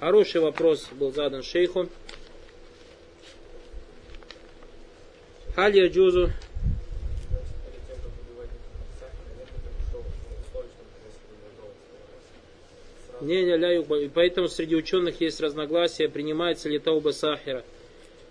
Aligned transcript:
Хороший 0.00 0.40
вопрос 0.40 0.88
был 0.92 1.12
задан 1.12 1.42
шейху. 1.42 1.88
Халь 5.56 5.88
джузу 5.88 6.30
Не, 13.20 13.42
не, 13.42 13.56
ля 13.56 13.74
И 13.74 14.08
поэтому 14.08 14.46
среди 14.46 14.76
ученых 14.76 15.20
есть 15.20 15.40
разногласия, 15.40 16.08
принимается 16.08 16.68
ли 16.68 16.78
тауба 16.78 17.10
сахира. 17.10 17.64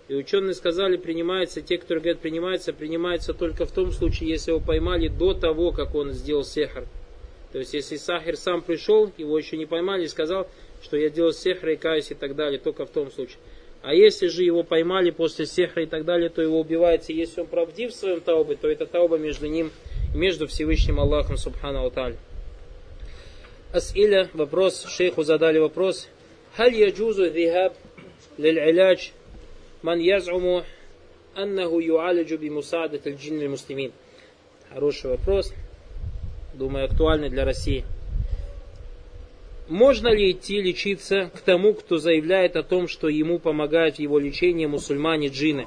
И 0.08 0.14
ученые 0.14 0.54
сказали, 0.54 0.96
принимается, 0.96 1.60
те, 1.60 1.76
которые 1.76 2.00
говорят, 2.00 2.20
принимается, 2.20 2.72
принимается 2.72 3.34
только 3.34 3.66
в 3.66 3.72
том 3.72 3.92
случае, 3.92 4.30
если 4.30 4.52
его 4.52 4.60
поймали 4.60 5.08
до 5.08 5.34
того, 5.34 5.72
как 5.72 5.94
он 5.94 6.12
сделал 6.12 6.44
сехар. 6.44 6.86
То 7.52 7.58
есть, 7.58 7.74
если 7.74 7.96
сахир 7.96 8.38
сам 8.38 8.62
пришел, 8.62 9.12
его 9.18 9.36
еще 9.38 9.58
не 9.58 9.66
поймали 9.66 10.04
и 10.04 10.08
сказал, 10.08 10.48
что 10.82 10.96
я 10.96 11.10
делал 11.10 11.32
сехра 11.32 11.72
и 11.72 11.76
каюсь 11.76 12.10
и 12.10 12.14
так 12.14 12.36
далее, 12.36 12.58
только 12.58 12.86
в 12.86 12.90
том 12.90 13.10
случае. 13.10 13.38
А 13.82 13.94
если 13.94 14.26
же 14.26 14.42
его 14.42 14.64
поймали 14.64 15.10
после 15.10 15.46
сехра 15.46 15.84
и 15.84 15.86
так 15.86 16.04
далее, 16.04 16.30
то 16.30 16.42
его 16.42 16.60
убивается. 16.60 17.12
Если 17.12 17.40
он 17.40 17.46
правдив 17.46 17.92
в 17.92 17.94
своем 17.94 18.20
таубе, 18.20 18.56
то 18.56 18.68
это 18.68 18.86
тауба 18.86 19.18
между 19.18 19.46
ним 19.46 19.70
и 20.14 20.18
между 20.18 20.46
Всевышним 20.46 20.98
Аллахом 20.98 21.36
Субхану 21.36 21.80
Алталь. 21.80 22.16
Асиля, 23.72 24.28
вопрос, 24.32 24.86
шейху 24.86 25.22
задали 25.22 25.58
вопрос. 25.58 26.08
Халь 26.56 26.74
яджузу 26.74 27.30
вихаб 27.30 27.74
лил'иляч 28.36 29.12
ман 29.82 30.00
яз'уму 30.00 30.64
аннаху 31.34 31.78
ю'алиджу 31.78 32.38
би 32.38 32.50
мусадат 32.50 33.06
аль-джин 33.06 33.48
муслимин. 33.48 33.92
Хороший 34.72 35.10
вопрос. 35.10 35.52
Думаю, 36.54 36.86
актуальный 36.86 37.28
для 37.28 37.44
России. 37.44 37.84
Можно 39.68 40.08
ли 40.08 40.30
идти 40.30 40.62
лечиться 40.62 41.30
к 41.34 41.40
тому, 41.40 41.74
кто 41.74 41.98
заявляет 41.98 42.56
о 42.56 42.62
том, 42.62 42.88
что 42.88 43.08
ему 43.08 43.38
помогают 43.38 43.96
в 43.96 43.98
его 43.98 44.18
лечении 44.18 44.64
мусульмане 44.64 45.28
джины? 45.28 45.66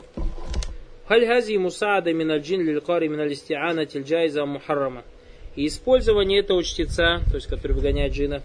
Халь 1.08 1.28
хази 1.28 1.58
мусаада 1.58 2.12
мин 2.12 2.32
аль-джин 2.32 2.62
лилькари 2.62 3.08
мин 3.08 3.20
аль-истиана 3.20 3.86
тильджайза 3.86 4.44
мухаррама. 4.46 5.04
И 5.56 5.68
использование 5.68 6.40
этого 6.40 6.64
чтеца, 6.64 7.22
то 7.30 7.36
есть 7.36 7.46
который 7.46 7.74
выгоняет 7.74 8.14
джина, 8.14 8.42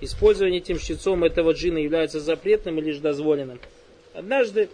использование 0.00 0.60
этим 0.60 0.78
чтецом 0.78 1.22
этого 1.22 1.52
джина 1.52 1.78
является 1.78 2.18
запретным 2.18 2.78
или 2.78 2.86
лишь 2.86 2.98
дозволенным. 2.98 3.60
Однажды, 4.12 4.70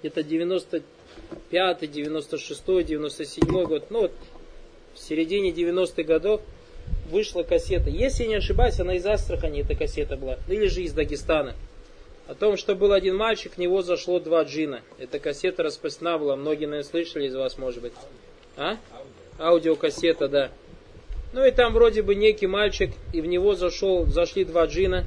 где-то 0.00 0.22
95 0.22 1.90
96 1.90 2.64
97 2.64 3.64
год, 3.64 3.90
ну 3.90 4.00
вот 4.02 4.12
в 4.94 4.98
середине 4.98 5.50
90-х 5.50 6.04
годов 6.04 6.40
вышла 7.10 7.42
кассета. 7.42 7.90
Если 7.90 8.24
я 8.24 8.28
не 8.28 8.34
ошибаюсь, 8.36 8.78
она 8.80 8.94
из 8.94 9.06
Астрахани 9.06 9.62
эта 9.62 9.74
кассета 9.74 10.16
была, 10.16 10.38
или 10.48 10.66
же 10.66 10.82
из 10.82 10.92
Дагестана. 10.92 11.54
О 12.26 12.34
том, 12.34 12.56
что 12.56 12.74
был 12.74 12.92
один 12.92 13.16
мальчик, 13.16 13.54
в 13.54 13.58
него 13.58 13.82
зашло 13.82 14.20
два 14.20 14.42
джина. 14.42 14.82
Эта 14.98 15.18
кассета 15.18 15.62
распространена 15.62 16.18
была, 16.18 16.36
многие, 16.36 16.66
наверное, 16.66 16.88
слышали 16.88 17.26
из 17.26 17.34
вас, 17.34 17.56
может 17.56 17.80
быть. 17.80 17.94
А? 18.56 18.76
аудиокассета, 19.38 20.28
да. 20.28 20.50
Ну 21.32 21.44
и 21.44 21.50
там 21.50 21.72
вроде 21.72 22.02
бы 22.02 22.14
некий 22.14 22.46
мальчик, 22.46 22.90
и 23.12 23.20
в 23.20 23.26
него 23.26 23.54
зашел, 23.54 24.06
зашли 24.06 24.44
два 24.44 24.66
джина. 24.66 25.04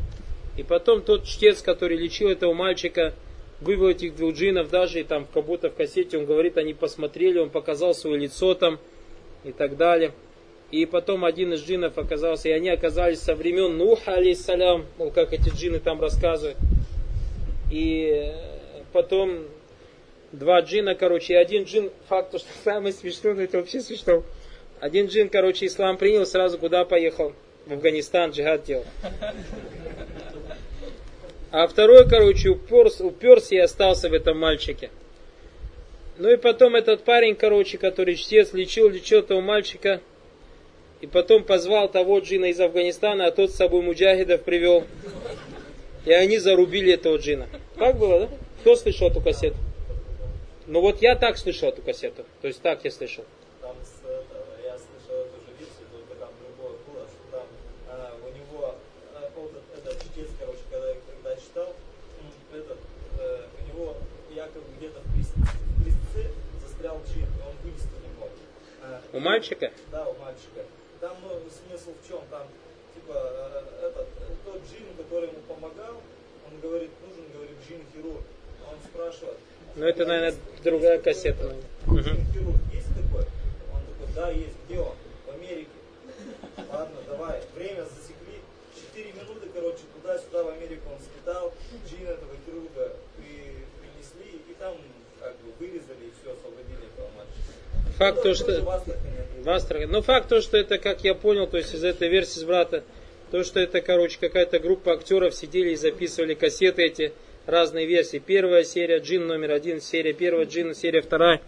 И 0.58 0.64
потом 0.64 1.02
тот 1.02 1.26
чтец, 1.26 1.62
который 1.62 1.98
лечил 1.98 2.30
этого 2.30 2.54
мальчика, 2.54 3.14
вывел 3.60 3.90
этих 3.90 4.16
двух 4.16 4.36
джинов 4.36 4.70
даже, 4.70 5.00
и 5.00 5.04
там 5.04 5.28
как 5.32 5.46
будто 5.46 5.70
в 5.70 5.76
кассете 5.76 6.18
он 6.18 6.26
говорит, 6.26 6.58
они 6.58 6.74
посмотрели, 6.74 7.40
он 7.40 7.50
показал 7.50 7.94
свое 7.94 8.18
лицо 8.18 8.54
там 8.54 8.80
и 9.44 9.52
так 9.52 9.78
далее. 9.78 10.12
И 10.72 10.86
потом 10.86 11.26
один 11.26 11.54
из 11.54 11.64
джинов 11.64 11.98
оказался, 11.98 12.50
и 12.50 12.54
они 12.54 12.70
оказались 12.70 13.20
со 13.20 13.36
времен 13.36 13.78
Нуха, 13.78 14.14
алейсалям, 14.14 14.86
ну 14.98 15.12
как 15.12 15.34
эти 15.34 15.50
джины 15.50 15.80
там 15.80 16.02
рассказывают. 16.02 16.58
И 17.70 18.32
потом 18.94 19.48
два 20.32 20.62
джина, 20.62 20.96
короче, 20.96 21.34
и 21.34 21.38
один 21.38 21.64
джин, 21.64 21.92
факт, 22.08 22.30
что 22.30 22.48
самое 22.64 22.94
смешное, 22.94 23.44
это 23.44 23.58
вообще 23.58 23.82
смешно. 23.82 24.24
Один 24.80 25.08
джин, 25.08 25.30
короче, 25.30 25.66
ислам 25.66 25.98
принял, 25.98 26.26
сразу 26.26 26.58
куда 26.58 26.86
поехал? 26.86 27.34
В 27.66 27.74
Афганистан 27.74 28.32
джихад 28.32 28.64
делал. 28.64 28.86
А 31.52 31.68
второй, 31.68 32.08
короче, 32.08 32.50
уперся, 32.50 33.04
уперся 33.04 33.56
и 33.56 33.60
остался 33.60 34.10
в 34.10 34.14
этом 34.14 34.40
мальчике. 34.40 34.90
Ну 36.18 36.30
и 36.30 36.38
потом 36.38 36.76
этот 36.76 37.04
парень, 37.04 37.36
короче, 37.36 37.78
который 37.78 38.16
чтец, 38.16 38.54
лечил, 38.54 38.90
лечил 38.90 39.20
этого 39.20 39.42
мальчика. 39.42 40.02
И 41.02 41.08
потом 41.08 41.44
позвал 41.44 41.90
того 41.90 42.20
джина 42.20 42.46
из 42.46 42.60
Афганистана, 42.60 43.26
а 43.26 43.32
тот 43.32 43.52
с 43.52 43.56
собой 43.56 43.82
муджахидов 43.82 44.44
привел. 44.44 44.86
И 46.06 46.12
они 46.12 46.38
зарубили 46.38 46.94
этого 46.94 47.18
джина. 47.18 47.48
Так 47.78 47.98
было, 47.98 48.20
да? 48.22 48.30
Кто 48.62 48.76
слышал 48.76 49.10
эту 49.10 49.20
кассету? 49.20 49.58
Ну 50.68 50.82
вот 50.82 51.02
я 51.02 51.16
так 51.16 51.38
слышал 51.38 51.70
эту 51.70 51.82
кассету. 51.82 52.24
То 52.42 52.48
есть 52.48 52.62
так 52.62 52.84
я 52.86 52.92
слышал. 52.92 53.26
Там 53.62 53.76
с, 53.82 54.08
это, 54.08 54.46
я 54.64 54.78
слышал 54.78 55.26
эту 55.26 55.42
же 55.42 55.52
версию, 55.60 55.88
только 55.92 56.14
там 56.20 56.30
другое 56.40 56.78
было, 56.88 57.08
что 57.08 57.38
там 57.38 57.48
а, 57.90 58.14
у 58.24 58.30
него 58.30 58.76
а, 59.16 59.30
вот 59.36 59.52
этот 59.76 60.04
чтец, 60.04 60.28
короче, 60.40 60.60
когда, 60.70 60.94
когда 60.94 61.36
читал, 61.36 61.74
этот, 62.54 62.78
а, 63.20 63.48
у 63.60 63.68
него 63.68 63.98
якобы 64.36 64.66
где-то 64.78 65.00
в 65.02 65.86
листце 65.86 66.32
застрял 66.64 67.02
джин, 67.08 67.24
и 67.24 67.42
он 67.42 67.56
вылезти 67.64 67.90
не 68.02 68.20
мог. 68.20 68.30
А, 68.84 69.02
у 69.14 69.20
мальчика? 69.20 69.72
Да, 69.92 70.08
у 70.08 70.14
мальчика. 70.20 70.62
Там 71.02 71.18
ну, 71.24 71.42
смысл 71.50 71.92
в 71.98 72.08
чем? 72.08 72.22
Там 72.30 72.48
типа 72.94 73.14
этот, 73.82 74.08
тот 74.46 74.62
джин, 74.70 74.86
который 74.98 75.30
ему 75.30 75.42
помогал, 75.48 76.00
он 76.46 76.60
говорит, 76.62 76.92
нужен, 77.02 77.26
говорит, 77.34 77.58
джин-хирург. 77.68 78.22
Он 78.70 78.78
спрашивает, 78.88 79.38
ну 79.76 79.86
это, 79.86 80.06
наверное, 80.06 80.38
другая 80.64 81.00
кассета. 81.00 81.56
Угу. 81.88 81.98
Есть 81.98 82.92
такой? 82.94 83.26
Он 83.74 83.82
такой, 83.88 84.14
да, 84.14 84.30
есть. 84.30 84.56
Где 84.68 84.80
он? 84.80 84.96
В 85.26 85.34
Америке. 85.34 85.70
Ладно, 86.70 86.98
давай. 87.08 87.42
Время 87.56 87.84
засекли. 87.86 88.38
Четыре 88.76 89.14
минуты, 89.14 89.48
короче, 89.54 89.80
туда-сюда 89.96 90.44
в 90.44 90.50
Америку 90.50 90.90
он 90.92 91.00
слетал. 91.00 91.54
Джин 91.88 92.06
этого 92.06 92.36
хирурга 92.46 92.96
при, 93.18 93.66
принесли. 93.80 94.42
И 94.50 94.54
там 94.60 94.76
как 95.20 95.36
бы 95.38 95.52
вырезали 95.58 96.06
и 96.06 96.12
все, 96.22 96.34
освободили 96.34 96.86
этого 96.94 97.08
мальчика. 97.16 97.98
Факт 97.98 98.18
ну, 98.18 98.24
то, 98.24 98.34
что... 98.36 98.82
В 99.52 99.54
Астрахани. 99.54 99.92
Но 99.92 100.02
факт 100.02 100.30
то, 100.30 100.40
что 100.40 100.56
это, 100.56 100.78
как 100.78 101.04
я 101.04 101.14
понял, 101.14 101.46
то 101.46 101.58
есть 101.58 101.74
из 101.74 101.84
этой 101.84 102.08
версии 102.08 102.40
с 102.40 102.44
брата, 102.46 102.86
то, 103.32 103.44
что 103.44 103.60
это, 103.60 103.82
короче, 103.82 104.18
какая-то 104.18 104.60
группа 104.60 104.94
актеров 104.94 105.36
сидели 105.36 105.72
и 105.72 105.76
записывали 105.76 106.36
кассеты 106.36 106.84
эти, 106.84 107.12
разные 107.46 107.86
версии. 107.86 108.24
Первая 108.26 108.64
серия 108.64 109.00
джин 109.00 109.28
номер 109.28 109.52
один, 109.52 109.82
серия 109.82 110.14
первая 110.14 110.46
джин, 110.46 110.74
серия 110.74 111.02
вторая. 111.02 111.42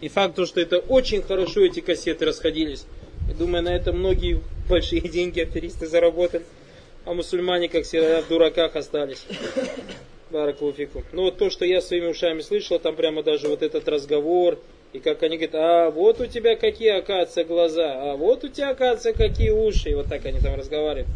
И 0.00 0.08
факт 0.08 0.34
то, 0.34 0.46
что 0.46 0.60
это 0.60 0.78
очень 0.78 1.22
хорошо 1.22 1.64
эти 1.64 1.78
кассеты 1.78 2.24
расходились. 2.24 2.86
Я 3.28 3.34
думаю, 3.34 3.62
на 3.62 3.76
это 3.76 3.92
многие 3.92 4.40
большие 4.68 5.02
деньги 5.02 5.38
аферисты 5.38 5.86
заработали. 5.86 6.42
А 7.04 7.14
мусульмане, 7.14 7.68
как 7.68 7.84
всегда, 7.84 8.20
в 8.20 8.26
дураках 8.26 8.74
остались. 8.74 9.24
Баракулуфику. 10.30 11.04
Ну 11.12 11.22
вот 11.22 11.38
то, 11.38 11.50
что 11.50 11.64
я 11.64 11.80
своими 11.80 12.06
ушами 12.06 12.40
слышал, 12.40 12.80
там 12.80 12.96
прямо 12.96 13.22
даже 13.22 13.46
вот 13.46 13.62
этот 13.62 13.86
разговор, 13.86 14.58
и 14.94 15.00
как 15.00 15.24
они 15.24 15.36
говорят, 15.36 15.56
а 15.56 15.90
вот 15.90 16.20
у 16.20 16.26
тебя 16.26 16.54
какие, 16.54 16.90
оказывается, 16.90 17.42
глаза, 17.42 18.12
а 18.12 18.16
вот 18.16 18.44
у 18.44 18.48
тебя, 18.48 18.70
оказывается, 18.70 19.12
какие 19.12 19.50
уши. 19.50 19.90
И 19.90 19.94
вот 19.94 20.06
так 20.06 20.24
они 20.24 20.38
там 20.38 20.54
разговаривают. 20.54 21.08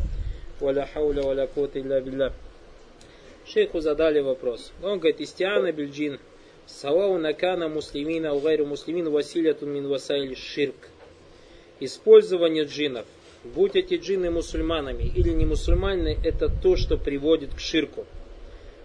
Валя 0.58 0.88
хауля, 0.92 1.22
валя 1.22 1.46
кота 1.46 1.78
илля 1.78 2.00
билля. 2.00 2.32
Шейху 3.46 3.78
задали 3.78 4.18
вопрос. 4.18 4.72
Он 4.82 4.98
говорит, 4.98 5.20
истиана 5.20 5.70
бильджин, 5.70 6.18
савау 6.66 7.18
накана 7.18 7.68
муслимина, 7.68 8.34
угайру 8.34 8.66
муслимин, 8.66 9.10
василятун 9.10 9.70
мин 9.70 9.86
васайли 9.86 10.34
ширк. 10.34 10.88
Использование 11.78 12.64
джинов, 12.64 13.06
будь 13.44 13.76
эти 13.76 13.94
джины 13.94 14.32
мусульманами 14.32 15.04
или 15.04 15.30
не 15.30 15.46
мусульманами, 15.46 16.18
это 16.24 16.48
то, 16.48 16.74
что 16.74 16.96
приводит 16.96 17.54
к 17.54 17.60
ширку. 17.60 18.06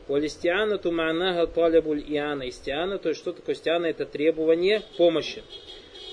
Валистиана 0.08 0.78
туманага 0.78 1.48
талябуль 1.48 2.04
иана. 2.08 2.44
Истиана, 2.44 2.98
то 3.00 3.10
есть 3.10 3.22
что 3.22 3.32
такое 3.32 3.56
истиана? 3.56 3.86
Это 3.86 4.06
требование 4.06 4.82
помощи. 4.98 5.44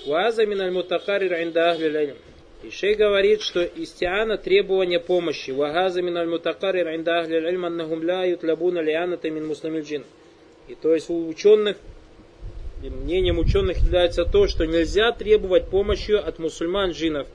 Ваза 0.07 0.45
миналь 0.45 0.71
мутакарир 0.71 1.33
ахлиль 1.33 2.15
и 2.63 2.69
шей 2.69 2.93
говорит, 2.93 3.41
что 3.41 3.63
истиана 3.63 4.37
требование 4.37 4.99
помощи. 4.99 5.49
Вагаза 5.49 6.01
мин 6.01 6.17
аль-мутакарир 6.17 6.95
инда 6.95 7.19
ахли 7.19 7.35
аль-илм 7.37 7.65
аннахум 7.65 8.05
ла 8.05 8.23
ютлабуна 8.23 8.81
лианата 8.81 9.31
мин. 9.31 9.51
И 10.67 10.75
то 10.75 10.93
есть 10.93 11.09
у 11.09 11.27
ученых, 11.27 11.77
мнением 12.83 13.39
ученых 13.39 13.77
является 13.79 14.25
то, 14.25 14.47
что 14.47 14.65
нельзя 14.65 15.11
требовать 15.11 15.69
помощи 15.69 16.11
от 16.11 16.37
мусульман 16.37 16.91
джинов. 16.91 17.27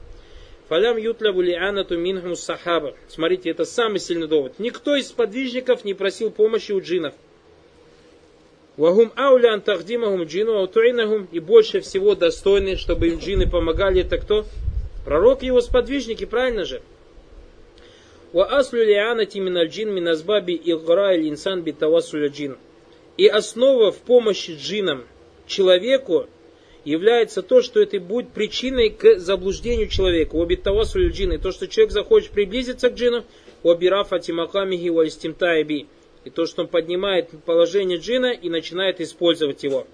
Фалям 0.69 0.97
ютлабу 0.97 1.43
лианату 1.43 1.97
минхум 1.97 2.35
сахаба. 2.35 2.95
Смотрите, 3.09 3.51
это 3.51 3.65
самый 3.65 4.01
сильный 4.01 4.27
довод. 4.27 4.59
Никто 4.59 4.97
из 4.97 5.13
подвижников 5.13 5.85
не 5.85 5.95
просил 5.95 6.31
помощи 6.31 6.73
у 6.73 6.81
джинов. 6.81 7.15
Вагум 8.77 9.13
аулян 9.17 9.61
тахдимахум 9.61 10.25
джину 10.25 10.59
аутуинахум. 10.59 11.29
И 11.31 11.39
больше 11.39 11.81
всего 11.81 12.17
достойны, 12.17 12.77
чтобы 12.77 13.09
им 13.09 13.19
джины 13.19 13.49
помогали, 13.49 14.01
это 14.03 14.19
кто? 14.19 14.45
Пророк 15.05 15.45
и 15.45 15.47
его 15.47 15.61
сподвижники, 15.61 16.27
правильно 16.27 16.65
же? 16.65 16.83
Ва 18.33 18.45
аслю 18.45 18.85
лианати 18.85 19.39
миналь 19.39 19.69
джин 19.69 19.95
миназбаби 19.95 20.61
игра 20.65 21.17
инсан 21.17 21.63
битавасуля 21.63 22.29
джин. 22.29 22.59
И 23.17 23.29
основа 23.29 23.93
в 23.93 23.99
помощи 23.99 24.57
джинам 24.59 25.07
человеку 25.47 26.27
является 26.87 27.43
то, 27.43 27.63
что 27.63 27.81
это 27.81 27.99
будет 27.99 28.29
причиной 28.29 28.91
к 28.91 29.19
заблуждению 29.19 29.89
человека. 29.89 30.41
Обид 30.41 30.63
тавасуль 30.63 31.11
джин. 31.11 31.33
И 31.33 31.39
то, 31.39 31.51
что 31.51 31.67
человек 31.67 31.93
захочет 31.93 32.31
приблизиться 32.31 32.91
к 32.91 32.95
джину, 32.95 33.25
обирафа 33.65 34.21
тимакамихи 34.21 34.89
ва. 34.91 35.05
И 35.05 36.31
то, 36.31 36.47
что 36.47 36.63
он 36.63 36.69
поднимает 36.69 37.31
положение 37.45 37.99
джина 37.99 38.33
и 38.33 38.49
начинает 38.49 39.01
использовать 39.01 39.65
его. 39.65 39.87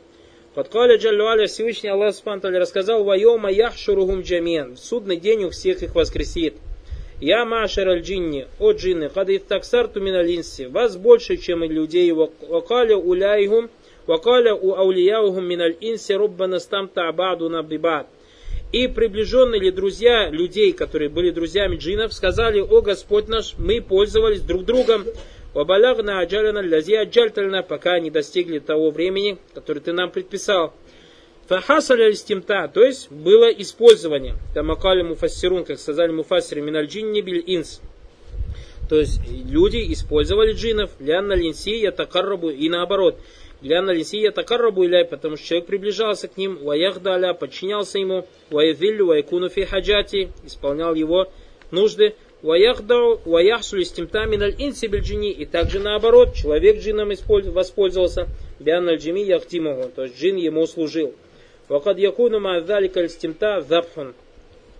Подкаля 0.55 0.99
Джаллуаля 0.99 1.47
Всевышний 1.47 1.89
Аллах 1.89 2.15
Субтитры 2.15 2.59
рассказал 2.59 3.05
«Вайома 3.05 3.51
яхшуругум 3.51 4.21
джамиан» 4.21 4.75
В 4.75 4.79
судный 4.79 5.17
день 5.17 5.45
у 5.45 5.51
всех 5.51 5.83
их 5.83 5.95
воскресит. 5.95 6.57
«Я 7.23 7.47
машар 7.47 7.89
аль 7.89 8.03
джинни, 8.03 8.47
о 8.59 8.73
джинны, 8.73 9.09
кады 9.09 9.39
таксарту 9.39 10.03
миналинси, 10.03 10.67
вас 10.67 10.97
больше, 10.97 11.39
чем 11.39 11.65
и 11.65 11.69
людей, 11.69 12.13
вакаля 12.13 12.97
уляйгум, 12.97 13.71
вакаля 14.07 14.55
у 14.55 14.75
аулияухум 14.75 15.45
миналь 15.47 15.77
инси 15.81 16.13
руббана 16.13 16.59
стамта 16.59 17.09
абадуна 17.09 17.63
бибад». 17.63 18.07
И 18.73 18.87
приближенные 18.89 19.61
или 19.61 19.71
друзья 19.71 20.31
людей, 20.31 20.73
которые 20.73 21.11
были 21.11 21.31
друзьями 21.31 21.77
джинов, 21.77 22.15
сказали, 22.15 22.61
«О 22.61 22.81
Господь 22.81 23.29
наш, 23.29 23.55
мы 23.59 23.83
пользовались 23.83 24.41
друг 24.41 24.65
другом, 24.65 25.05
Вабалягна 25.55 26.21
аджалина 26.21 26.61
лязи 26.61 26.95
аджальтальна, 26.95 27.63
пока 27.63 28.01
не 28.01 28.11
достигли 28.11 28.59
того 28.59 28.91
времени, 28.91 29.37
которое 29.53 29.81
ты 29.81 29.93
нам 29.93 30.11
предписал. 30.11 30.73
Фахасаля 31.47 32.15
стимта, 32.15 32.69
то 32.69 32.83
есть 32.83 33.11
было 33.11 33.51
использование. 33.51 34.37
Тамакали 34.55 35.03
муфассирун, 35.03 35.65
как 35.65 35.79
сказали 35.79 36.11
муфассиры, 36.11 36.63
миналь 36.63 36.87
джинни 36.87 37.21
биль 37.21 37.43
инс. 37.47 37.83
То 38.89 38.97
есть 38.97 39.21
люди 39.29 39.93
использовали 39.93 40.53
джинов, 40.53 40.91
лянна 40.99 41.35
линси 41.35 41.91
такаррабу 41.91 42.49
и 42.49 42.71
наоборот. 42.71 43.19
Лянна 43.63 43.93
линси 43.93 44.31
такаррабу 44.31 44.85
иляй, 44.85 45.05
потому 45.05 45.37
что 45.37 45.47
человек 45.47 45.67
приближался 45.67 46.29
к 46.29 46.37
ним, 46.37 46.57
ваяхдаля, 46.57 47.33
подчинялся 47.33 47.99
ему, 47.99 48.27
ваявиллю, 48.51 49.07
вайкуну 49.07 49.49
фи 49.49 49.65
хаджати, 49.65 50.33
исполнял 50.45 50.95
его 50.95 51.29
нужды, 51.71 52.15
Ваяхсуль 52.43 53.85
стимтаминаль 53.85 54.57
инсибельджини. 54.59 55.31
И 55.31 55.47
также 55.47 55.79
наоборот, 55.79 56.35
человек 56.35 56.81
джином 56.81 57.13
воспользовался. 57.53 58.29
Бианаль 58.59 58.97
джими 58.97 59.21
яхтимаху. 59.21 59.91
То 59.95 60.05
есть 60.05 60.21
джин 60.21 60.37
ему 60.37 60.67
служил. 60.67 61.15
Вакад 61.69 61.99
якуну 61.99 62.41
ма'адалика 62.41 63.09
стимта 63.09 63.61
запхан. 63.61 64.15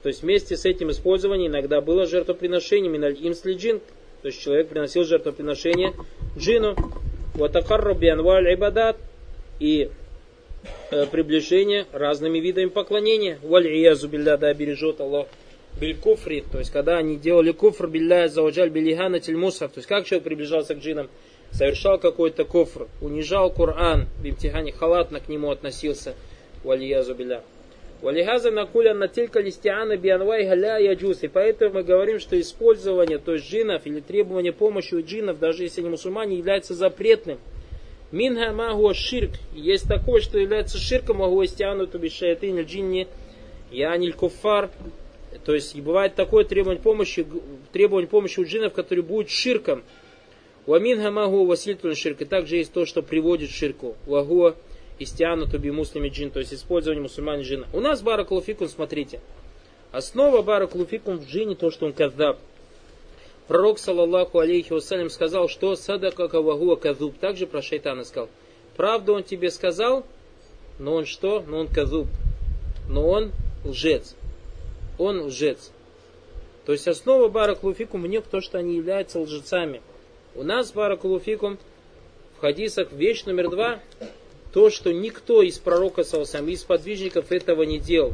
То 0.03 0.09
есть 0.09 0.23
вместе 0.23 0.57
с 0.57 0.65
этим 0.65 0.91
использованием 0.91 1.53
иногда 1.53 1.81
было 1.81 2.07
жертвоприношение 2.07 2.91
миналь 2.91 3.17
имсли 3.21 3.55
джин. 3.55 3.81
То 4.23 4.29
есть 4.29 4.41
человек 4.41 4.69
приносил 4.69 5.05
жертвоприношение 5.05 5.95
джину. 6.37 6.77
Ватакарру 7.35 7.95
бианваль 7.95 8.55
ибадат. 8.55 8.97
И 9.59 9.91
э, 10.91 11.07
приближение 11.07 11.87
разными 11.93 12.39
видами 12.39 12.67
поклонения. 12.67 13.39
Валь 13.43 13.67
билля 13.67 14.37
да 14.37 14.53
бережет 14.55 15.01
Аллах 15.01 15.27
биль 15.81 15.97
куфри, 15.97 16.45
то 16.51 16.59
есть 16.59 16.71
когда 16.71 16.99
они 16.99 17.17
делали 17.17 17.53
куфр 17.53 17.87
билля 17.87 18.29
заваджаль 18.29 18.71
билихана 18.71 19.21
тельмусов, 19.21 19.73
то 19.73 19.79
есть 19.79 19.89
как 19.89 20.05
человек 20.05 20.25
приближался 20.25 20.75
к 20.75 20.79
джинам, 20.79 21.09
совершал 21.51 21.99
какой-то 21.99 22.45
куфр, 22.45 22.89
унижал 23.01 23.51
Коран, 23.51 24.07
бимтихани 24.23 24.71
халатно 24.71 25.21
к 25.21 25.29
нему 25.29 25.51
относился, 25.51 26.15
валиязу 26.65 27.15
билля. 27.15 27.43
Валихаза 28.03 28.51
накуля 28.51 28.95
на 28.95 29.07
телька 29.07 29.41
листиана 29.41 29.97
бианвай 29.97 30.45
галя 30.45 30.79
яджус. 30.79 31.23
И 31.23 31.29
поэтому 31.29 31.75
мы 31.75 31.83
говорим, 31.85 32.19
что 32.19 32.39
использование, 32.41 33.19
то 33.19 33.35
есть 33.35 33.49
джинов 33.49 33.87
или 33.87 34.01
требование 34.01 34.53
помощи 34.53 34.95
у 34.95 35.03
джинов, 35.03 35.39
даже 35.39 35.63
если 35.63 35.81
они 35.81 35.91
мусульмане, 35.91 36.37
является 36.37 36.75
запретным. 36.75 37.39
Минга 38.11 38.53
магуа 38.53 38.93
ширк. 38.93 39.31
Есть 39.55 39.89
такое, 39.89 40.21
что 40.21 40.39
является 40.39 40.79
ширком 40.79 41.19
магуа 41.19 41.47
стиану 41.47 41.87
туби 41.87 42.09
шаятин 42.09 42.61
джинни 42.63 43.07
яниль 43.71 44.13
куфар 44.13 44.71
то 45.45 45.55
есть 45.55 45.79
бывает 45.81 46.15
такое 46.15 46.45
требование 46.45 46.83
помощи, 46.83 47.27
требование 47.73 48.09
помощи 48.09 48.39
у 48.41 48.45
джинов, 48.45 48.73
который 48.73 49.03
будет 49.03 49.31
ширком. 49.31 49.83
Уамин 50.67 51.03
хамагу 51.03 51.45
васильтун 51.45 51.95
ширк. 51.95 52.21
И 52.21 52.25
также 52.25 52.57
есть 52.57 52.73
то, 52.73 52.87
что 52.87 53.03
приводит 53.03 53.51
ширку. 53.51 53.97
Вагуа 54.07 54.55
истиану 55.03 55.47
туби 55.47 55.71
муслими 55.71 56.09
джин. 56.09 56.31
То 56.31 56.41
есть 56.41 56.55
использование 56.55 57.03
мусульман 57.03 57.41
джина. 57.41 57.67
У 57.73 57.81
нас 57.81 58.03
баракулуфикум, 58.03 58.69
смотрите. 58.69 59.21
Основа 59.91 60.43
баракулуфикум 60.43 61.19
в 61.19 61.27
джине 61.27 61.55
то, 61.55 61.71
что 61.71 61.87
он 61.87 61.93
каздаб. 61.93 62.39
Пророк, 63.49 63.79
саллаллаху 63.79 64.39
алейхи 64.39 64.73
вассалям, 64.73 65.11
сказал, 65.11 65.49
что 65.49 65.77
садака 65.77 66.29
кавагуа 66.29 66.77
казуб. 66.77 67.19
Также 67.19 67.47
про 67.47 67.61
шайтана 67.61 68.05
сказал. 68.05 68.29
Правду 68.77 69.15
он 69.15 69.23
тебе 69.23 69.51
сказал, 69.51 70.07
но 70.79 70.95
он 70.95 71.05
что? 71.05 71.45
Но 71.47 71.59
он 71.59 71.69
казуб. 71.69 72.07
Но 72.89 73.07
он 73.09 73.33
лжец 73.65 74.15
он 74.99 75.23
лжец. 75.23 75.73
То 76.65 76.73
есть 76.73 76.87
основа 76.87 77.29
баракулуфикум 77.29 78.03
в 78.03 78.07
них 78.07 78.25
то, 78.25 78.41
что 78.41 78.59
они 78.59 78.77
являются 78.77 79.19
лжецами. 79.19 79.83
У 80.35 80.43
нас 80.43 80.73
баракулуфикум 80.73 81.59
в 82.37 82.41
хадисах 82.41 82.93
вещь 82.93 83.25
номер 83.25 83.51
два, 83.51 83.81
то, 84.53 84.69
что 84.69 84.93
никто 84.93 85.43
из 85.43 85.59
пророка 85.59 86.05
Саусам, 86.05 86.49
из 86.49 86.63
подвижников 86.63 87.33
этого 87.33 87.63
не 87.63 87.79
делал. 87.79 88.13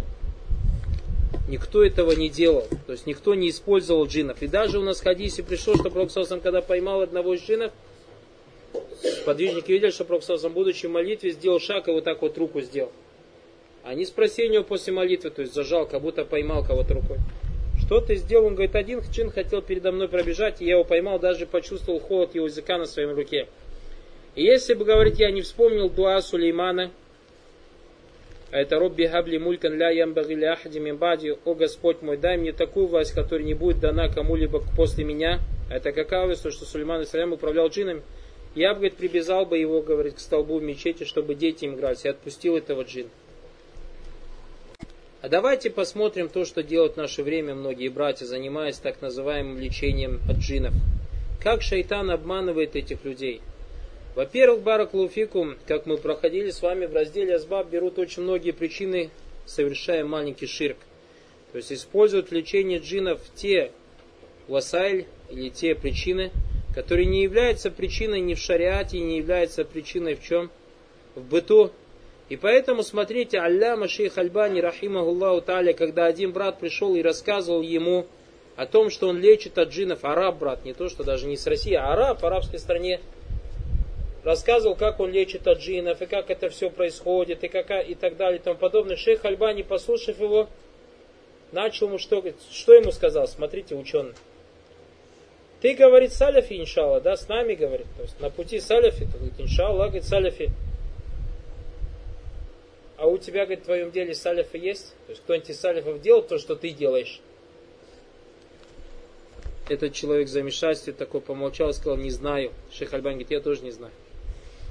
Никто 1.49 1.83
этого 1.83 2.13
не 2.13 2.29
делал. 2.29 2.67
То 2.87 2.93
есть 2.93 3.07
никто 3.07 3.35
не 3.35 3.51
использовал 3.51 4.07
джинов. 4.07 4.41
И 4.43 4.47
даже 4.47 4.79
у 4.79 4.83
нас 4.83 5.01
хадисе 5.01 5.43
пришло, 5.43 5.75
что 5.75 5.91
пророк 5.91 6.11
Саусам, 6.11 6.41
когда 6.41 6.61
поймал 6.61 7.01
одного 7.01 7.35
из 7.35 7.43
джинов, 7.43 7.73
подвижники 9.25 9.73
видели, 9.73 9.91
что 9.91 10.05
пророк 10.05 10.23
Саусам, 10.23 10.53
будучи 10.53 10.87
в 10.87 10.91
молитве, 10.91 11.33
сделал 11.33 11.59
шаг 11.59 11.89
и 11.89 11.91
вот 11.91 12.05
так 12.05 12.23
вот 12.23 12.39
руку 12.39 12.61
сделал. 12.61 12.93
Они 13.83 14.05
спросили 14.05 14.49
у 14.49 14.53
него 14.53 14.65
после 14.65 14.93
молитвы, 14.93 15.31
то 15.31 15.43
есть 15.43 15.55
зажал, 15.55 15.87
как 15.87 16.03
будто 16.03 16.25
поймал 16.25 16.65
кого-то 16.65 16.95
рукой. 16.95 17.19
Что 17.81 18.01
ты 18.01 18.17
сделал? 18.17 18.47
Он 18.47 18.55
говорит, 18.55 18.77
один 18.77 19.01
чин 19.11 19.31
хотел 19.31 19.63
передо 19.63 19.93
мной 19.93 20.09
пробежать, 20.09 20.61
и 20.61 20.67
я 20.67 20.73
его 20.73 20.85
поймал, 20.85 21.19
даже 21.19 21.47
почувствовал 21.47 21.99
холод 21.99 22.35
его 22.35 22.47
языка 22.47 22.77
на 22.77 22.85
своем 22.85 23.15
руке. 23.15 23.49
И 24.39 24.45
если 24.45 24.75
бы, 24.75 24.85
говорить, 24.85 25.19
я 25.19 25.33
не 25.33 25.43
вспомнил 25.43 25.91
дуа 25.91 26.21
Сулеймана, 26.23 26.93
это 28.53 28.79
Робби 28.79 29.07
Хабли 29.07 29.37
Мулькан 29.37 29.77
Ля 29.77 29.91
Ямбаги 29.91 30.35
Ля 30.35 30.53
Ахади 30.53 30.79
Мимбади, 30.79 31.37
о 31.45 31.55
Господь 31.55 32.03
мой, 32.03 32.19
дай 32.19 32.37
мне 32.37 32.53
такую 32.53 32.87
власть, 32.87 33.15
которая 33.15 33.45
не 33.45 33.55
будет 33.55 33.81
дана 33.81 34.09
кому-либо 34.09 34.63
после 34.77 35.03
меня. 35.03 35.41
Это 35.69 35.91
какая 35.91 36.25
власть, 36.25 36.45
то, 36.45 36.53
что 36.53 36.67
Сулейман 36.67 37.03
Исалям 37.03 37.33
управлял 37.33 37.67
джинами. 37.67 38.03
Я 38.55 38.75
говорит, 38.75 38.95
прибежал 38.95 39.45
бы 39.45 39.59
его, 39.59 39.83
говорит, 39.83 40.15
к 40.15 40.21
столбу 40.21 40.61
в 40.61 40.63
мечети, 40.63 41.03
чтобы 41.03 41.35
дети 41.35 41.65
им 41.65 41.75
игрались, 41.75 42.05
и 42.05 42.09
отпустил 42.09 42.57
этого 42.57 42.83
джина. 42.83 43.11
А 45.21 45.29
давайте 45.29 45.69
посмотрим 45.69 46.29
то, 46.29 46.45
что 46.45 46.63
делают 46.63 46.95
в 46.95 46.99
наше 46.99 47.25
время 47.25 47.57
многие 47.57 47.89
братья, 47.89 48.25
занимаясь 48.25 48.79
так 48.79 49.03
называемым 49.03 49.59
лечением 49.59 50.21
от 50.31 50.37
джинов. 50.37 50.75
Как 51.43 51.61
шайтан 51.61 52.13
обманывает 52.13 52.77
этих 52.77 53.05
людей? 53.05 53.41
Во-первых, 54.19 54.63
Бараклуфикум, 54.63 55.55
как 55.65 55.87
мы 55.87 55.97
проходили 55.97 56.51
с 56.51 56.61
вами 56.61 56.87
в 56.87 56.93
разделе 56.93 57.37
Азбаб, 57.37 57.69
берут 57.69 58.01
очень 58.01 58.25
многие 58.25 58.51
причины, 58.51 59.11
совершая 59.47 60.05
маленький 60.05 60.49
ширк. 60.49 60.77
То 61.53 61.59
есть 61.59 61.73
используют 61.73 62.33
лечение 62.33 62.81
джинов 62.81 63.21
те 63.37 63.71
васайль 64.49 65.07
или 65.31 65.51
те 65.51 65.77
причины, 65.77 66.33
которые 66.75 67.07
не 67.07 67.23
являются 67.23 67.71
причиной 67.71 68.19
ни 68.19 68.35
в 68.35 68.41
шариате, 68.41 68.99
не 68.99 69.19
являются 69.19 69.65
причиной 69.65 70.17
в 70.17 70.25
чем? 70.25 70.51
В 71.15 71.23
быту, 71.23 71.71
и 72.29 72.35
поэтому, 72.35 72.83
смотрите, 72.83 73.39
Алляма 73.39 73.87
Шейх 73.87 74.19
Альбани, 74.19 74.61
рахимахуллаху 74.61 75.43
таля, 75.43 75.75
когда 75.75 76.07
один 76.07 76.33
брат 76.33 76.59
пришел 76.59 76.97
и 76.97 77.03
рассказывал 77.03 77.63
ему 77.63 78.09
о 78.57 78.67
том, 78.67 78.91
что 78.91 79.07
он 79.07 79.21
лечит 79.21 79.59
от 79.59 79.69
джинов, 79.69 80.05
араб 80.05 80.39
брат, 80.39 80.65
не 80.65 80.75
то, 80.75 80.89
что 80.89 81.05
даже 81.05 81.29
не 81.29 81.37
с 81.37 81.47
России, 81.47 81.75
а 81.75 81.93
араб 81.93 82.21
в 82.21 82.27
арабской 82.27 82.59
стране, 82.59 82.99
рассказывал, 84.29 84.77
как 84.77 85.01
он 85.01 85.11
лечит 85.11 85.49
от 85.49 85.59
джинов, 85.59 86.03
и 86.03 86.07
как 86.07 86.31
это 86.31 86.51
все 86.51 86.69
происходит, 86.69 87.43
и, 87.45 87.49
как, 87.49 87.71
и 87.89 87.95
так 87.95 88.19
далее, 88.19 88.39
и 88.39 88.43
тому 88.43 88.59
подобное. 88.59 88.97
Шейх 88.97 89.25
Альбани, 89.25 89.63
послушав 89.63 90.21
его, 90.21 90.49
начал 91.51 91.87
ему 91.87 91.99
что, 91.99 92.23
что 92.51 92.75
ему 92.75 92.93
сказал, 92.93 93.27
смотрите, 93.27 93.75
ученый. 93.75 94.13
Ты, 95.63 95.75
говорит, 95.75 96.13
саляфи, 96.13 96.61
иншалла, 96.61 97.01
да, 97.01 97.17
с 97.17 97.27
нами, 97.27 97.55
говорит, 97.55 97.87
то 97.97 98.03
есть 98.03 98.21
на 98.21 98.29
пути 98.29 98.61
саляфи, 98.61 99.07
то, 99.07 99.17
говорит, 99.17 99.41
иншалла, 99.41 99.85
говорит, 99.87 100.05
саляфи, 100.05 100.51
а 102.99 103.07
у 103.07 103.17
тебя, 103.17 103.47
говорит, 103.47 103.61
в 103.61 103.65
твоем 103.65 103.91
деле 103.91 104.15
салифы 104.15 104.59
есть? 104.59 104.95
То 105.07 105.13
есть 105.13 105.23
кто-нибудь 105.23 105.49
из 105.49 105.59
салифов 105.59 106.03
делал 106.03 106.21
то, 106.21 106.37
что 106.37 106.55
ты 106.55 106.71
делаешь? 106.71 107.21
Этот 109.71 109.95
человек 109.95 110.29
в 110.29 110.31
замешательстве 110.31 110.93
такой 110.93 111.21
помолчал 111.23 111.71
и 111.71 111.73
сказал, 111.73 111.97
не 111.97 112.11
знаю. 112.11 112.53
Шейх 112.73 112.93
Альбан 112.93 113.13
говорит, 113.13 113.31
я 113.31 113.41
тоже 113.41 113.63
не 113.63 113.71
знаю. 113.71 113.93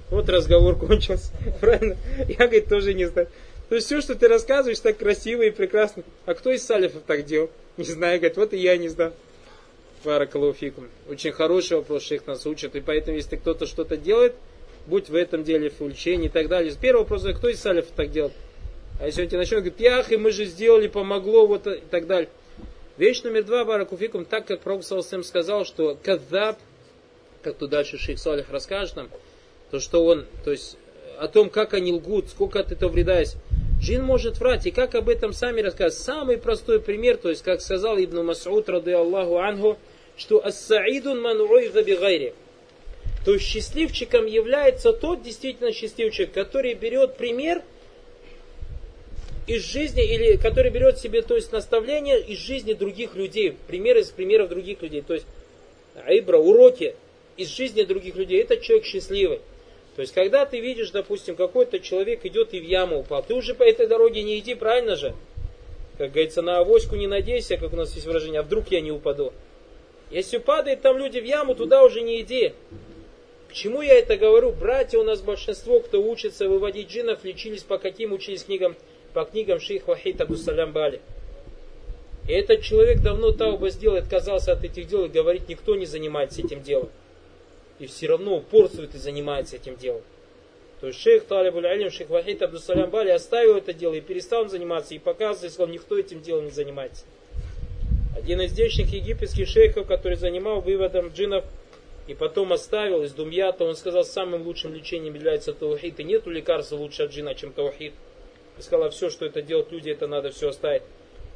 Вот 0.10 0.30
разговор 0.30 0.78
кончился. 0.78 1.32
Правильно? 1.62 1.98
Я, 2.28 2.48
говорит, 2.48 2.70
тоже 2.70 2.94
не 2.94 3.06
знаю. 3.06 3.28
То 3.70 3.76
есть 3.76 3.88
все, 3.88 4.00
что 4.02 4.16
ты 4.16 4.28
рассказываешь, 4.28 4.80
так 4.80 4.98
красиво 4.98 5.42
и 5.42 5.52
прекрасно. 5.52 6.04
А 6.26 6.34
кто 6.34 6.52
из 6.52 6.66
салифов 6.66 7.04
так 7.06 7.26
делал? 7.26 7.50
Не 7.76 7.84
знаю, 7.84 8.20
говорит, 8.20 8.38
вот 8.38 8.54
и 8.54 8.58
я 8.58 8.78
не 8.78 8.88
знаю. 8.88 9.14
Баракалуфикум. 10.06 10.88
Очень 11.10 11.32
хороший 11.32 11.78
вопрос 11.78 12.04
шейх 12.04 12.26
нас 12.28 12.46
учит. 12.46 12.76
И 12.76 12.82
поэтому, 12.82 13.18
если 13.18 13.36
кто-то 13.36 13.66
что-то 13.66 13.98
делает, 13.98 14.36
будь 14.86 15.10
в 15.10 15.16
этом 15.16 15.44
деле 15.44 15.70
в 15.70 15.82
увлечении 15.82 16.28
и 16.28 16.30
так 16.30 16.48
далее. 16.48 16.74
Первый 16.80 17.00
вопрос, 17.00 17.26
а 17.26 17.34
кто 17.34 17.50
из 17.50 17.60
салифов 17.60 17.92
так 17.96 18.10
делает? 18.10 18.34
А 19.00 19.06
если 19.06 19.24
он 19.24 19.28
тебе 19.28 19.40
начнет 19.40 19.60
говорить, 19.60 19.80
ях, 19.80 20.12
и 20.12 20.18
мы 20.18 20.32
же 20.32 20.46
сделали, 20.46 20.88
помогло, 20.88 21.46
вот 21.46 21.68
и 21.68 21.82
так 21.92 22.08
далее. 22.08 22.30
Вещь 22.98 23.22
номер 23.22 23.44
два, 23.44 23.64
Баракуфикум, 23.64 24.26
так 24.26 24.48
как 24.48 24.62
Пророк 24.62 24.84
сказал, 24.84 25.66
что 25.66 25.98
кадаб, 26.02 26.58
как 27.44 27.56
тут 27.58 27.70
дальше 27.70 28.00
шейх 28.00 28.18
Салих 28.18 28.50
расскажет 28.50 28.96
нам, 28.96 29.10
то 29.72 29.80
что 29.80 30.06
он, 30.06 30.26
то 30.44 30.52
есть 30.52 30.78
о 31.20 31.28
том, 31.28 31.50
как 31.50 31.74
они 31.74 31.92
лгут, 31.92 32.30
сколько 32.30 32.60
от 32.60 32.72
этого 32.72 32.92
вреда 32.92 33.20
есть. 33.20 33.38
Джин 33.80 34.04
может 34.04 34.40
врать, 34.40 34.66
и 34.66 34.72
как 34.72 34.96
об 34.96 35.10
этом 35.10 35.34
сами 35.34 35.62
рассказывают. 35.62 35.94
Самый 35.94 36.38
простой 36.38 36.80
пример, 36.80 37.18
то 37.18 37.30
есть, 37.30 37.44
как 37.44 37.62
сказал 37.62 37.98
Ибн 37.98 38.30
Мас'уд, 38.30 38.70
рады 38.70 38.94
Аллаху 38.94 39.38
Ангу, 39.38 39.78
что 40.16 40.44
«Ас-саидун 40.44 41.22
ман 41.22 41.38
бигайри». 41.38 42.34
То 43.24 43.34
есть 43.34 43.46
счастливчиком 43.46 44.26
является 44.26 44.94
тот 44.94 45.22
действительно 45.22 45.72
счастливчик, 45.74 46.32
который 46.32 46.74
берет 46.74 47.18
пример 47.18 47.62
из 49.48 49.64
жизни, 49.64 50.04
или 50.04 50.38
который 50.38 50.72
берет 50.72 50.98
себе, 50.98 51.22
то 51.22 51.36
есть 51.36 51.52
наставление 51.52 52.20
из 52.22 52.38
жизни 52.38 52.74
других 52.74 53.16
людей, 53.16 53.56
пример 53.68 53.98
из 53.98 54.10
примеров 54.10 54.50
других 54.50 54.82
людей. 54.82 55.02
То 55.02 55.14
есть 55.14 55.26
айбра, 56.06 56.38
уроки 56.38 56.96
из 57.36 57.50
жизни 57.50 57.84
других 57.84 58.16
людей. 58.16 58.42
Это 58.42 58.58
человек 58.58 58.86
счастливый. 58.86 59.40
То 59.98 60.02
есть, 60.02 60.14
когда 60.14 60.46
ты 60.46 60.60
видишь, 60.60 60.92
допустим, 60.92 61.36
какой-то 61.36 61.80
человек 61.80 62.24
идет 62.24 62.54
и 62.54 62.60
в 62.60 62.64
яму 62.64 63.00
упал, 63.00 63.24
ты 63.24 63.34
уже 63.34 63.56
по 63.56 63.64
этой 63.64 63.88
дороге 63.88 64.22
не 64.22 64.38
иди, 64.38 64.54
правильно 64.54 64.96
же? 64.96 65.16
Как 65.98 66.12
говорится, 66.12 66.44
на 66.44 66.60
авоську 66.60 66.96
не 66.96 67.08
надейся, 67.08 67.58
как 67.58 67.74
у 67.74 67.76
нас 67.76 67.96
есть 67.96 68.06
выражение, 68.06 68.42
а 68.42 68.44
вдруг 68.44 68.68
я 68.70 68.80
не 68.80 68.92
упаду. 68.92 69.34
Если 70.12 70.38
падает 70.38 70.84
там 70.84 71.00
люди 71.00 71.18
в 71.18 71.26
яму, 71.26 71.56
туда 71.56 71.84
уже 71.84 72.02
не 72.02 72.22
иди. 72.22 72.54
К 73.50 73.54
чему 73.54 73.82
я 73.82 73.98
это 73.98 74.18
говорю? 74.18 74.52
Братья 74.52 75.00
у 75.00 75.04
нас 75.04 75.22
большинство, 75.22 75.80
кто 75.80 76.00
учится 76.00 76.48
выводить 76.48 76.92
джинов, 76.92 77.24
лечились 77.24 77.64
по 77.64 77.80
каким 77.80 78.14
учились 78.14 78.44
книгам? 78.44 78.76
По 79.16 79.26
книгам 79.26 79.60
шейх 79.60 79.88
Вахид 79.88 80.22
Абдусалям 80.22 80.74
Бали. 80.74 81.02
И 82.28 82.34
этот 82.34 82.62
человек 82.62 83.02
давно 83.02 83.32
тауба 83.32 83.72
сделал, 83.72 83.98
отказался 83.98 84.52
от 84.52 84.64
этих 84.64 84.88
дел 84.88 85.06
и 85.06 85.10
говорит, 85.10 85.50
никто 85.50 85.76
не 85.76 85.88
занимается 85.88 86.42
этим 86.44 86.62
делом 86.62 86.92
и 87.80 87.86
все 87.86 88.08
равно 88.08 88.38
упорствует 88.38 88.96
и 88.96 88.98
занимается 88.98 89.56
этим 89.56 89.76
делом. 89.76 90.02
То 90.80 90.88
есть 90.88 91.00
шейх 91.00 91.26
Талибуль 91.26 91.66
Алим, 91.68 91.90
шейх 91.90 92.10
Вахид 92.10 92.42
Абдусалям 92.42 92.90
Бали 92.90 93.10
оставил 93.10 93.58
это 93.58 93.74
дело 93.74 93.96
и 93.96 94.02
перестал 94.02 94.48
заниматься, 94.48 94.94
и 94.94 95.00
показывает, 95.00 95.54
что 95.54 95.66
никто 95.66 95.98
этим 95.98 96.22
делом 96.22 96.46
не 96.46 96.52
занимается. 96.52 97.06
Один 98.16 98.42
из 98.42 98.52
здешних 98.52 98.92
египетских 98.94 99.48
шейхов, 99.48 99.88
который 99.88 100.18
занимал 100.18 100.62
выводом 100.62 101.10
джинов, 101.10 101.46
и 102.08 102.14
потом 102.14 102.54
оставил 102.54 103.04
из 103.04 103.12
Думьята, 103.14 103.66
он 103.66 103.76
сказал, 103.76 104.06
самым 104.06 104.44
лучшим 104.44 104.74
лечением 104.74 105.16
является 105.16 105.52
таухид, 105.54 106.00
и 106.00 106.04
нету 106.04 106.30
лекарства 106.30 106.78
лучше 106.78 107.04
от 107.04 107.12
джина, 107.12 107.36
чем 107.36 107.52
таухид. 107.52 107.94
И 108.58 108.62
сказал, 108.62 108.90
все, 108.92 109.10
что 109.10 109.26
это 109.26 109.42
делают 109.42 109.72
люди, 109.72 109.90
это 109.90 110.08
надо 110.08 110.32
все 110.32 110.50
оставить. 110.50 110.84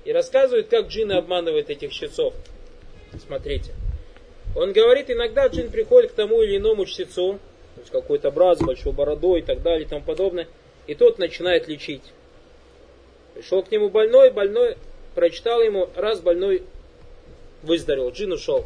И 0.06 0.14
рассказывает, 0.14 0.70
как 0.70 0.88
джины 0.88 1.14
обманывают 1.14 1.70
этих 1.70 1.92
щитцов. 1.92 2.34
Смотрите. 3.26 3.74
Он 4.56 4.74
говорит, 4.74 5.10
иногда 5.10 5.48
джин 5.48 5.70
приходит 5.70 6.12
к 6.12 6.16
тому 6.16 6.42
или 6.42 6.58
иному 6.58 6.86
чтецу, 6.86 7.40
то 7.76 7.82
есть 7.82 7.92
какой-то 7.92 8.32
брат 8.32 8.60
с 8.60 8.62
большой 8.62 8.92
бородой 8.92 9.40
и 9.40 9.44
так 9.44 9.62
далее 9.62 9.86
и 9.86 9.90
тому 9.90 10.04
подобное, 10.04 10.48
и 10.88 10.96
тот 10.96 11.20
начинает 11.20 11.68
лечить. 11.68 12.04
Пришел 13.34 13.64
к 13.64 13.72
нему 13.72 13.90
больной, 13.90 14.32
больной 14.32 14.76
прочитал 15.16 15.62
ему, 15.62 15.90
раз 15.96 16.20
больной 16.20 16.64
выздоровел, 17.64 18.12
джин 18.12 18.34
ушел. 18.34 18.66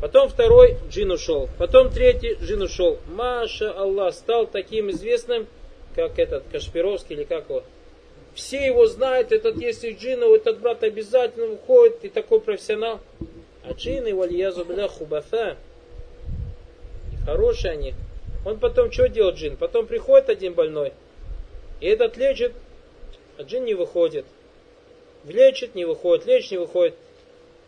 Потом 0.00 0.28
второй, 0.28 0.76
джин 0.90 1.12
ушел. 1.12 1.48
Потом 1.58 1.90
третий, 1.90 2.36
джин 2.42 2.62
ушел. 2.62 2.98
Маша 3.06 3.72
Аллах 3.72 4.14
стал 4.14 4.46
таким 4.46 4.90
известным, 4.90 5.46
как 5.94 6.18
этот 6.18 6.44
Кашпировский 6.50 7.16
или 7.16 7.24
как 7.24 7.48
его. 7.48 7.62
Все 8.34 8.66
его 8.66 8.86
знают, 8.86 9.30
этот 9.30 9.56
если 9.56 9.92
джин, 9.92 10.24
этот 10.24 10.58
брат 10.58 10.82
обязательно 10.82 11.52
уходит, 11.52 12.04
и 12.04 12.08
такой 12.08 12.40
профессионал. 12.40 13.00
А 13.66 13.72
джинны, 13.72 14.14
вальязу 14.14 14.64
бля, 14.64 14.88
хубафа, 14.88 15.56
хорошие 17.24 17.72
они. 17.72 17.94
Он 18.44 18.58
потом 18.58 18.92
что 18.92 19.08
делает 19.08 19.36
джин? 19.36 19.56
Потом 19.56 19.86
приходит 19.86 20.28
один 20.28 20.52
больной, 20.52 20.92
и 21.80 21.86
этот 21.86 22.16
лечит, 22.16 22.52
а 23.38 23.42
джин 23.42 23.64
не 23.64 23.74
выходит. 23.74 24.26
Лечит, 25.24 25.74
не 25.74 25.86
выходит, 25.86 26.26
лечит, 26.26 26.50
не 26.50 26.58
выходит. 26.58 26.94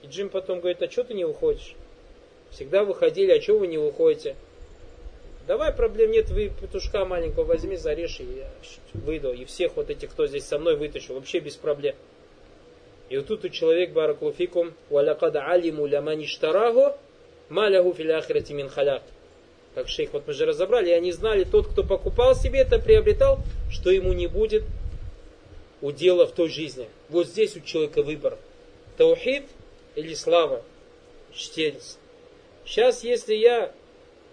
И 0.02 0.06
джин 0.08 0.28
потом 0.28 0.60
говорит, 0.60 0.82
а 0.82 0.90
что 0.90 1.04
ты 1.04 1.14
не 1.14 1.24
выходишь? 1.24 1.74
Всегда 2.50 2.84
выходили, 2.84 3.32
а 3.32 3.40
что 3.40 3.58
вы 3.58 3.66
не 3.66 3.78
выходите? 3.78 4.36
Давай, 5.46 5.72
проблем 5.72 6.10
нет, 6.10 6.28
вы 6.30 6.50
петушка 6.50 7.04
маленького 7.04 7.44
возьми, 7.44 7.76
зарежь, 7.76 8.20
и 8.20 8.24
я 8.24 8.50
выйду. 8.92 9.32
И 9.32 9.44
всех 9.44 9.76
вот 9.76 9.88
этих, 9.90 10.10
кто 10.10 10.26
здесь 10.26 10.44
со 10.44 10.58
мной 10.58 10.76
вытащу, 10.76 11.14
вообще 11.14 11.38
без 11.38 11.54
проблем. 11.56 11.94
И 13.08 13.16
вот 13.16 13.26
тут 13.26 13.44
у 13.44 13.48
человек, 13.48 13.92
баракулуфикум, 13.92 14.74
валякад 14.90 15.36
алиму 15.36 15.86
ляман 15.86 16.22
иштараху, 16.22 16.96
малягу 17.48 17.94
филяхирати 17.94 18.52
мин 18.52 18.68
халяк. 18.68 19.02
Как 19.74 19.88
шейх, 19.88 20.12
вот 20.12 20.26
мы 20.26 20.32
же 20.32 20.46
разобрали, 20.46 20.88
и 20.88 20.92
они 20.92 21.12
знали, 21.12 21.44
тот, 21.44 21.68
кто 21.68 21.84
покупал 21.84 22.34
себе 22.34 22.60
это, 22.60 22.78
приобретал, 22.78 23.40
что 23.70 23.90
ему 23.90 24.12
не 24.12 24.26
будет 24.26 24.64
удела 25.82 26.26
в 26.26 26.32
той 26.32 26.48
жизни. 26.48 26.88
Вот 27.08 27.26
здесь 27.26 27.56
у 27.56 27.60
человека 27.60 28.02
выбор. 28.02 28.38
Таухид 28.96 29.44
или 29.94 30.14
слава, 30.14 30.62
чтец. 31.32 31.98
Сейчас, 32.64 33.04
если 33.04 33.34
я 33.34 33.72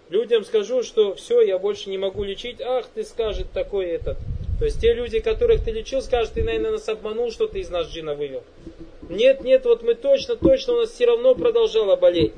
людям 0.08 0.44
скажу, 0.44 0.82
что 0.82 1.14
все, 1.14 1.42
я 1.42 1.58
больше 1.58 1.90
не 1.90 1.98
могу 1.98 2.24
лечить, 2.24 2.60
ах, 2.60 2.86
ты 2.94 3.04
скажет 3.04 3.52
такой 3.52 3.86
этот, 3.86 4.16
то 4.58 4.66
есть 4.66 4.80
те 4.80 4.92
люди, 4.92 5.18
которых 5.18 5.64
ты 5.64 5.72
лечил, 5.72 6.00
скажут, 6.00 6.34
ты, 6.34 6.44
наверное, 6.44 6.72
нас 6.72 6.88
обманул, 6.88 7.32
что 7.32 7.48
ты 7.48 7.60
из 7.60 7.70
нас 7.70 7.88
джина 7.88 8.14
вывел. 8.14 8.44
Нет, 9.08 9.42
нет, 9.42 9.64
вот 9.64 9.82
мы 9.82 9.94
точно, 9.94 10.36
точно, 10.36 10.74
у 10.74 10.76
нас 10.80 10.90
все 10.90 11.06
равно 11.06 11.34
продолжало 11.34 11.96
болеть. 11.96 12.32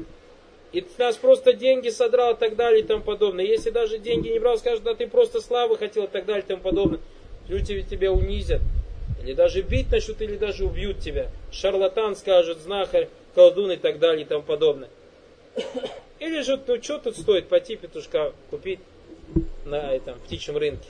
И 0.73 0.85
нас 0.99 1.17
просто 1.17 1.53
деньги 1.53 1.91
содрал 1.91 2.35
и 2.35 2.37
так 2.37 2.57
далее 2.57 2.81
и 2.81 2.85
тому 2.85 3.03
подобное. 3.03 3.45
Если 3.45 3.71
даже 3.71 3.99
деньги 3.99 4.29
не 4.29 4.39
брал, 4.39 4.59
скажут, 4.59 4.83
да 4.83 4.95
ты 4.95 5.07
просто 5.07 5.41
славы 5.41 5.77
хотел 5.77 6.05
и 6.05 6.09
так 6.09 6.25
далее 6.25 6.43
и 6.43 6.47
тому 6.47 6.63
подобное. 6.63 7.01
Люди 7.49 7.83
тебя 7.83 8.11
унизят. 8.11 8.63
Или 9.23 9.35
даже 9.35 9.63
бить 9.63 9.91
начнут, 9.91 10.21
или 10.21 10.37
даже 10.37 10.65
убьют 10.65 11.01
тебя. 11.01 11.31
Шарлатан 11.53 12.17
скажет, 12.17 12.59
знахарь, 12.59 13.09
колдун 13.35 13.73
и 13.73 13.77
так 13.77 13.99
далее 13.99 14.25
и 14.25 14.29
тому 14.29 14.43
подобное. 14.43 14.89
Или 16.19 16.41
же, 16.41 16.61
ну 16.67 16.83
что 16.83 16.99
тут 16.99 17.17
стоит 17.17 17.49
пойти 17.49 17.77
петушка 17.77 18.33
купить 18.51 18.81
на 19.65 19.93
этом 19.93 20.19
птичьем 20.21 20.57
рынке 20.57 20.89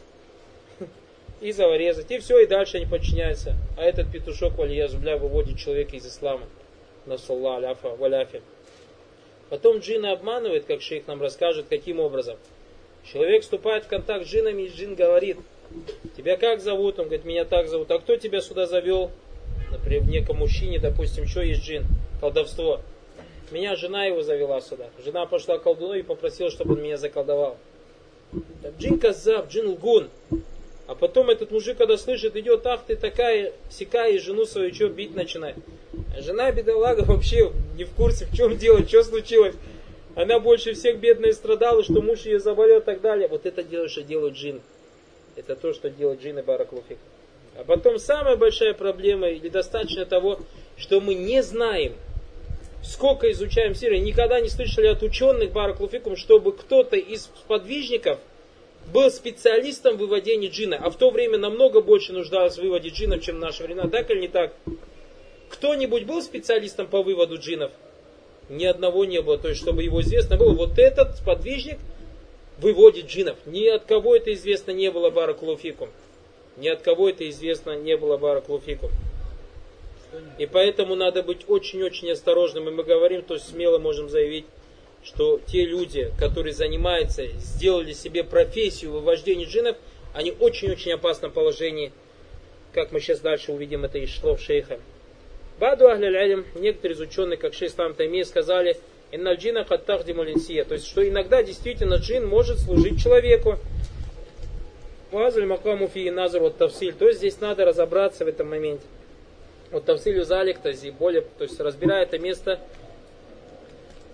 и 1.47 1.53
заворезать, 1.53 2.11
и 2.11 2.19
все, 2.19 2.41
и 2.41 2.47
дальше 2.47 2.79
они 2.79 2.87
подчиняются. 2.87 3.55
А 3.77 3.85
этот 3.85 4.11
петушок, 4.11 4.59
валиязубля, 4.59 5.17
выводит 5.17 5.59
человека 5.59 5.95
из 5.95 6.05
ислама. 6.05 6.45
Насалла 7.07 7.59
аляфа 7.59 7.91
валяфи. 7.91 8.43
Потом 9.49 9.79
джина 9.79 10.11
обманывает, 10.11 10.65
как 10.65 10.83
шейх 10.83 11.07
нам 11.07 11.23
расскажет, 11.23 11.67
каким 11.69 12.01
образом. 12.01 12.37
Человек 13.05 13.43
вступает 13.43 13.85
в 13.85 13.89
контакт 13.89 14.27
с 14.27 14.29
джинами, 14.29 14.63
и 14.63 14.69
джин 14.69 14.97
говорит, 14.97 15.37
тебя 16.17 16.37
как 16.37 16.61
зовут? 16.61 16.99
Он 16.99 17.05
говорит, 17.05 17.25
меня 17.25 17.45
так 17.45 17.69
зовут. 17.69 17.93
А 17.93 18.01
кто 18.01 18.17
тебя 18.17 18.41
сюда 18.41 18.67
завел? 18.67 19.13
Например, 19.71 20.03
в 20.03 20.09
неком 20.09 20.39
мужчине, 20.39 20.81
допустим, 20.81 21.29
что 21.29 21.43
есть 21.43 21.63
джин? 21.63 21.85
Колдовство. 22.21 22.81
Меня 23.53 23.77
жена 23.77 24.07
его 24.07 24.23
завела 24.23 24.61
сюда. 24.61 24.89
Жена 25.05 25.27
пошла 25.27 25.59
к 25.59 25.63
колдуну 25.63 25.95
и 25.95 26.03
попросила, 26.03 26.51
чтобы 26.51 26.75
он 26.75 26.83
меня 26.83 26.97
заколдовал. 26.97 27.57
Джин 28.81 28.99
казаб, 28.99 29.49
джин 29.49 29.69
лгун. 29.69 30.11
А 30.87 30.95
потом 30.95 31.31
этот 31.31 31.51
мужик, 31.51 31.79
когда 31.79 31.97
слышит, 31.97 32.37
идет, 32.37 32.65
ах 32.65 32.83
ты 32.87 32.95
такая, 32.95 33.53
сякая, 33.71 34.13
и 34.13 34.19
жену 34.19 34.45
свою 34.47 34.73
что 34.73 34.89
бить 34.89 35.17
начинает. 35.17 35.57
Жена 36.19 36.53
бедолага 36.53 37.01
вообще 37.07 37.53
не 37.77 37.85
в 37.85 37.91
курсе, 37.91 38.27
в 38.27 38.37
чем 38.37 38.57
дело, 38.57 38.87
что 38.87 39.03
случилось. 39.03 39.57
Она 40.15 40.39
больше 40.39 40.75
всех 40.75 40.99
бедная 40.99 41.33
страдала, 41.33 41.83
что 41.83 42.01
муж 42.01 42.21
ее 42.21 42.39
заболел 42.39 42.79
и 42.79 42.85
так 42.85 43.01
далее. 43.01 43.27
Вот 43.29 43.47
это 43.47 43.63
дело, 43.65 43.89
что 43.89 44.03
делают 44.03 44.37
джин. 44.37 44.61
Это 45.35 45.57
то, 45.57 45.75
что 45.75 45.91
делают 45.91 46.23
джин 46.23 46.39
и 46.39 46.43
бараклуфик. 46.43 46.99
А 47.59 47.65
потом 47.65 47.99
самая 47.99 48.37
большая 48.37 48.73
проблема, 48.73 49.29
или 49.29 49.49
достаточно 49.49 50.07
того, 50.07 50.41
что 50.77 51.01
мы 51.01 51.15
не 51.15 51.43
знаем, 51.43 51.95
сколько 52.83 53.31
изучаем 53.33 53.75
Сирию, 53.75 54.03
никогда 54.03 54.41
не 54.41 54.49
слышали 54.49 54.87
от 54.87 55.03
ученых 55.03 55.51
бараклуфикум, 55.51 56.17
чтобы 56.17 56.53
кто-то 56.53 56.97
из 56.97 57.29
подвижников– 57.49 58.21
был 58.93 59.11
специалистом 59.11 59.97
в 59.97 60.01
выводении 60.01 60.49
джина, 60.49 60.79
а 60.81 60.91
в 60.91 60.97
то 60.97 61.11
время 61.11 61.39
намного 61.39 61.81
больше 61.81 62.13
нуждалось 62.13 62.57
в 62.57 62.63
выводе 62.63 62.91
джинов, 62.91 63.23
чем 63.23 63.37
в 63.37 63.41
наше 63.41 63.65
время. 63.65 63.89
Так 63.89 64.11
или 64.11 64.21
не 64.21 64.29
так? 64.29 64.55
Кто-нибудь 65.49 66.05
был 66.05 66.23
специалистом 66.23 66.87
по 66.87 67.03
выводу 67.03 67.39
джинов? 67.39 67.73
Ни 68.49 68.65
одного 68.65 69.05
не 69.05 69.21
было. 69.23 69.39
То 69.39 69.49
есть, 69.49 69.61
чтобы 69.61 69.83
его 69.83 70.01
известно 70.01 70.37
было, 70.37 70.53
вот 70.53 70.79
этот 70.79 71.23
подвижник 71.25 71.79
выводит 72.59 73.07
джинов. 73.07 73.37
Ни 73.47 73.67
от 73.67 73.85
кого 73.85 74.17
это 74.17 74.33
известно 74.35 74.71
не 74.71 74.91
было 74.91 75.11
баракулуфикум. 75.11 75.91
Ни 76.57 76.69
от 76.69 76.83
кого 76.83 77.09
это 77.09 77.29
известно 77.29 77.77
не 77.77 77.97
было 77.97 78.17
баракулуфикум. 78.17 78.91
И 80.39 80.47
поэтому 80.47 80.95
надо 80.95 81.23
быть 81.23 81.49
очень-очень 81.49 82.11
осторожным. 82.11 82.69
И 82.69 82.73
мы 82.73 82.85
говорим, 82.85 83.23
то 83.23 83.39
смело 83.39 83.79
можем 83.79 84.09
заявить, 84.09 84.47
что 85.07 85.41
те 85.47 85.65
люди, 85.65 86.11
которые 86.19 86.53
занимаются, 86.53 87.27
сделали 87.39 87.93
себе 87.93 88.25
профессию 88.25 88.91
вывождения 88.91 89.47
джинов, 89.47 89.77
они 90.13 90.33
очень-очень 90.33 90.93
опасном 90.93 91.31
положении, 91.31 91.93
как 92.73 92.91
мы 92.91 93.01
сейчас 93.01 93.21
дальше 93.21 93.53
увидим 93.53 93.85
это 93.85 93.99
из 93.99 94.15
слов 94.15 94.41
шейха. 94.41 94.81
Баду 95.61 95.89
ахляль 95.89 96.45
некоторые 96.57 96.97
из 96.97 97.01
ученых, 97.01 97.39
как 97.39 97.55
шейх 97.55 97.73
Ислам 97.73 97.95
Таймия, 97.95 98.25
сказали, 98.25 98.77
иннальджина 99.13 99.65
хаттахдиму 99.65 100.25
то 100.25 100.75
есть, 100.75 100.87
что 100.87 101.09
иногда 101.09 101.43
действительно 101.43 101.95
джин 101.95 102.27
может 102.27 102.59
служить 102.59 103.01
человеку. 103.01 103.59
Муазаль 105.13 105.47
макаму 105.47 105.87
фи 105.87 106.11
назар 106.11 106.41
вот 106.41 106.59
тавсиль, 106.59 106.93
то 106.93 107.07
есть 107.07 107.21
здесь 107.21 107.41
надо 107.41 107.65
разобраться 107.65 108.25
в 108.25 108.29
этом 108.29 108.51
моменте. 108.51 108.85
Вот 109.71 109.85
тавсилю 109.85 110.25
залик, 110.25 110.59
то 110.59 110.69
есть 110.69 110.91
более, 110.91 111.23
то 111.23 111.45
есть 111.45 111.59
разбирая 111.61 112.03
это 112.03 112.19
место, 112.19 112.59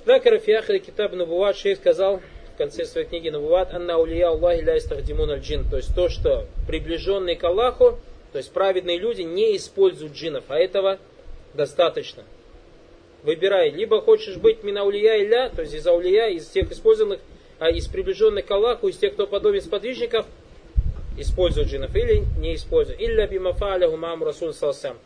Закара 0.05 0.41
фиахли 0.41 0.79
китаб 0.79 1.13
Набуват, 1.13 1.57
шейх 1.57 1.79
сказал 1.79 2.21
в 2.55 2.59
конце 2.59 2.85
своей 2.85 3.07
книги 3.07 3.29
Набуват, 3.29 3.73
анна 3.73 3.99
улия 3.99 4.29
Аллахи 4.29 4.61
ля 4.61 4.77
истахдимун 4.77 5.31
аль-джин. 5.31 5.69
То 5.71 5.77
есть 5.77 5.95
то, 5.95 6.09
что 6.09 6.47
приближенные 6.67 7.37
к 7.37 7.45
Аллаху, 7.45 8.01
то 8.33 8.39
есть 8.39 8.53
праведные 8.53 8.99
люди 8.99 9.23
не 9.23 9.57
используют 9.57 10.15
джинов, 10.15 10.45
а 10.49 10.59
этого 10.59 10.99
достаточно. 11.55 12.25
Выбирай, 13.23 13.71
либо 13.71 14.01
хочешь 14.01 14.39
быть 14.39 14.65
минаулия 14.65 15.19
или 15.19 15.55
то 15.55 15.63
есть 15.63 15.75
из 15.75 15.87
аулия, 15.87 16.27
из 16.31 16.49
тех 16.49 16.73
использованных, 16.73 17.21
а 17.61 17.71
из 17.71 17.87
приближенных 17.87 18.45
к 18.45 18.51
Аллаху, 18.51 18.89
из 18.89 18.97
тех, 18.97 19.13
кто 19.13 19.29
подобен 19.29 19.61
сподвижников, 19.61 20.27
используют 21.17 21.69
джинов 21.69 21.95
или 21.95 22.25
не 22.41 22.57
используют. 22.57 23.01
Илля 23.01 23.29
бимафаляху 23.29 23.97
маму 23.97 24.25
расул 24.25 24.53
салсам 24.53 24.99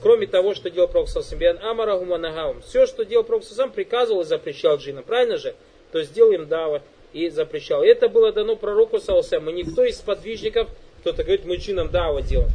кроме 0.00 0.26
того, 0.26 0.54
что 0.54 0.70
делал 0.70 0.88
Пророк 0.88 1.08
Сасамбиан 1.08 1.58
Амара 1.62 1.96
Гуманагаум. 1.96 2.60
Все, 2.62 2.86
что 2.86 3.04
делал 3.04 3.24
Пророк 3.24 3.44
Сасам, 3.44 3.70
приказывал 3.70 4.22
и 4.22 4.24
запрещал 4.24 4.76
джинам. 4.76 5.04
Правильно 5.04 5.36
же? 5.36 5.54
То 5.92 5.98
есть 5.98 6.12
делал 6.12 6.32
им 6.32 6.46
дава 6.46 6.82
и 7.12 7.28
запрещал. 7.30 7.82
Это 7.82 8.08
было 8.08 8.32
дано 8.32 8.56
пророку 8.56 8.98
Саусам. 8.98 9.48
И 9.48 9.52
никто 9.52 9.84
из 9.84 9.98
подвижников, 10.00 10.68
кто-то 11.00 11.22
говорит, 11.22 11.44
мы 11.44 11.56
джинам 11.56 11.90
дава 11.90 12.22
делаем. 12.22 12.50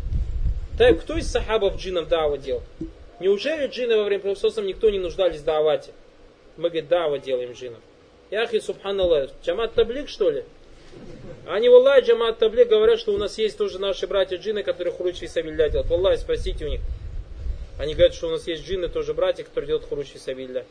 Так, 0.78 1.02
кто 1.02 1.18
из 1.18 1.32
сахабов 1.32 1.78
джинам 1.78 2.08
дава 2.08 2.38
делал? 2.38 2.64
Неужели 3.20 3.68
джины 3.68 3.98
во 3.98 4.04
время 4.04 4.24
Пророка 4.24 4.66
никто 4.66 4.90
не 4.90 5.00
нуждались 5.00 5.42
в? 5.42 5.92
Мы, 6.58 6.70
говорит, 6.70 6.88
дава 6.88 7.20
делаем 7.20 7.54
джинам. 7.54 7.80
Яхи, 8.32 8.60
субханаллах, 8.60 9.30
джамат 9.44 9.74
таблик, 9.74 10.10
что 10.10 10.30
ли? 10.30 10.44
Они, 11.46 11.68
Аллах, 11.68 12.04
джамат 12.04 12.40
таблик 12.40 12.70
говорят, 12.70 13.00
что 13.00 13.14
у 13.14 13.18
нас 13.18 13.38
есть 13.38 13.58
тоже 13.58 13.80
наши 13.80 14.08
братья 14.08 14.38
джины, 14.38 14.64
которые 14.64 14.94
хуруч 14.94 15.18
фисабилля 15.18 15.70
делают. 15.70 15.92
Аллах, 15.92 16.18
спросите 16.20 16.66
у 16.66 16.70
них. 16.70 16.82
Они 17.84 17.96
говорят, 17.96 18.16
что 18.16 18.30
у 18.30 18.32
нас 18.32 18.48
есть 18.48 18.66
джинны, 18.66 18.88
тоже 18.88 19.14
братья, 19.14 19.44
которые 19.44 19.68
делают 19.68 19.86
хуруч 19.86 20.08
фисабилля. 20.08 20.66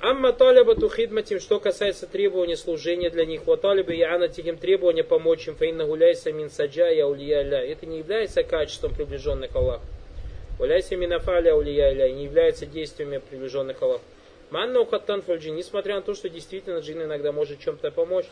Амма 0.00 0.32
талибату 0.32 0.88
хидматим, 0.88 1.40
что 1.40 1.58
касается 1.58 2.06
требования 2.06 2.56
служения 2.56 3.10
для 3.10 3.26
них, 3.26 3.46
вот 3.46 3.62
талиба 3.62 3.92
и 3.92 4.02
анатихим 4.02 4.56
требования 4.56 5.02
помочь 5.02 5.48
им, 5.48 5.56
фаинна 5.56 5.86
гуляйся 5.86 6.30
мин 6.30 6.50
саджа 6.50 6.88
я 6.88 7.08
улия 7.08 7.40
Это 7.42 7.84
не 7.84 7.98
является 7.98 8.44
качеством 8.44 8.94
приближенных 8.94 9.50
к 9.50 9.56
Аллаху. 9.56 9.84
Гуляйся 10.56 10.94
мин 10.94 11.14
афаля 11.14 11.56
улия 11.56 12.08
не 12.12 12.22
является 12.22 12.64
действиями 12.64 13.18
приближенных 13.18 13.76
к 13.76 13.82
Аллаху. 13.82 14.04
Манна 14.50 14.78
ухаттан 14.78 15.22
фальджин, 15.22 15.56
несмотря 15.56 15.96
на 15.96 16.02
то, 16.02 16.14
что 16.14 16.28
действительно 16.28 16.78
джин 16.78 17.02
иногда 17.02 17.32
может 17.32 17.58
чем-то 17.58 17.90
помочь, 17.90 18.26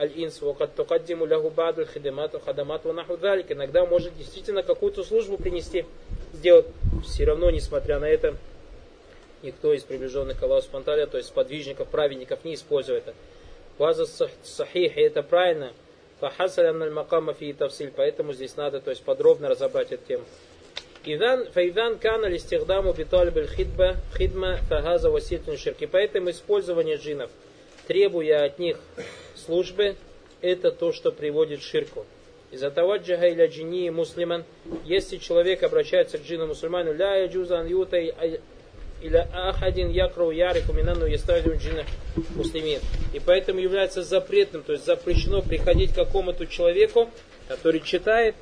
аль-инс, 0.00 0.40
вакат 0.40 0.74
тукаддиму 0.74 1.26
лягу 1.26 1.50
баду 1.50 1.86
хидамат, 1.86 2.34
хадамат 2.42 2.84
ванаху 2.84 3.16
далик. 3.18 3.52
Иногда 3.52 3.84
может 3.84 4.16
действительно 4.16 4.62
какую-то 4.62 5.04
службу 5.04 5.36
принести, 5.36 5.84
сделать. 6.32 6.66
Все 7.04 7.24
равно, 7.24 7.50
несмотря 7.50 7.98
на 7.98 8.06
это, 8.06 8.36
никто 9.42 9.74
из 9.74 9.82
приближенных 9.82 10.38
к 10.38 10.42
Аллаху 10.42 10.62
Спанталя, 10.62 11.06
то 11.06 11.18
есть 11.18 11.32
подвижников, 11.32 11.88
праведников, 11.88 12.44
не 12.44 12.54
использует 12.54 13.08
это. 13.08 13.14
Ваза 13.78 14.06
сахих, 14.42 14.96
и 14.96 15.00
это 15.00 15.22
правильно. 15.22 15.72
Фахасаля 16.20 16.72
макама 16.72 17.32
фи 17.32 17.52
тавсиль, 17.52 17.92
поэтому 17.94 18.32
здесь 18.32 18.56
надо 18.56 18.80
то 18.80 18.90
есть, 18.90 19.02
подробно 19.02 19.48
разобрать 19.48 19.92
эту 19.92 20.06
тему. 20.06 20.24
Идан, 21.04 21.46
файдан 21.52 21.98
кана 21.98 22.26
листихдаму 22.26 22.92
биталибель 22.92 23.48
хидба, 23.48 23.96
хидма 24.16 24.58
фагаза 24.68 25.10
васитун 25.10 25.56
ширки. 25.56 25.86
Поэтому 25.86 26.28
использование 26.28 26.96
джинов, 26.96 27.30
требуя 27.86 28.44
от 28.44 28.58
них 28.58 28.76
службы, 29.50 29.96
это 30.42 30.70
то, 30.70 30.92
что 30.92 31.10
приводит 31.10 31.58
к 31.58 31.62
ширку. 31.64 32.06
Из-за 32.52 32.70
того 32.70 32.96
джага 32.96 33.26
или 33.26 33.46
джини 33.48 33.90
муслиман, 33.90 34.44
если 34.84 35.16
человек 35.16 35.64
обращается 35.64 36.18
к 36.18 36.22
джину 36.22 36.46
мусульману, 36.46 36.92
ля 36.92 37.16
яджузан 37.16 37.66
ютай 37.66 38.14
или 39.02 39.16
ахадин 39.32 39.90
якру 39.90 40.30
ярику 40.30 40.72
минану 40.72 41.04
ястадиум 41.04 41.58
джина 41.58 41.84
муслимин. 42.36 42.80
И 43.12 43.18
поэтому 43.18 43.58
является 43.58 44.04
запретным, 44.04 44.62
то 44.62 44.72
есть 44.72 44.84
запрещено 44.84 45.42
приходить 45.42 45.92
к 45.92 45.96
какому-то 45.96 46.46
человеку, 46.46 47.10
который 47.48 47.80
читает, 47.80 48.36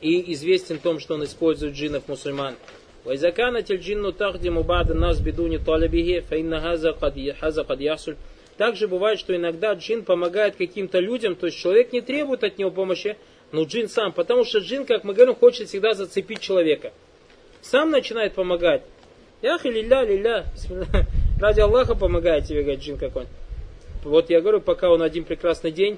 и 0.00 0.32
известен 0.32 0.78
в 0.78 0.82
том, 0.82 0.98
что 0.98 1.14
он 1.14 1.24
использует 1.24 1.74
джинов 1.74 2.08
мусульман. 2.08 2.56
وإذا 3.05 3.29
كانت 3.29 3.71
الجن 3.71 4.15
تخدم 4.17 4.61
بعض 4.61 4.91
الناس 4.91 5.21
بدون 5.21 5.57
طلبه 5.57 6.23
فإن 6.29 6.53
هذا 6.53 6.91
قد 6.91 7.33
هذا 7.41 7.61
قد 7.61 7.81
يحصل 7.81 8.15
также 8.57 8.87
бывает, 8.87 9.17
что 9.17 9.35
иногда 9.35 9.73
джин 9.73 10.03
помогает 10.03 10.55
каким-то 10.55 10.99
людям, 10.99 11.35
то 11.35 11.47
есть 11.47 11.57
человек 11.57 11.91
не 11.93 12.01
требует 12.01 12.43
от 12.43 12.59
него 12.59 12.69
помощи, 12.69 13.17
но 13.51 13.63
джин 13.63 13.89
сам, 13.89 14.11
потому 14.11 14.43
что 14.43 14.59
джин, 14.59 14.85
как 14.85 15.03
мы 15.03 15.15
говорим, 15.15 15.33
хочет 15.33 15.67
всегда 15.67 15.95
зацепить 15.95 16.41
человека. 16.41 16.93
Сам 17.61 17.89
начинает 17.89 18.33
помогать. 18.33 18.83
Ях 19.41 19.65
и 19.65 19.71
лилля, 19.71 20.03
лилля, 20.03 20.45
ради 21.39 21.59
Аллаха 21.59 21.95
помогает 21.95 22.45
тебе, 22.45 22.61
говорит 22.61 22.81
джин 22.81 22.97
какой-нибудь. 22.97 23.35
Вот 24.03 24.29
я 24.29 24.41
говорю, 24.41 24.61
пока 24.61 24.91
он 24.91 25.01
один 25.01 25.23
прекрасный 25.23 25.71
день 25.71 25.97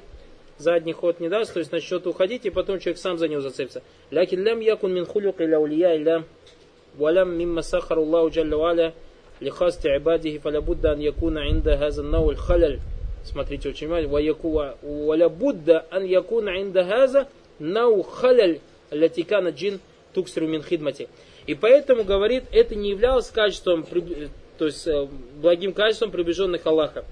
задний 0.58 0.94
ход 0.94 1.20
не 1.20 1.30
даст, 1.30 1.54
то 1.54 1.60
есть 1.60 1.72
начнет 1.72 2.06
уходить, 2.08 2.46
и 2.46 2.50
потом 2.50 2.80
человек 2.80 2.98
сам 2.98 3.18
за 3.18 3.28
него 3.28 3.42
зацепится. 3.42 3.82
Лякин 4.12 4.42
лям 4.44 4.60
якун 4.60 4.94
мин 4.94 5.06
хулюк 5.06 5.42
иля 5.42 5.60
улия 5.60 5.96
иля 5.96 6.24
валям 6.99 7.37
мимма 7.37 7.63
сахар 7.63 7.99
Аллаху 7.99 8.31
джалля 8.31 8.57
валя 8.57 8.95
лихасти 9.41 9.89
ибадихи 9.89 10.39
фалябудда 10.39 10.93
ан 10.93 11.01
якуна 11.01 11.51
инда 11.51 11.77
хаза 11.79 12.03
науль 12.03 12.37
халяль. 12.37 12.81
Смотрите 13.25 13.69
очень 13.69 13.87
внимательно. 13.87 14.75
Валя 14.83 15.29
будда 15.29 15.87
ан 15.91 16.05
якуна 16.05 16.61
инда 16.61 16.85
хаза 16.85 17.29
нау 17.59 18.03
халяль 18.03 18.61
латикана 18.91 19.49
джин 19.49 19.81
туксиру 20.13 20.47
мин 20.47 20.63
хидмати. 20.63 21.09
И 21.47 21.55
поэтому, 21.55 22.05
говорит, 22.05 22.45
это 22.53 22.75
не 22.75 22.91
являлось 22.91 23.31
качеством, 23.31 23.87
то 24.59 24.67
есть 24.67 24.87
э, 24.87 25.09
благим 25.41 25.73
качеством 25.73 26.11
приближенных 26.11 26.67
Аллаха. 26.67 27.05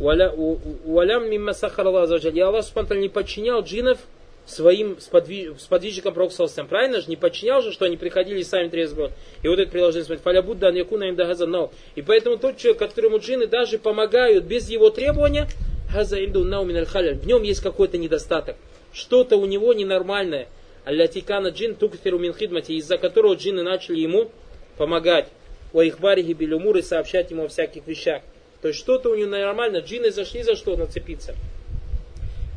Валям 0.00 1.30
мимма 1.30 1.52
сахар 1.52 1.86
Аллах 1.86 2.24
И 2.24 2.40
Аллах 2.40 2.64
Субтитры 2.64 2.98
не 2.98 3.08
подчинял 3.08 3.62
джинов 3.62 3.98
своим 4.46 4.98
сподвижникам 5.00 6.14
Пророка 6.14 6.46
Правильно 6.68 7.00
же? 7.00 7.08
Не 7.08 7.16
подчинял 7.16 7.62
же, 7.62 7.72
что 7.72 7.84
они 7.84 7.96
приходили 7.96 8.42
сами 8.42 8.68
требовали. 8.68 9.12
И 9.42 9.48
вот 9.48 9.58
это 9.58 9.70
приложение 9.70 10.04
смотрит. 10.04 10.24
Фаля 10.24 10.42
Будда 10.42 10.70
якуна 10.70 11.04
им 11.04 11.16
дагаза 11.16 11.48
И 11.94 12.02
поэтому 12.02 12.38
тот 12.38 12.56
человек, 12.56 12.78
которому 12.78 13.18
джины 13.18 13.46
даже 13.46 13.78
помогают 13.78 14.44
без 14.44 14.68
его 14.68 14.90
требования, 14.90 15.48
газа 15.92 16.22
инду 16.24 16.44
нау 16.44 16.64
миналь 16.64 16.86
В 16.86 17.26
нем 17.26 17.42
есть 17.42 17.60
какой-то 17.60 17.98
недостаток. 17.98 18.56
Что-то 18.92 19.36
у 19.36 19.46
него 19.46 19.72
ненормальное. 19.72 20.48
Аллатикана 20.84 21.48
джин 21.48 21.76
тукфиру 21.76 22.18
мин 22.18 22.34
хидмати, 22.34 22.72
из-за 22.72 22.98
которого 22.98 23.34
джины 23.34 23.62
начали 23.62 24.00
ему 24.00 24.30
помогать. 24.76 25.28
Ва 25.72 25.86
ихбарихи 25.86 26.32
билюмур 26.32 26.76
и 26.78 26.82
сообщать 26.82 27.30
ему 27.30 27.44
о 27.44 27.48
всяких 27.48 27.86
вещах. 27.86 28.22
То 28.60 28.68
есть 28.68 28.80
что-то 28.80 29.10
у 29.10 29.14
него 29.14 29.30
нормально, 29.30 29.78
джины 29.78 30.10
зашли 30.10 30.42
за 30.42 30.54
что 30.54 30.76
нацепиться. 30.76 31.34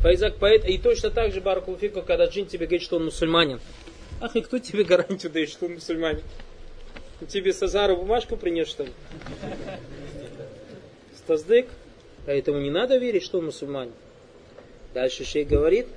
Файзак 0.05 0.35
поэт, 0.35 0.65
и 0.65 0.77
точно 0.77 1.09
так 1.09 1.33
же 1.33 1.41
Баракулфику, 1.41 2.03
когда 2.03 2.25
джин 2.25 2.45
тебе 2.45 2.67
говорит, 2.67 2.83
что 2.83 2.97
он 2.97 3.05
мусульманин. 3.05 3.59
Ах, 4.21 4.35
и 4.35 4.41
кто 4.41 4.59
тебе 4.59 4.83
гарантию 4.83 5.31
дает, 5.31 5.49
что 5.49 5.65
он 5.65 5.73
мусульманин? 5.73 6.21
Тебе 7.27 7.51
Сазару 7.51 7.97
бумажку 7.97 8.37
принес, 8.37 8.67
что 8.67 8.83
ли? 8.83 8.91
Стаздык. 11.15 11.65
Поэтому 12.27 12.59
не 12.61 12.69
надо 12.69 12.97
верить, 12.97 13.23
что 13.23 13.39
он 13.39 13.45
мусульманин. 13.45 13.93
Дальше 14.93 15.25
шейх 15.25 15.47
говорит, 15.47 15.87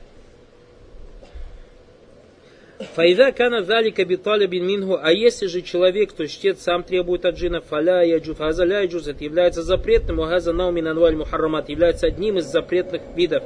Файда 2.95 3.33
кана 3.33 3.63
залика 3.63 4.07
биталибин 4.07 4.67
минху, 4.67 4.99
а 5.03 5.13
если 5.13 5.49
же 5.49 5.61
человек, 5.61 6.13
то 6.13 6.27
чтец 6.27 6.63
сам 6.63 6.83
требует 6.83 7.27
от 7.27 7.35
джина, 7.35 7.61
фаля 7.61 8.01
яджуз, 8.01 8.39
газа 8.39 8.65
ля 8.65 8.81
яджуз, 8.81 9.07
это 9.07 9.23
является 9.23 9.63
запретным, 9.63 10.17
газа 10.17 10.55
наумин 10.55 10.89
анваль 10.89 11.15
мухаррамат, 11.15 11.69
является 11.69 12.07
одним 12.07 12.39
из 12.39 12.47
запретных 12.47 13.03
видов. 13.15 13.45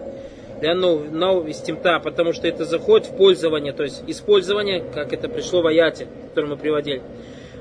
Для 0.62 0.76
нау 0.76 1.42
вестимта, 1.42 1.98
потому 1.98 2.32
что 2.32 2.46
это 2.46 2.64
заходит 2.64 3.08
в 3.08 3.16
пользование, 3.16 3.72
то 3.72 3.82
есть 3.82 4.04
использование, 4.06 4.84
как 4.94 5.12
это 5.12 5.28
пришло 5.28 5.60
в 5.60 5.66
аяте, 5.66 6.06
который 6.28 6.50
мы 6.50 6.56
приводили. 6.56 7.02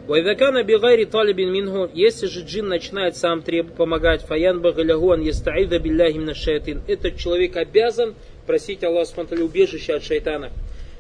Вайдакана 0.06 0.62
бигайри 0.62 1.06
талибин 1.06 1.52
минху, 1.52 1.90
если 1.96 2.28
же 2.28 2.42
джин 2.42 2.68
начинает 2.68 3.18
сам 3.18 3.42
требовать 3.42 3.76
помогать, 3.76 4.22
фаян 4.22 4.62
багалягуан 4.62 5.22
ястаида 5.22 5.80
билляхи 5.80 6.32
шайтин, 6.36 6.84
этот 6.88 7.18
человек 7.18 7.58
обязан 7.58 8.14
просить 8.46 8.84
Аллаха 8.84 9.08
Субтитры 9.08 9.46
убежище 9.46 9.96
от 9.96 10.04
шайтана. 10.04 10.52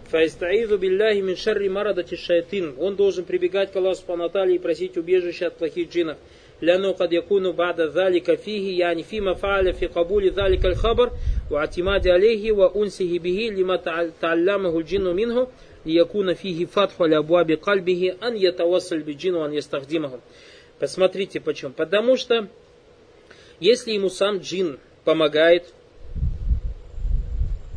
Фаистаизу 0.09 0.79
билляхи 0.79 1.19
мин 1.19 1.37
шарри 1.37 1.69
марадати 1.69 2.15
шайтин. 2.15 2.73
Он 2.79 2.95
должен 2.95 3.25
прибегать 3.25 3.71
к 3.71 3.75
Аллаху 3.75 4.01
Субтитры 4.07 4.55
и 4.55 4.57
просить 4.57 4.97
убежище 4.97 5.45
от 5.45 5.57
плохих 5.57 5.91
джинов. 5.91 6.17
لأنه 6.62 6.92
قد 6.92 7.12
يكون 7.12 7.52
بعد 7.52 7.80
ذلك 7.80 8.34
فيه 8.34 8.80
يعني 8.80 9.02
فيما 9.02 9.34
فعل 9.34 9.72
في 9.72 9.86
قبول 9.86 10.30
ذلك 10.30 10.66
الخبر 10.66 11.10
واعتماد 11.50 12.08
عليه 12.08 12.52
وأنسه 12.52 13.18
به 13.18 13.50
لما 13.56 13.76
تعلمه 14.20 14.78
الجن 14.78 15.04
منه 15.04 15.46
ليكون 15.86 16.34
فيه 16.34 16.64
فتح 16.64 17.00
لأبواب 17.00 17.50
قلبه 17.50 18.16
أن 18.22 18.36
يتوصل 18.36 18.98
بالجن 18.98 19.34
وأن 19.34 19.54
يستخدمهم. 19.54 20.20
Посмотрите 20.78 21.40
почему. 21.40 21.72
Потому 21.72 22.16
что 22.16 22.48
если 23.60 23.92
ему 23.92 24.10
сам 24.10 24.38
джин 24.38 24.78
помогает, 25.04 25.72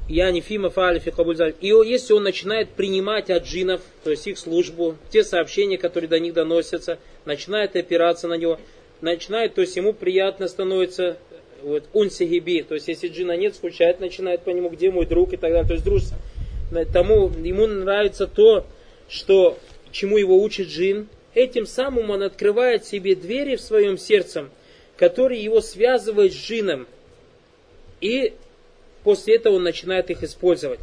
я 0.08 0.30
не 0.30 0.40
фима 0.40 0.70
фаали 0.70 0.98
фи 0.98 1.12
И 1.60 1.68
если 1.68 2.12
он 2.12 2.22
начинает 2.22 2.70
принимать 2.70 3.30
от 3.30 3.44
джинов, 3.44 3.80
то 4.02 4.10
есть 4.10 4.26
их 4.26 4.38
службу, 4.38 4.96
те 5.10 5.24
сообщения, 5.24 5.78
которые 5.78 6.08
до 6.08 6.18
них 6.18 6.34
доносятся, 6.34 6.98
начинает 7.24 7.74
опираться 7.74 8.28
на 8.28 8.34
него, 8.34 8.60
начинает, 9.00 9.54
то 9.54 9.62
есть 9.62 9.76
ему 9.76 9.92
приятно 9.94 10.48
становится, 10.48 11.16
вот, 11.62 11.84
унсигиби, 11.94 12.62
то 12.62 12.74
есть 12.74 12.88
если 12.88 13.08
джина 13.08 13.36
нет, 13.36 13.54
скучает, 13.54 14.00
начинает 14.00 14.42
по 14.42 14.50
нему, 14.50 14.68
где 14.68 14.90
мой 14.90 15.06
друг 15.06 15.32
и 15.32 15.36
так 15.36 15.50
далее, 15.52 15.66
то 15.66 15.74
есть 15.74 15.84
дружится. 15.84 16.16
Тому 16.92 17.30
ему 17.30 17.66
нравится 17.66 18.26
то, 18.26 18.66
что, 19.08 19.58
чему 19.90 20.18
его 20.18 20.42
учит 20.42 20.68
джин, 20.68 21.08
этим 21.34 21.66
самым 21.66 22.10
он 22.10 22.22
открывает 22.22 22.84
себе 22.84 23.14
двери 23.14 23.56
в 23.56 23.60
своем 23.60 23.96
сердце, 23.96 24.48
которые 24.96 25.42
его 25.42 25.60
связывают 25.60 26.32
с 26.32 26.36
джином. 26.36 26.86
И 28.00 28.34
после 29.04 29.36
этого 29.36 29.54
он 29.54 29.62
начинает 29.62 30.10
их 30.10 30.22
использовать. 30.22 30.80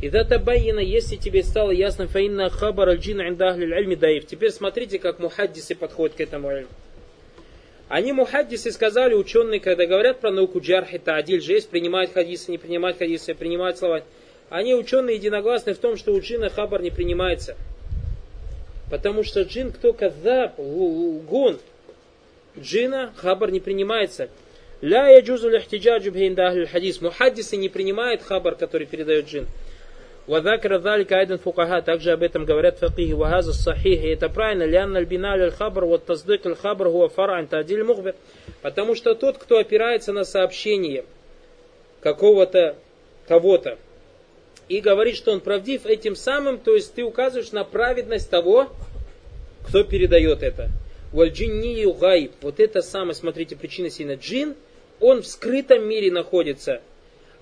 И 0.00 0.08
дата 0.08 0.38
байина, 0.38 0.80
если 0.80 1.16
тебе 1.16 1.42
стало 1.42 1.70
ясно, 1.70 2.08
фаинна 2.08 2.50
хабар 2.50 2.90
аль-джин 2.90 3.20
инда 3.20 3.54
даиф. 3.54 4.26
Теперь 4.26 4.50
смотрите, 4.50 4.98
как 4.98 5.18
мухаддисы 5.18 5.74
подходят 5.74 6.16
к 6.16 6.20
этому 6.20 6.50
ильму. 6.50 6.68
Они 7.88 8.12
мухаддисы 8.12 8.72
сказали, 8.72 9.14
ученые, 9.14 9.60
когда 9.60 9.86
говорят 9.86 10.20
про 10.20 10.30
науку 10.30 10.60
джархи, 10.60 10.98
таадиль, 10.98 11.42
жесть, 11.42 11.68
принимают 11.68 12.12
хадисы, 12.12 12.50
не 12.50 12.58
принимают 12.58 12.98
хадисы, 12.98 13.34
принимают 13.34 13.78
слова. 13.78 14.02
Они, 14.48 14.74
ученые, 14.74 15.16
единогласны 15.16 15.74
в 15.74 15.78
том, 15.78 15.96
что 15.96 16.12
у 16.12 16.20
джина 16.20 16.48
хабар 16.48 16.82
не 16.82 16.90
принимается. 16.90 17.56
Потому 18.90 19.24
что 19.24 19.42
джин, 19.42 19.72
кто 19.72 19.92
казаб, 19.92 20.56
гун, 20.56 21.58
джина 22.58 23.12
хабар 23.16 23.50
не 23.50 23.60
принимается. 23.60 24.28
Ля 24.82 25.06
яджузу 25.10 25.48
лихтиджаджу 25.48 26.10
бхинда 26.10 26.66
хадис. 26.66 27.00
Мухаддисы 27.00 27.56
не 27.56 27.68
принимают 27.68 28.20
хабар, 28.20 28.56
который 28.56 28.84
передает 28.84 29.26
джин. 29.28 29.46
Вадакра 30.26 30.80
далика 30.80 31.18
айдан 31.18 31.38
фукаха. 31.38 31.82
Также 31.82 32.10
об 32.10 32.24
этом 32.24 32.44
говорят 32.44 32.80
факихи. 32.80 33.12
Вагаза 33.12 33.52
сахихи. 33.52 34.08
Это 34.12 34.28
правильно. 34.28 34.64
Лянна 34.64 34.98
альбина 34.98 35.34
аль 35.34 35.52
хабар, 35.52 35.84
вот 35.84 36.04
таздык 36.04 36.42
хабар, 36.58 36.90
гуа 36.90 37.08
фаран 37.08 37.46
тадиль 37.46 37.84
мухбир. 37.84 38.16
Потому 38.60 38.96
что 38.96 39.14
тот, 39.14 39.38
кто 39.38 39.58
опирается 39.58 40.12
на 40.12 40.24
сообщение 40.24 41.04
какого-то 42.00 42.74
кого-то 43.28 43.78
и 44.68 44.80
говорит, 44.80 45.14
что 45.14 45.30
он 45.30 45.38
правдив, 45.38 45.86
этим 45.86 46.16
самым, 46.16 46.58
то 46.58 46.74
есть 46.74 46.92
ты 46.94 47.04
указываешь 47.04 47.52
на 47.52 47.62
праведность 47.62 48.28
того, 48.28 48.68
кто 49.68 49.84
передает 49.84 50.42
это. 50.42 50.70
Вальджинни 51.12 51.84
гайб. 52.00 52.32
Вот 52.40 52.58
это 52.58 52.82
самое, 52.82 53.14
смотрите, 53.14 53.54
причина 53.54 53.88
сильно 53.88 54.14
джин– 54.14 54.56
он 55.02 55.22
в 55.22 55.26
скрытом 55.26 55.86
мире 55.86 56.10
находится– 56.10 56.80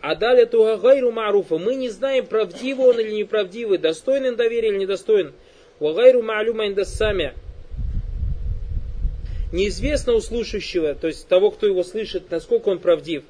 а 0.01 0.15
далее 0.15 0.47
тугагайру 0.47 1.13
маруфа. 1.13 1.59
Мы 1.59 1.75
не 1.75 1.91
знаем, 1.91 2.27
правдивый 2.27 2.87
он 2.87 3.01
или 3.01 3.13
неправдивый, 3.13 3.79
достойный 3.79 4.35
доверия 4.35 4.71
или 4.71 4.79
недостоин. 4.79 5.33
Вагайру 5.79 6.23
маалюма 6.23 6.67
индасамя. 6.67 7.35
Неизвестно 9.53 10.15
у 10.15 10.21
слушающего, 10.21 10.95
то 10.95 11.09
есть 11.09 11.27
того, 11.27 11.51
кто 11.51 11.67
его 11.67 11.83
слышит, 11.83 12.31
насколько 12.31 12.69
он 12.69 12.79
правдив. 12.79 13.25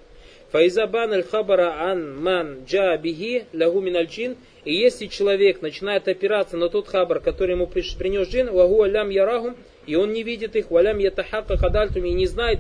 Фаизабан 0.52 1.12
аль 1.12 1.22
хабара 1.22 1.90
ан 1.90 2.22
ман 2.22 2.64
джа 2.66 2.96
бихи 2.98 3.44
лягу 3.52 3.80
минальчин. 3.80 4.36
И 4.64 4.74
если 4.74 5.06
человек 5.06 5.62
начинает 5.62 6.06
опираться 6.08 6.56
на 6.56 6.68
тот 6.68 6.88
хабар, 6.88 7.20
который 7.20 7.52
ему 7.52 7.66
принес 7.66 8.28
джин, 8.28 8.52
вагу 8.52 8.82
алям 8.82 9.08
ярахум, 9.08 9.56
и 9.86 9.94
он 9.96 10.12
не 10.12 10.22
видит 10.22 10.54
их, 10.56 10.70
валям 10.70 10.98
ятахака 10.98 11.56
кадальтум, 11.56 12.04
и 12.04 12.12
не 12.12 12.26
знает, 12.26 12.58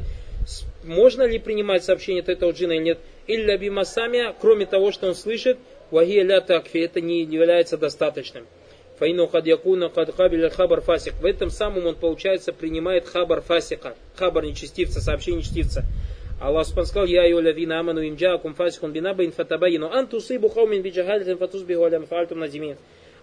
можно 0.84 1.24
ли 1.24 1.38
принимать 1.38 1.84
сообщение 1.84 2.22
от 2.22 2.28
этого 2.28 2.52
джина 2.52 2.72
или 2.72 2.82
нет, 2.82 2.98
илля 3.26 3.56
бимасамия, 3.56 4.34
кроме 4.40 4.66
того, 4.66 4.92
что 4.92 5.08
он 5.08 5.14
слышит, 5.14 5.58
вахия 5.90 6.24
ля 6.24 6.38
это 6.38 7.00
не 7.00 7.22
является 7.22 7.76
достаточным. 7.76 8.46
Фаину 8.98 9.28
хад 9.28 9.46
якуна 9.46 9.88
хад 9.88 10.14
хабиля 10.14 10.50
хабар 10.50 10.82
фасик. 10.82 11.14
В 11.22 11.24
этом 11.24 11.50
самом 11.50 11.86
он, 11.86 11.94
получается, 11.94 12.52
принимает 12.52 13.08
хабар 13.08 13.40
фасика. 13.40 13.94
Хабар 14.14 14.44
нечестивца, 14.44 15.00
сообщение 15.00 15.38
нечестивца. 15.38 15.84
Аллах 16.38 16.66
Субхану 16.66 16.86
сказал, 16.86 17.06
Я 17.06 17.26
и 17.26 17.32
лавина 17.32 17.80
аману 17.80 18.02
имджакум 18.02 18.54
фасикун 18.54 18.92
бинабаин 18.92 19.32
фатабайину 19.32 19.90
антусыбу 19.90 20.50
хаумин 20.50 20.82
биджахалитин 20.82 21.38
фатузбиху 21.38 21.84
алям 21.84 22.06
фальтум 22.06 22.40
надимин. 22.40 22.76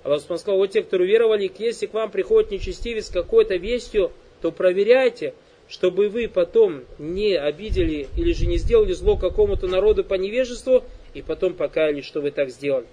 Аллах 0.04 0.20
Субхану 0.20 0.40
сказал, 0.40 0.58
вот 0.58 0.72
те, 0.72 0.82
кто 0.82 0.98
уверовали, 0.98 1.52
если 1.60 1.86
к 1.86 1.94
вам 1.94 2.10
приходит 2.10 2.50
нечестивец 2.50 3.10
какой-то 3.10 3.56
вестью, 3.56 4.12
то 4.42 4.52
проверяйте, 4.52 5.36
чтобы 5.70 6.10
вы 6.10 6.28
потом 6.28 6.84
не 6.98 7.36
обидели 7.36 8.08
или 8.16 8.34
же 8.34 8.46
не 8.46 8.58
сделали 8.58 8.94
зло 8.94 9.18
какому-то 9.18 9.68
народу 9.68 10.04
по 10.04 10.14
невежеству, 10.14 10.84
и 11.14 11.22
потом 11.22 11.54
покаялись, 11.54 12.06
что 12.06 12.22
вы 12.22 12.32
так 12.32 12.50
сделали. 12.50 12.86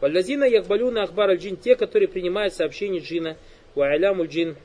Валлазина 0.00 0.44
яхбалюна 0.44 1.04
ахбар 1.04 1.30
аль-джин, 1.30 1.56
те, 1.56 1.76
которые 1.76 2.08
принимают 2.08 2.54
сообщение 2.54 3.00
джина, 3.00 3.36
ва'аляму 3.74 4.26
джин, 4.26 4.56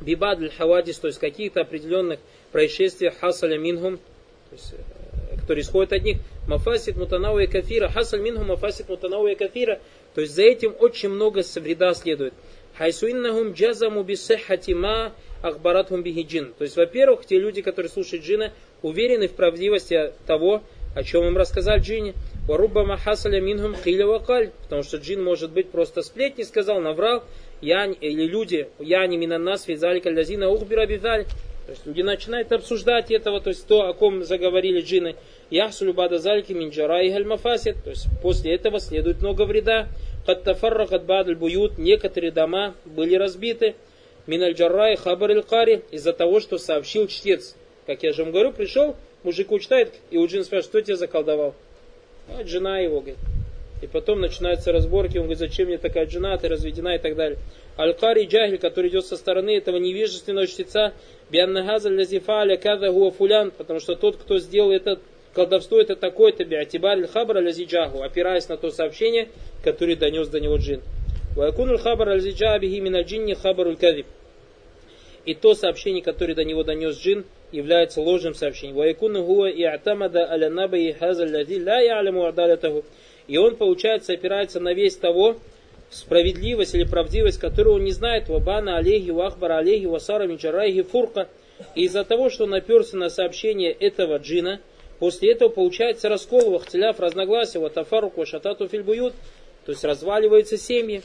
бибад 0.00 0.40
хавадис, 0.56 0.98
то 0.98 1.08
есть 1.08 1.18
каких-то 1.18 1.60
определенных 1.60 2.20
происшествий, 2.50 3.10
хасаля 3.10 3.58
минхум, 3.58 3.98
то 3.98 4.56
есть, 4.56 4.74
э, 4.74 5.36
которые 5.38 5.62
исходят 5.62 5.92
от 5.92 6.02
них, 6.02 6.18
мафасит 6.48 6.96
мутанауя 6.96 7.46
кафира, 7.46 7.88
хасаль 7.88 8.20
минхум 8.20 8.48
мафасит 8.48 8.88
мутанауя 8.88 9.34
кафира, 9.34 9.80
то 10.14 10.20
есть 10.20 10.34
за 10.34 10.42
этим 10.42 10.74
очень 10.78 11.08
много 11.08 11.42
вреда 11.56 11.94
следует. 11.94 12.34
Хайсуиннахум 12.82 13.52
джазаму 13.52 14.02
бисехати 14.02 14.72
ма 14.72 15.12
ахбаратхум 15.40 16.02
бихи 16.02 16.22
джин. 16.22 16.52
То 16.58 16.64
есть, 16.64 16.76
во-первых, 16.76 17.24
те 17.24 17.38
люди, 17.38 17.62
которые 17.62 17.88
слушают 17.88 18.24
джина, 18.24 18.52
уверены 18.82 19.28
в 19.28 19.34
правдивости 19.34 20.12
того, 20.26 20.64
о 20.96 21.04
чем 21.04 21.24
им 21.28 21.36
рассказал 21.36 21.78
джинни. 21.78 22.12
Варуба 22.48 22.84
махасаля 22.84 23.40
минхум 23.40 23.76
хиля 23.76 24.08
вакаль. 24.08 24.50
Потому 24.64 24.82
что 24.82 24.96
джин 24.96 25.22
может 25.22 25.52
быть 25.52 25.70
просто 25.70 26.02
сплетни 26.02 26.42
сказал, 26.42 26.80
наврал. 26.80 27.22
Я, 27.60 27.86
или 27.86 28.26
люди, 28.26 28.66
я 28.80 29.06
не 29.06 29.16
минаннас 29.16 29.68
визали 29.68 30.00
кальдазина 30.00 30.50
ухбира 30.50 30.84
бизаль. 30.84 31.26
То 31.66 31.70
есть 31.70 31.86
люди 31.86 32.02
начинают 32.02 32.50
обсуждать 32.50 33.12
этого, 33.12 33.40
то 33.40 33.50
есть 33.50 33.64
то, 33.68 33.82
о 33.82 33.94
ком 33.94 34.24
заговорили 34.24 34.80
джины. 34.80 35.14
Яхсулю 35.50 35.94
бада 35.94 36.18
зальки 36.18 36.52
минджара 36.52 37.00
и 37.04 37.24
мафасит. 37.24 37.76
То 37.84 37.90
есть 37.90 38.08
после 38.20 38.56
этого 38.56 38.80
следует 38.80 39.20
много 39.20 39.42
вреда. 39.44 39.86
Каттафаррахат 40.26 41.04
бадль 41.04 41.34
буют. 41.34 41.78
Некоторые 41.78 42.30
дома 42.30 42.74
были 42.84 43.16
разбиты. 43.16 43.74
Миналь 44.26 44.52
джаррай 44.52 44.96
хабар 44.96 45.42
кари 45.42 45.82
из-за 45.90 46.12
того, 46.12 46.40
что 46.40 46.58
сообщил 46.58 47.08
чтец. 47.08 47.56
Как 47.86 48.02
я 48.04 48.12
же 48.12 48.22
вам 48.22 48.32
говорю, 48.32 48.52
пришел, 48.52 48.94
мужику 49.24 49.58
читает, 49.58 49.94
и 50.10 50.18
у 50.18 50.26
джин 50.26 50.44
спрашивает, 50.44 50.64
что 50.64 50.80
тебя 50.82 50.96
заколдовал? 50.96 51.54
А, 52.28 52.44
жена 52.44 52.78
его, 52.78 53.00
говорит. 53.00 53.18
И 53.82 53.88
потом 53.88 54.20
начинаются 54.20 54.70
разборки, 54.70 55.18
он 55.18 55.24
говорит, 55.24 55.40
зачем 55.40 55.66
мне 55.66 55.76
такая 55.76 56.06
жена, 56.06 56.38
ты 56.38 56.48
разведена 56.48 56.94
и 56.94 56.98
так 56.98 57.16
далее. 57.16 57.38
Аль-Кари 57.76 58.26
Джахиль, 58.26 58.58
который 58.58 58.90
идет 58.90 59.06
со 59.06 59.16
стороны 59.16 59.56
этого 59.56 59.78
невежественного 59.78 60.46
чтеца, 60.46 60.92
Бианнахаза 61.30 61.88
лязифаля 61.88 62.56
када 62.56 62.92
гуа 62.92 63.10
фулян, 63.10 63.50
потому 63.50 63.80
что 63.80 63.96
тот, 63.96 64.18
кто 64.18 64.38
сделал 64.38 64.70
это 64.70 65.00
колдовство, 65.34 65.80
это 65.80 65.96
такой-то 65.96 66.44
биатибар 66.44 67.06
хабра 67.06 67.40
лязиджаху, 67.40 68.02
опираясь 68.02 68.48
на 68.48 68.56
то 68.56 68.70
сообщение, 68.70 69.28
которое 69.62 69.96
донес 69.96 70.28
до 70.28 70.40
него 70.40 70.56
джин. 70.56 70.82
Вайкун 71.34 71.78
хабар 71.78 72.10
аль-зиджа 72.10 72.58
бихи 72.58 72.80
мин 72.80 73.00
джинни 73.00 73.34
хабар 73.34 73.74
кадиб. 73.76 74.06
И 75.24 75.34
то 75.34 75.54
сообщение, 75.54 76.02
которое 76.02 76.34
до 76.34 76.44
него 76.44 76.62
донес 76.62 76.98
джин, 76.98 77.24
является 77.52 78.00
ложным 78.00 78.34
сообщением. 78.34 78.76
Вайкун 78.76 79.16
хуа 79.24 79.48
и 79.48 79.62
атамада 79.62 80.30
аля 80.30 80.50
набаи 80.50 80.92
хаза 80.92 81.24
лади 81.24 81.62
ла 81.62 81.80
я'ляму 81.80 82.26
адалятаху. 82.26 82.84
И 83.28 83.38
он, 83.38 83.56
получается, 83.56 84.12
опирается 84.12 84.60
на 84.60 84.74
весь 84.74 84.96
того, 84.96 85.36
справедливость 85.90 86.74
или 86.74 86.84
правдивость, 86.84 87.38
которую 87.38 87.76
он 87.76 87.84
не 87.84 87.92
знает, 87.92 88.28
вабана 88.28 88.78
алейхи, 88.78 89.10
вахбара 89.10 89.58
алейхи, 89.58 89.86
васара 89.86 90.26
минчарайхи, 90.26 90.82
фурка. 90.82 91.28
И 91.74 91.84
из-за 91.84 92.04
того, 92.04 92.28
что 92.30 92.44
он 92.44 92.54
оперся 92.54 92.96
на 92.96 93.08
сообщение 93.08 93.70
этого 93.70 94.16
джина, 94.16 94.60
после 95.01 95.33
этого 95.33 95.49
получается 95.49 96.09
раскол, 96.09 96.51
вахтиляв, 96.51 96.99
разногласия, 96.99 97.59
ватафаруку, 97.59 98.25
шатату 98.25 98.67
фильбуют, 98.67 99.13
то 99.65 99.71
есть 99.71 99.83
разваливаются 99.83 100.57
семьи. 100.57 101.01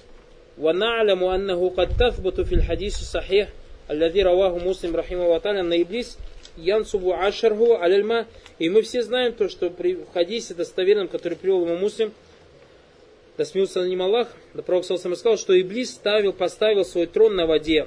ونعلم 0.59 1.25
أنه 1.25 1.73
قد 1.77 1.97
تثبت 1.97 2.40
في 2.40 2.55
الحديث 2.55 3.01
الصحيح 3.01 3.49
الذي 3.90 4.23
رواه 4.23 4.59
مسلم 4.59 4.97
رحمه 4.97 5.25
الله 5.25 5.38
تعالى 5.38 5.61
أن 5.61 5.73
إبليس 5.73 6.18
янсубу 6.57 7.14
ашарху 7.14 7.79
аляльма. 7.81 8.27
И 8.59 8.68
мы 8.68 8.83
все 8.83 9.03
знаем 9.03 9.33
то, 9.33 9.49
что 9.49 9.71
при 9.71 9.95
в 9.95 10.12
хадисе 10.12 10.55
достоверном, 10.55 11.09
который 11.09 11.35
привел 11.35 11.64
ему 11.64 11.79
муслим, 11.79 12.12
да 13.38 13.45
смеется 13.45 13.81
на 13.81 13.87
ним 13.87 14.03
Аллах, 14.03 14.29
да 14.53 14.62
Пророк 14.62 14.85
сам 14.85 14.99
сказал, 14.99 15.38
что 15.38 15.59
Иблис 15.59 15.90
ставил, 15.90 16.33
поставил 16.33 16.85
свой 16.85 17.07
трон 17.07 17.37
на 17.37 17.47
воде. 17.47 17.87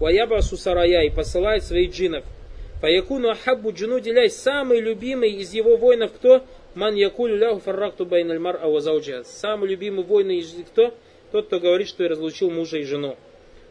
Ваяба 0.00 0.40
сусарая 0.40 1.04
и 1.04 1.10
посылает 1.10 1.62
своих 1.62 1.92
джинов. 1.92 2.24
Фаякуну 2.81 3.29
ахаббу 3.29 3.71
джунудиляй, 3.71 4.29
самый 4.29 4.79
любимый 4.81 5.31
из 5.31 5.53
его 5.53 5.77
воинов 5.77 6.13
кто? 6.13 6.43
Ман 6.75 6.93
якулю 6.93 7.35
ляху 7.35 7.59
фарракту 7.59 8.05
байналь 8.05 8.37
мар 8.37 8.59
ауазауджа. 8.61 9.23
Самый 9.23 9.69
любимый 9.69 10.05
воин 10.05 10.29
из 10.29 10.53
кто? 10.71 10.93
Тот, 11.31 11.47
кто 11.47 11.59
говорит, 11.59 11.87
что 11.87 12.03
я 12.03 12.09
разлучил 12.09 12.51
мужа 12.51 12.77
и 12.77 12.83
жену. 12.83 13.17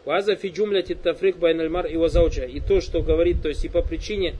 Ваза 0.05 0.35
фи 0.35 0.49
джумляти 0.49 0.97
тафрик 0.97 1.37
байналь 1.37 1.69
мар. 1.69 1.87
И 1.87 2.61
то, 2.61 2.81
что 2.81 3.03
говорит, 3.03 3.43
то 3.43 3.49
есть 3.49 3.65
и 3.65 3.69
по 3.69 3.81
причине 3.81 4.35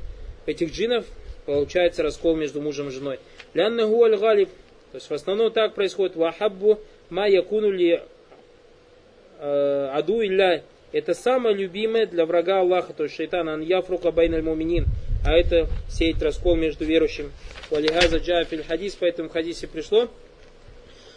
этих 0.47 0.73
джинов 0.73 1.07
получается 1.45 2.03
раскол 2.03 2.35
между 2.35 2.61
мужем 2.61 2.89
и 2.89 2.91
женой. 2.91 3.21
Лянна 3.55 3.87
гуаль 3.87 4.17
галиб, 4.17 4.49
то 4.91 4.97
есть 4.97 5.09
в 5.09 5.15
основном 5.15 5.53
так 5.53 5.75
происходит. 5.75 6.17
Вахаббу 6.17 6.81
ма 7.09 7.29
якуну 7.29 7.71
ли 7.71 8.01
э, 9.39 9.91
аду 9.93 10.23
илля. 10.23 10.63
Это 10.97 11.13
самое 11.13 11.55
любимое 11.55 12.07
для 12.07 12.25
врага 12.25 12.61
Аллаха, 12.61 12.95
то 12.95 13.03
есть 13.03 13.17
шайтана, 13.17 13.53
ан 13.53 13.61
яфрука 13.61 14.13
байналь 14.13 14.41
муминин. 14.41 14.87
А 15.27 15.37
это 15.37 15.69
сеять 15.91 16.23
раскол 16.23 16.57
между 16.57 16.87
верующим. 16.87 17.33
Валихаза 17.69 18.17
джафиль 18.17 18.65
хадис, 18.65 18.97
поэтому 18.99 19.29
в 19.29 19.33
хадисе 19.33 19.67
пришло. 19.67 20.09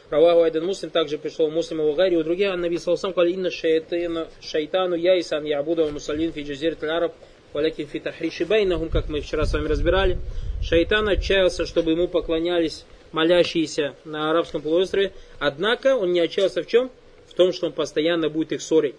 Раваху 0.09 0.41
Айдан 0.41 0.65
Муслим 0.65 0.89
также 0.89 1.17
пришло 1.17 1.45
у 1.45 1.49
Муслима 1.49 1.85
в 1.85 1.91
Агари, 1.91 2.17
у 2.17 2.23
других 2.23 2.51
Аннаби 2.51 2.77
Салсам 2.77 3.11
сказал, 3.11 3.31
инна 3.31 3.51
шайтану 3.51 4.95
яйсан 4.95 5.45
ябуда 5.45 5.85
мусалин 5.89 6.33
фи 6.33 6.41
джазират 6.41 6.83
араб 6.83 7.15
валякин 7.53 7.87
фи 7.87 7.99
тахриши 7.99 8.45
байнахум, 8.45 8.89
как 8.89 9.07
мы 9.07 9.21
вчера 9.21 9.45
с 9.45 9.53
вами 9.53 9.69
разбирали. 9.69 10.17
Шайтан 10.61 11.07
отчаялся, 11.07 11.65
чтобы 11.65 11.91
ему 11.91 12.09
поклонялись 12.09 12.83
молящиеся 13.13 13.93
на 14.03 14.29
арабском 14.29 14.61
полуострове. 14.61 15.13
Однако 15.39 15.95
он 15.95 16.11
не 16.11 16.19
отчаялся 16.19 16.63
в 16.63 16.67
чем? 16.67 16.91
В 17.29 17.33
том, 17.33 17.53
что 17.53 17.67
он 17.67 17.71
постоянно 17.71 18.27
будет 18.27 18.51
их 18.51 18.61
ссорить. 18.61 18.95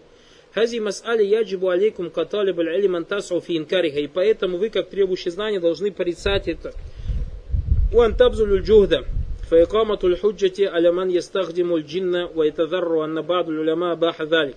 Хази 0.53 0.79
мас'али 0.79 1.23
яджибу 1.23 1.69
алейкум 1.69 2.09
каталиб 2.09 2.59
аль 2.59 2.87
антасу 2.95 3.41
фи 3.41 3.57
инкариха. 3.57 3.99
И 3.99 4.07
поэтому 4.07 4.57
вы, 4.57 4.69
как 4.69 4.89
требующие 4.89 5.31
знания, 5.31 5.59
должны 5.59 5.91
порицать 5.91 6.47
это. 6.47 6.73
Уан 7.91 8.15
табзулю 8.15 8.63
джухда. 8.63 9.05
فإقامة 9.51 9.99
الحجة 10.03 10.69
على 10.69 10.91
من 10.91 11.11
يستخدم 11.11 11.75
الجن 11.75 12.29
ويتذر 12.35 13.05
أن 13.05 13.21
بعض 13.21 13.49
العلماء 13.49 13.95
باح 13.95 14.21
ذلك. 14.21 14.55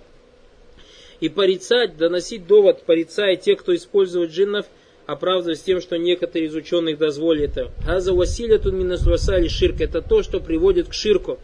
И 1.21 1.29
порицать, 1.29 1.97
доносить 1.97 2.47
довод, 2.47 2.83
порицая 2.83 3.35
тех, 3.35 3.59
кто 3.59 3.75
использует 3.75 4.31
джиннов, 4.31 4.65
оправдываясь 5.05 5.61
тем, 5.61 5.81
что 5.81 5.97
некоторые 5.97 6.47
из 6.47 6.55
ученых 6.55 6.97
дозволили 6.97 7.45
это. 7.45 7.71
Аза 7.85 8.13
Василия 8.13 8.57
тут 8.57 8.73
минасвасали 8.73 9.47
ширк. 9.47 9.81
Это 9.81 10.01
то, 10.01 10.23
что 10.23 10.39
приводит 10.39 10.87
к 10.87 10.93
ширку. 10.93 11.37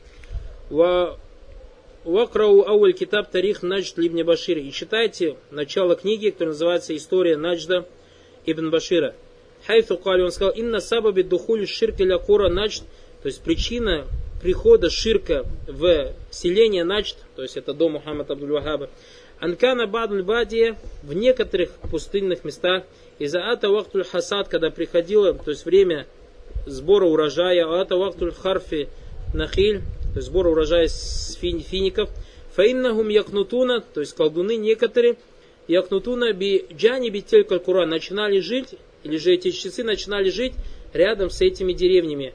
Вакрау 2.05 2.63
ауль 2.67 2.95
китаб 2.95 3.31
тарих 3.31 3.63
наджд 3.63 3.99
либн 3.99 4.25
Башир. 4.25 4.57
И 4.59 4.71
читайте 4.73 5.37
начало 5.51 5.97
книги, 5.97 6.31
которая 6.31 6.53
называется 6.53 6.97
История 6.97 7.37
Наджда 7.37 7.87
ибн 8.47 8.71
Башира. 8.71 9.15
Хайфу 9.67 9.99
Кали, 9.99 10.23
он 10.23 10.31
сказал, 10.31 10.55
инна 10.55 10.81
сабаби 10.81 11.21
духули 11.21 11.67
ширк 11.67 12.01
ля 12.01 12.19
кура 12.19 12.49
наджд. 12.49 12.85
То 13.23 13.27
есть 13.27 13.43
причина 13.43 14.07
прихода 14.41 14.89
ширка 14.89 15.45
в 15.67 16.15
селение 16.31 16.85
Наджд, 16.85 17.17
то 17.37 17.43
есть 17.43 17.59
это 17.59 17.75
дом 17.75 17.93
Мухаммада 17.93 18.33
Абдул 18.33 18.49
Вахаба, 18.49 18.89
Анкана 19.39 19.87
Бадуль 19.87 20.23
Бадия 20.23 20.79
в 21.03 21.13
некоторых 21.13 21.73
пустынных 21.91 22.45
местах 22.45 22.85
из-за 23.19 23.41
ата 23.51 23.69
вахтуль 23.69 24.05
хасад, 24.05 24.49
когда 24.49 24.71
приходило, 24.71 25.35
то 25.35 25.51
есть 25.51 25.67
время 25.67 26.07
сбора 26.65 27.05
урожая, 27.05 27.67
ата 27.67 27.97
вахтуль 27.97 28.33
харфи 28.33 28.89
нахиль, 29.35 29.83
то 30.12 30.18
есть 30.18 30.29
сбора 30.29 30.51
урожая 30.51 30.88
с 30.88 31.37
фиников, 31.40 32.11
фаиннахум 32.55 33.09
якнутуна, 33.09 33.81
то 33.81 34.01
есть 34.01 34.14
колдуны 34.14 34.57
некоторые, 34.57 35.16
якнутуна 35.68 36.33
би 36.33 36.66
джани 36.73 37.11
битель 37.11 37.44
калькура, 37.44 37.87
начинали 37.87 38.40
жить, 38.40 38.75
или 39.05 39.16
же 39.16 39.33
эти 39.33 39.51
часы 39.51 39.85
начинали 39.85 40.31
жить 40.31 40.53
рядом 40.92 41.31
с 41.31 41.40
этими 41.40 41.73
деревнями. 41.73 42.35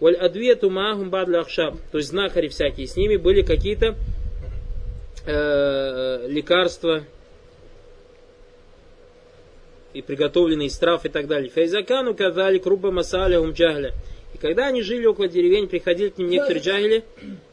Валь 0.00 0.14
адвиету 0.14 0.70
маахум 0.70 1.10
бадля 1.10 1.40
ахшаб, 1.40 1.76
то 1.90 1.98
есть 1.98 2.10
знахари 2.10 2.48
всякие, 2.48 2.86
с 2.86 2.96
ними 2.96 3.16
были 3.16 3.42
какие-то 3.42 3.96
э, 5.26 6.26
лекарства, 6.28 7.04
и 9.96 10.02
приготовленный 10.02 10.66
из 10.66 10.76
трав 10.78 11.06
и 11.06 11.08
так 11.08 11.26
далее. 11.26 11.48
Фейзакану 11.48 12.14
казали 12.14 12.58
круба 12.58 12.90
масаля 12.90 13.40
умджахля. 13.40 13.94
И 14.36 14.38
когда 14.38 14.66
они 14.66 14.82
жили 14.82 15.06
около 15.06 15.28
деревень, 15.28 15.66
приходили 15.66 16.10
к 16.10 16.18
ним 16.18 16.28
некоторые 16.28 16.62
джахили, 16.62 17.04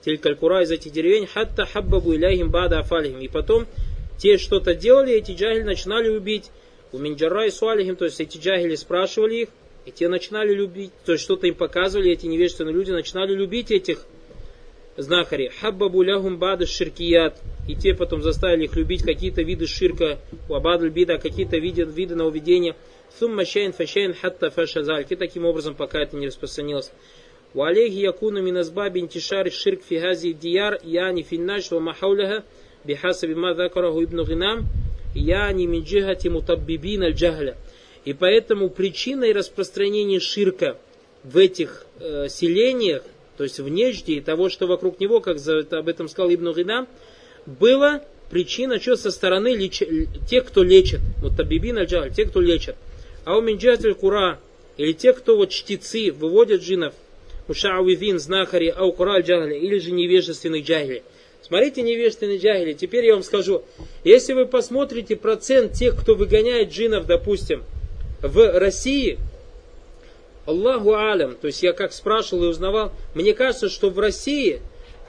телькалькура 0.04 0.64
из 0.64 0.72
этих 0.72 0.92
деревень, 0.92 1.28
хатта 1.28 1.66
хаббабу 1.66 2.14
иляхим 2.14 2.50
бада 2.50 2.80
афалихим. 2.80 3.22
И 3.22 3.30
потом 3.30 3.68
те 4.18 4.38
что-то 4.38 4.76
делали, 4.76 5.14
эти 5.14 5.32
джахили 5.32 5.64
начинали 5.64 6.10
убить. 6.10 6.52
У 6.92 6.98
минджара 6.98 7.48
и 7.48 7.52
суалихим, 7.52 7.96
то 7.96 8.04
есть 8.04 8.20
эти 8.20 8.38
джахили 8.38 8.76
спрашивали 8.76 9.36
их, 9.44 9.50
и 9.86 9.92
те 9.92 10.10
начинали 10.10 10.54
любить, 10.54 10.92
то 11.06 11.14
есть 11.14 11.24
что-то 11.24 11.48
им 11.48 11.56
показывали, 11.56 12.12
эти 12.12 12.26
невежественные 12.26 12.74
люди 12.74 12.92
начинали 12.92 13.34
любить 13.34 13.72
этих 13.72 14.06
знахари. 14.98 15.52
Хаббабу 15.62 16.02
лягум 16.02 16.38
бада 16.38 16.66
ширкият. 16.66 17.38
И 17.66 17.76
те 17.76 17.94
потом 17.94 18.22
заставили 18.22 18.66
их 18.66 18.76
любить 18.76 19.04
какие-то 19.04 19.42
виды 19.42 19.68
ширка, 19.68 20.20
вабадль 20.50 20.90
бида, 20.90 21.18
какие-то 21.18 21.58
виды, 21.60 21.84
виды 21.84 22.14
нововведения. 22.16 22.76
Сумма 23.20 23.46
шейн 23.46 23.74
фашейн 23.74 24.14
хатта 24.14 24.50
фашазальки. 24.50 25.16
Таким 25.16 25.46
образом, 25.46 25.76
пока 25.76 26.02
это 26.02 26.16
не 26.16 26.28
распространилось. 26.28 26.92
У 27.54 27.60
Валейхи 27.60 28.00
якуну 28.00 28.42
миназбаби 28.42 29.00
интишар 29.00 29.52
ширк 29.52 29.84
фигази 29.84 30.34
дияр 30.34 30.80
яни 30.84 31.22
финнаш 31.22 31.70
ва 31.70 31.80
махауляха 31.80 32.44
бихасаби 32.84 33.36
ма 33.36 33.54
закараху 33.54 34.04
ибн 34.04 34.24
гинам 34.24 34.66
яни 35.14 35.68
минджихати 35.68 36.30
мутаббибин 36.30 37.04
аль 37.04 37.14
джахля. 37.14 37.56
И 38.06 38.14
поэтому 38.14 38.70
причиной 38.70 39.32
распространения 39.34 40.20
ширка 40.20 40.78
в 41.24 41.38
этих 41.38 41.86
э, 42.00 42.28
селениях, 42.30 43.04
то 43.38 43.44
есть 43.44 43.60
в 43.60 43.70
Нежде 43.70 44.14
и 44.14 44.22
того, 44.22 44.50
что 44.50 44.66
вокруг 44.66 45.00
него, 45.00 45.22
как 45.22 45.38
за, 45.38 45.60
это, 45.60 45.78
об 45.78 45.88
этом 45.88 46.10
сказал 46.10 46.34
ибну 46.34 46.54
Гинам, 46.54 46.88
была 47.46 48.04
причина, 48.30 48.80
что 48.80 48.96
со 48.96 49.12
стороны 49.12 49.56
леч... 49.56 49.84
тех, 50.28 50.46
кто 50.46 50.64
лечит, 50.64 51.02
мутаббибин 51.22 51.78
аль 51.78 51.86
джахля, 51.86 52.10
тех, 52.10 52.30
кто 52.30 52.42
лечит. 52.42 52.76
А 53.26 53.38
у 53.38 53.42
минджатель 53.42 53.94
кура, 53.94 54.40
или 54.78 54.92
те, 54.92 55.14
кто 55.14 55.38
вот 55.38 55.50
чтецы, 55.50 56.12
выводят 56.12 56.62
джинов, 56.62 56.94
мушауивин, 57.48 58.20
знахари, 58.20 58.68
ау 58.76 58.92
кура 58.92 59.14
аль 59.14 59.54
или 59.54 59.80
же 59.80 59.92
невежественный 59.92 60.62
джахили. 60.62 61.04
Смотрите, 61.42 61.82
невежественный 61.82 62.38
джахили. 62.38 62.74
Теперь 62.74 63.06
я 63.06 63.14
вам 63.14 63.24
скажу, 63.24 63.64
если 64.04 64.34
вы 64.34 64.46
посмотрите 64.46 65.16
процент 65.16 65.74
тех, 65.74 66.00
кто 66.00 66.16
выгоняет 66.16 66.72
джинов, 66.72 67.06
допустим, 67.06 67.64
в 68.22 68.60
России, 68.60 69.20
Аллаху 70.46 70.94
алям, 70.96 71.36
то 71.36 71.48
есть 71.48 71.64
я 71.64 71.72
как 71.72 71.94
спрашивал 71.94 72.46
и 72.46 72.48
узнавал, 72.48 72.92
мне 73.16 73.34
кажется, 73.34 73.70
что 73.70 73.90
в 73.90 74.00
России 74.00 74.62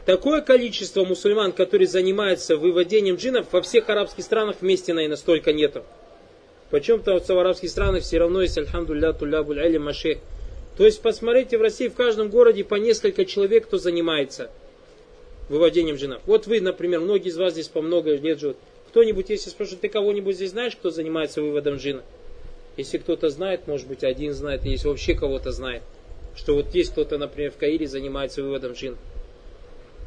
такое 0.06 0.40
количество 0.40 1.04
мусульман, 1.04 1.52
которые 1.52 1.88
занимаются 1.88 2.56
выводением 2.56 3.16
джинов, 3.16 3.46
во 3.52 3.60
всех 3.62 3.88
арабских 3.88 4.22
странах 4.22 4.56
вместе, 4.60 4.92
наверное, 4.92 5.16
столько 5.16 5.52
нету. 5.52 5.84
Причем-то 6.74 7.20
в 7.20 7.38
арабских 7.38 7.70
странах 7.70 8.02
все 8.02 8.18
равно 8.18 8.42
есть, 8.42 8.58
альхамдулля, 8.58 9.12
тулябуль, 9.12 9.60
али, 9.60 9.78
машех. 9.78 10.18
То 10.76 10.84
есть, 10.84 11.02
посмотрите, 11.02 11.56
в 11.56 11.62
России 11.62 11.86
в 11.86 11.94
каждом 11.94 12.30
городе 12.30 12.64
по 12.64 12.74
несколько 12.74 13.24
человек, 13.24 13.66
кто 13.66 13.78
занимается 13.78 14.50
выводением 15.48 15.94
джинов. 15.94 16.20
Вот 16.26 16.48
вы, 16.48 16.60
например, 16.60 16.98
многие 16.98 17.28
из 17.28 17.36
вас 17.36 17.52
здесь 17.52 17.68
по 17.68 17.80
много 17.80 18.16
лет 18.16 18.40
живут. 18.40 18.56
Кто-нибудь, 18.88 19.30
если 19.30 19.50
спрашивают, 19.50 19.82
ты 19.82 19.88
кого-нибудь 19.88 20.34
здесь 20.34 20.50
знаешь, 20.50 20.74
кто 20.74 20.90
занимается 20.90 21.42
выводом 21.42 21.76
джина? 21.76 22.02
Если 22.76 22.98
кто-то 22.98 23.30
знает, 23.30 23.68
может 23.68 23.86
быть, 23.86 24.02
один 24.02 24.32
знает, 24.32 24.64
если 24.64 24.88
вообще 24.88 25.14
кого-то 25.14 25.52
знает, 25.52 25.84
что 26.34 26.56
вот 26.56 26.74
есть 26.74 26.90
кто-то, 26.90 27.18
например, 27.18 27.52
в 27.52 27.56
Каире 27.56 27.86
занимается 27.86 28.42
выводом 28.42 28.72
джин. 28.72 28.96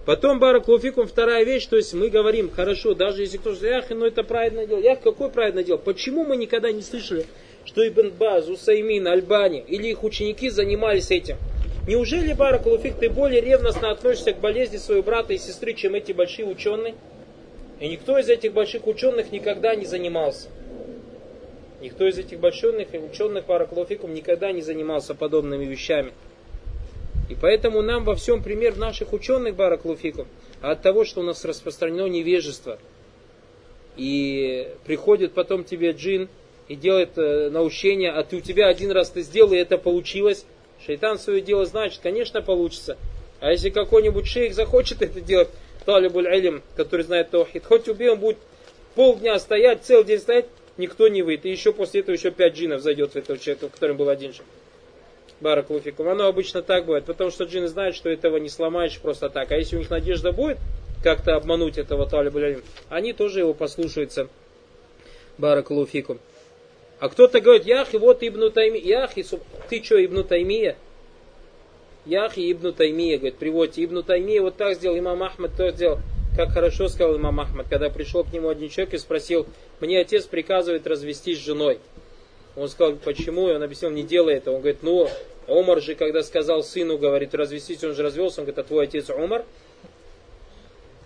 Потом, 0.08 0.39
Баракулуфикум, 0.39 1.06
вторая 1.06 1.43
вещь, 1.43 1.65
то 1.65 1.76
есть 1.76 1.93
мы 1.93 2.08
говорим, 2.08 2.50
хорошо, 2.50 2.93
даже 2.93 3.24
если 3.24 3.36
кто-то 3.36 3.60
говорит, 3.60 3.89
ях, 3.89 3.89
ну 3.89 4.06
это 4.06 4.24
праведное 4.24 4.65
дело. 4.65 4.80
Ях, 4.80 5.02
какое 5.02 5.28
праведное 5.28 5.65
дело? 5.65 5.76
Почему 5.76 6.24
мы 6.24 6.38
никогда 6.38 6.72
не 6.72 6.82
слышали, 6.82 7.26
что 7.65 7.86
Ибн 7.86 8.12
Баз, 8.17 8.48
Усаймин, 8.48 9.06
Альбани 9.06 9.65
или 9.67 9.88
их 9.88 10.06
ученики 10.06 10.50
занимались 10.50 11.12
этим? 11.12 11.36
Неужели, 11.89 12.32
Баракулуфик, 12.32 12.96
ты 12.96 13.10
более 13.10 13.41
ревностно 13.41 13.91
относишься 13.91 14.32
к 14.32 14.39
болезни 14.39 14.78
своего 14.78 15.04
брата 15.04 15.34
и 15.34 15.38
сестры, 15.38 15.74
чем 15.74 15.93
эти 15.93 16.13
большие 16.13 16.48
ученые? 16.48 16.96
И 17.82 17.89
никто 17.89 18.17
из 18.17 18.30
этих 18.30 18.54
больших 18.54 18.88
ученых 18.88 19.34
никогда 19.34 19.76
не 19.76 19.86
занимался. 19.86 20.48
Никто 21.82 22.08
из 22.08 22.17
этих 22.17 22.39
больших 22.39 22.76
ученых 23.12 23.43
параклофикум 23.43 24.13
никогда 24.13 24.54
не 24.54 24.62
занимался 24.62 25.15
подобными 25.15 25.65
вещами. 25.65 26.13
И 27.30 27.36
поэтому 27.36 27.82
нам 27.82 28.06
во 28.06 28.16
всем 28.16 28.42
пример 28.42 28.78
наших 28.78 29.13
ученых 29.13 29.56
бараклуфикум, 29.56 30.28
а 30.62 30.72
от 30.72 30.82
того, 30.82 31.04
что 31.04 31.22
у 31.22 31.24
нас 31.24 31.44
распространено 31.44 32.08
невежество. 32.08 32.80
И 33.98 34.70
приходит 34.86 35.34
потом 35.34 35.63
тебе 35.63 35.92
джин, 35.92 36.30
и 36.68 36.76
делает 36.76 37.18
э, 37.18 37.50
наущение, 37.50 38.12
а 38.12 38.24
ты 38.24 38.38
у 38.38 38.42
тебя 38.42 38.68
один 38.68 38.92
раз 38.92 39.10
ты 39.10 39.22
сделал, 39.22 39.54
и 39.54 39.58
это 39.58 39.78
получилось. 39.78 40.46
Шайтан 40.86 41.18
свое 41.18 41.42
дело 41.42 41.66
значит, 41.66 42.00
конечно, 42.02 42.42
получится. 42.42 42.98
А 43.40 43.52
если 43.52 43.70
какой-нибудь 43.70 44.28
шейх 44.28 44.54
захочет 44.54 45.02
это 45.02 45.22
делать, 45.22 45.50
талибуль 45.86 46.28
алим, 46.28 46.62
который 46.76 47.04
знает 47.04 47.30
таухид, 47.30 47.66
хоть 47.66 47.88
убей, 47.88 48.10
он 48.10 48.20
будет 48.20 48.38
полдня 48.96 49.38
стоять, 49.40 49.84
целый 49.84 50.06
день 50.06 50.20
стоять, 50.20 50.46
никто 50.78 51.08
не 51.08 51.22
выйдет. 51.22 51.46
И 51.46 51.52
еще 51.52 51.72
после 51.72 52.02
этого 52.02 52.16
еще 52.16 52.32
пять 52.32 52.56
джинов 52.56 52.82
зайдет 52.82 53.13
в 53.13 53.16
этого 53.16 53.40
человека, 53.40 53.70
в 53.70 53.72
котором 53.72 53.98
был 53.98 54.10
один 54.10 54.34
же. 54.34 54.42
Баракулуфикум. 55.39 56.10
Оно 56.10 56.28
обычно 56.28 56.62
так 56.62 56.86
бывает, 56.86 57.06
потому 57.06 57.30
что 57.30 57.43
джины 57.43 57.67
знают, 57.67 57.95
что 57.95 58.10
этого 58.10 58.38
не 58.38 58.50
сломаешь 58.50 59.00
просто 59.00 59.30
так. 59.30 59.52
А 59.52 59.56
если 59.56 59.76
у 59.76 59.80
них 59.80 59.89
надежда 59.89 60.32
будет 60.32 60.58
как-то 61.04 61.36
обмануть 61.36 61.78
этого 61.78 62.08
талибулялим, 62.08 62.63
они 62.89 63.13
тоже 63.13 63.39
его 63.39 63.54
послушаются. 63.54 64.28
Баракулуфикум. 65.38 66.19
А 67.00 67.10
кто-то 67.10 67.39
говорит, 67.39 67.65
яхи, 67.65 67.97
вот 67.97 68.23
Ибн 68.23 68.52
Тайми, 68.52 68.80
яхи, 68.80 69.23
ты 69.69 69.84
что, 69.84 70.04
Ибн 70.04 70.23
Таймия? 70.23 70.76
Яхи 72.06 72.52
Ибн 72.52 72.73
Таймия, 72.73 73.17
говорит, 73.17 73.38
приводите. 73.38 73.84
Ибн 73.84 74.02
Таймия 74.02 74.41
вот 74.41 74.56
так 74.56 74.76
сделал, 74.76 74.97
имам 74.97 75.21
Ахмад 75.21 75.52
то 75.56 75.69
сделал. 75.69 76.00
Как 76.36 76.50
хорошо 76.50 76.88
сказал 76.88 77.17
имам 77.17 77.39
Ахмад, 77.39 77.67
когда 77.69 77.89
пришел 77.89 78.23
к 78.23 78.34
нему 78.34 78.50
один 78.50 78.69
человек 78.69 78.95
и 78.95 78.97
спросил, 78.97 79.45
мне 79.80 80.00
отец 80.00 80.26
приказывает 80.26 80.88
развестись 80.88 81.39
с 81.39 81.45
женой. 81.45 81.80
Он 82.58 82.67
сказал, 82.70 82.96
почему? 82.96 83.50
И 83.50 83.54
он 83.54 83.62
объяснил, 83.62 83.91
не 83.91 84.02
делай 84.02 84.36
это. 84.36 84.52
Он 84.52 84.62
говорит, 84.62 84.80
ну, 84.82 85.08
Омар 85.48 85.80
же, 85.80 85.93
когда 85.93 86.24
сказал 86.24 86.63
сыну, 86.63 86.98
говорит, 86.98 87.36
развестись, 87.36 87.84
он 87.84 87.93
же 87.93 88.02
развелся. 88.02 88.41
Он 88.41 88.46
говорит, 88.46 88.58
а 88.58 88.67
твой 88.67 88.86
отец 88.86 89.12
Омар? 89.12 89.46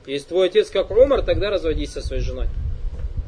Если 0.06 0.30
твой 0.30 0.48
отец 0.48 0.70
как 0.70 0.90
Омар, 0.92 1.24
тогда 1.24 1.50
разводись 1.50 1.92
со 1.92 2.02
своей 2.02 2.22
женой. 2.22 2.48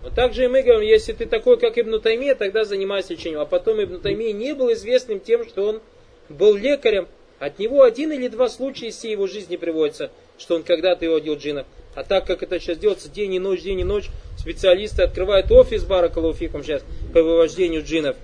Вот 0.04 0.16
так 0.16 0.34
же 0.34 0.46
и 0.46 0.48
мы 0.48 0.64
говорим, 0.64 0.88
если 0.88 1.12
ты 1.12 1.26
такой, 1.26 1.58
как 1.58 1.78
Ибн 1.78 2.00
Таймия, 2.00 2.34
тогда 2.36 2.64
занимайся 2.64 3.14
лечением. 3.14 3.42
А 3.42 3.46
потом 3.46 3.84
Ибн 3.84 4.00
Таймия 4.00 4.32
не 4.32 4.54
был 4.54 4.72
известным 4.72 5.20
тем, 5.20 5.46
что 5.46 5.68
он 5.68 5.82
был 6.30 6.56
лекарем. 6.56 7.10
От 7.40 7.60
него 7.60 7.84
один 7.84 8.14
или 8.14 8.30
два 8.30 8.48
случая 8.48 8.88
из 8.88 8.96
всей 8.96 9.12
его 9.12 9.28
жизни 9.28 9.58
приводятся, 9.58 10.12
что 10.38 10.56
он 10.56 10.64
когда-то 10.64 11.04
его 11.04 11.16
одел 11.16 11.36
джинов. 11.36 11.68
А 11.94 12.04
так 12.04 12.26
как 12.26 12.42
это 12.42 12.58
сейчас 12.60 12.78
делается 12.78 13.10
день 13.10 13.34
и 13.34 13.40
ночь, 13.40 13.62
день 13.62 13.82
и 13.82 13.84
ночь, 13.84 14.10
специалисты 14.44 15.04
открывают 15.04 15.50
офис 15.52 15.86
Баракалуфиком 15.86 16.66
сейчас 16.66 16.84
по 17.14 17.24
вывождению 17.24 17.82
джинов. 17.82 18.18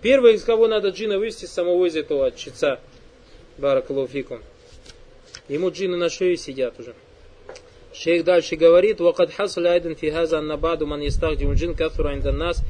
Первый, 0.00 0.36
из 0.36 0.42
кого 0.42 0.68
надо 0.68 0.88
джина 0.88 1.18
вывести, 1.18 1.44
самого 1.44 1.84
из 1.84 1.96
этого 1.96 2.30
чица 2.30 2.80
Баракалуфиком. 3.58 4.42
Ему 5.48 5.70
джины 5.70 5.98
на 5.98 6.08
шее 6.08 6.38
сидят 6.38 6.80
уже. 6.80 6.94
Шейх 7.92 8.24
дальше 8.24 8.56
говорит, 8.56 9.00
«Вакад 9.00 9.34
хасал 9.34 9.66
айден 9.66 9.96
фигаза 9.96 10.38
аннабаду 10.38 10.86
ман 10.86 11.02
ястахдим 11.02 11.52
джин 11.52 11.74
кафура 11.74 12.16
нас». 12.32 12.62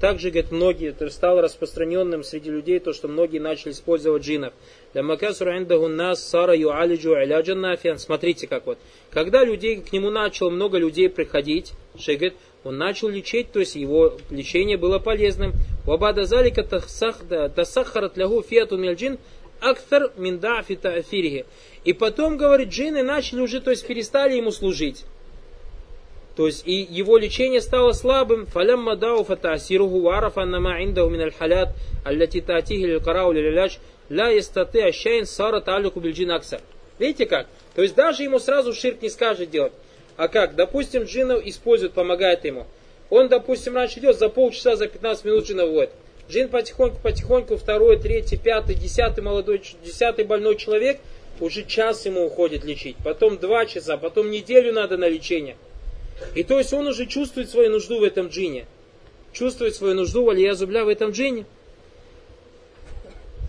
Также, 0.00 0.30
говорит, 0.30 0.50
многие, 0.50 1.10
стало 1.10 1.42
распространенным 1.42 2.24
среди 2.24 2.50
людей, 2.50 2.80
то, 2.80 2.92
что 2.92 3.08
многие 3.08 3.38
начали 3.38 3.70
использовать 3.70 4.24
джинов. 4.24 4.54
Нас 4.94 6.22
сара 6.28 6.54
юалиджу 6.54 7.98
Смотрите, 7.98 8.46
как 8.46 8.66
вот. 8.66 8.78
Когда 9.10 9.44
людей, 9.44 9.76
к 9.76 9.92
нему 9.92 10.10
начало 10.10 10.50
много 10.50 10.78
людей 10.78 11.08
приходить, 11.08 11.72
шейх 11.98 12.18
говорит, 12.18 12.38
он 12.64 12.78
начал 12.78 13.08
лечить, 13.08 13.50
то 13.52 13.60
есть 13.60 13.74
его 13.74 14.18
лечение 14.30 14.76
было 14.76 14.98
полезным. 14.98 15.52
Вабада 15.84 16.24
залика 16.24 16.62
тасахарат 16.62 18.16
лягу 18.16 18.42
фиату 18.42 18.76
мельджин 18.76 19.18
актар 19.60 20.12
минда 20.16 20.62
фитафириги. 20.62 21.46
И 21.84 21.92
потом, 21.92 22.36
говорит, 22.36 22.68
джинны 22.68 23.02
начали 23.02 23.40
уже, 23.40 23.60
то 23.60 23.70
есть 23.70 23.86
перестали 23.86 24.36
ему 24.36 24.50
служить. 24.50 25.04
То 26.36 26.46
есть 26.46 26.66
и 26.66 26.72
его 26.72 27.18
лечение 27.18 27.60
стало 27.60 27.92
слабым. 27.92 28.46
Фалям 28.46 28.82
мадау 28.82 29.24
фатасируху 29.24 30.00
вараф 30.00 30.38
аннама 30.38 30.82
инда 30.82 31.04
мин 31.04 31.20
аль-халят 31.20 31.70
аллати 32.04 32.40
татихи 32.40 32.86
лил-карау 32.86 33.32
лил-ляч 33.32 33.78
ла 34.08 34.28
ястаты 34.28 34.82
ащайн 34.82 35.26
сара 35.26 35.60
талику 35.60 36.00
бильджин 36.00 36.30
акса. 36.30 36.60
Видите 36.98 37.26
как? 37.26 37.46
То 37.74 37.82
есть 37.82 37.94
даже 37.94 38.22
ему 38.22 38.38
сразу 38.38 38.72
ширк 38.72 39.02
не 39.02 39.10
скажет 39.10 39.50
делать. 39.50 39.72
А 40.16 40.28
как? 40.28 40.54
Допустим, 40.54 41.04
джина 41.04 41.32
использует, 41.44 41.92
помогает 41.92 42.44
ему. 42.44 42.66
Он, 43.10 43.28
допустим, 43.28 43.74
раньше 43.74 43.98
идет, 43.98 44.18
за 44.18 44.28
полчаса, 44.28 44.76
за 44.76 44.86
15 44.86 45.24
минут 45.24 45.44
джина 45.44 45.66
вводит. 45.66 45.90
Джин 46.30 46.48
потихоньку, 46.48 46.98
потихоньку, 47.02 47.56
второй, 47.56 47.98
третий, 47.98 48.36
пятый, 48.36 48.74
десятый 48.74 49.22
молодой, 49.22 49.62
десятый 49.84 50.24
больной 50.24 50.56
человек, 50.56 50.98
уже 51.40 51.64
час 51.64 52.06
ему 52.06 52.24
уходит 52.24 52.64
лечить. 52.64 52.96
Потом 53.04 53.36
два 53.38 53.66
часа, 53.66 53.96
потом 53.96 54.30
неделю 54.30 54.72
надо 54.72 54.96
на 54.96 55.08
лечение. 55.08 55.56
И 56.34 56.42
то 56.42 56.58
есть 56.58 56.72
он 56.72 56.86
уже 56.86 57.06
чувствует 57.06 57.50
свою 57.50 57.70
нужду 57.70 58.00
в 58.00 58.02
этом 58.02 58.28
джине. 58.28 58.66
Чувствует 59.32 59.74
свою 59.74 59.94
нужду, 59.94 60.24
валия 60.24 60.54
зубля 60.54 60.84
в 60.84 60.88
этом 60.88 61.10
джине. 61.10 61.46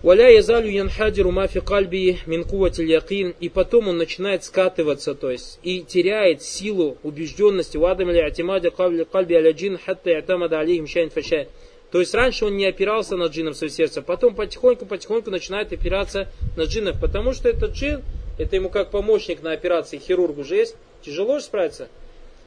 Валя 0.02 0.30
язалю 0.30 0.70
янхадиру 0.70 1.32
мафи 1.32 1.62
кальби 1.62 2.20
мин 2.26 2.42
якин. 2.42 3.36
И 3.40 3.48
потом 3.48 3.88
он 3.88 3.98
начинает 3.98 4.44
скатываться, 4.44 5.16
то 5.16 5.32
есть, 5.32 5.60
и 5.64 5.82
теряет 5.82 6.42
силу 6.42 6.98
убежденности. 7.04 7.78
Вадам 7.78 8.12
ли 8.12 8.20
атимади 8.20 8.70
кальби 8.70 9.34
аля 9.34 9.52
джин 9.54 9.78
хатта 9.78 10.10
ятамада 10.10 10.60
алихим 10.60 10.88
шайн 10.88 11.10
фашай. 11.10 11.48
То 11.94 12.00
есть 12.00 12.16
раньше 12.16 12.46
он 12.46 12.58
не 12.58 12.66
опирался 12.66 13.16
на 13.18 13.28
джинов 13.28 13.56
свое 13.56 13.72
сердце, 13.72 14.02
потом 14.02 14.34
потихоньку-потихоньку 14.34 15.30
начинает 15.30 15.72
опираться 15.72 16.28
на 16.58 16.64
джинов, 16.64 17.00
потому 17.00 17.34
что 17.34 17.50
этот 17.50 17.74
джин, 17.74 18.02
это 18.40 18.56
ему 18.56 18.70
как 18.70 18.90
помощник 18.90 19.44
на 19.44 19.52
операции, 19.52 20.00
хирург 20.00 20.40
уже 20.40 20.56
есть, 20.56 20.76
тяжело 21.04 21.38
же 21.38 21.46
справиться. 21.46 21.90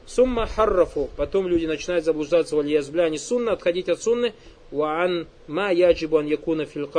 Сумма 0.07 0.47
харрафу. 0.47 1.09
Потом 1.17 1.47
люди 1.47 1.65
начинают 1.65 2.05
заблуждаться 2.05 2.55
в 2.55 2.59
альязбля. 2.59 3.09
Не 3.09 3.17
сунна, 3.17 3.51
отходить 3.51 3.89
от 3.89 4.01
сунны. 4.01 4.33
Ваан 4.71 5.27
ма 5.47 5.71
яджибу 5.71 6.17
ан 6.17 6.25
якуна 6.25 6.65
фил 6.65 6.89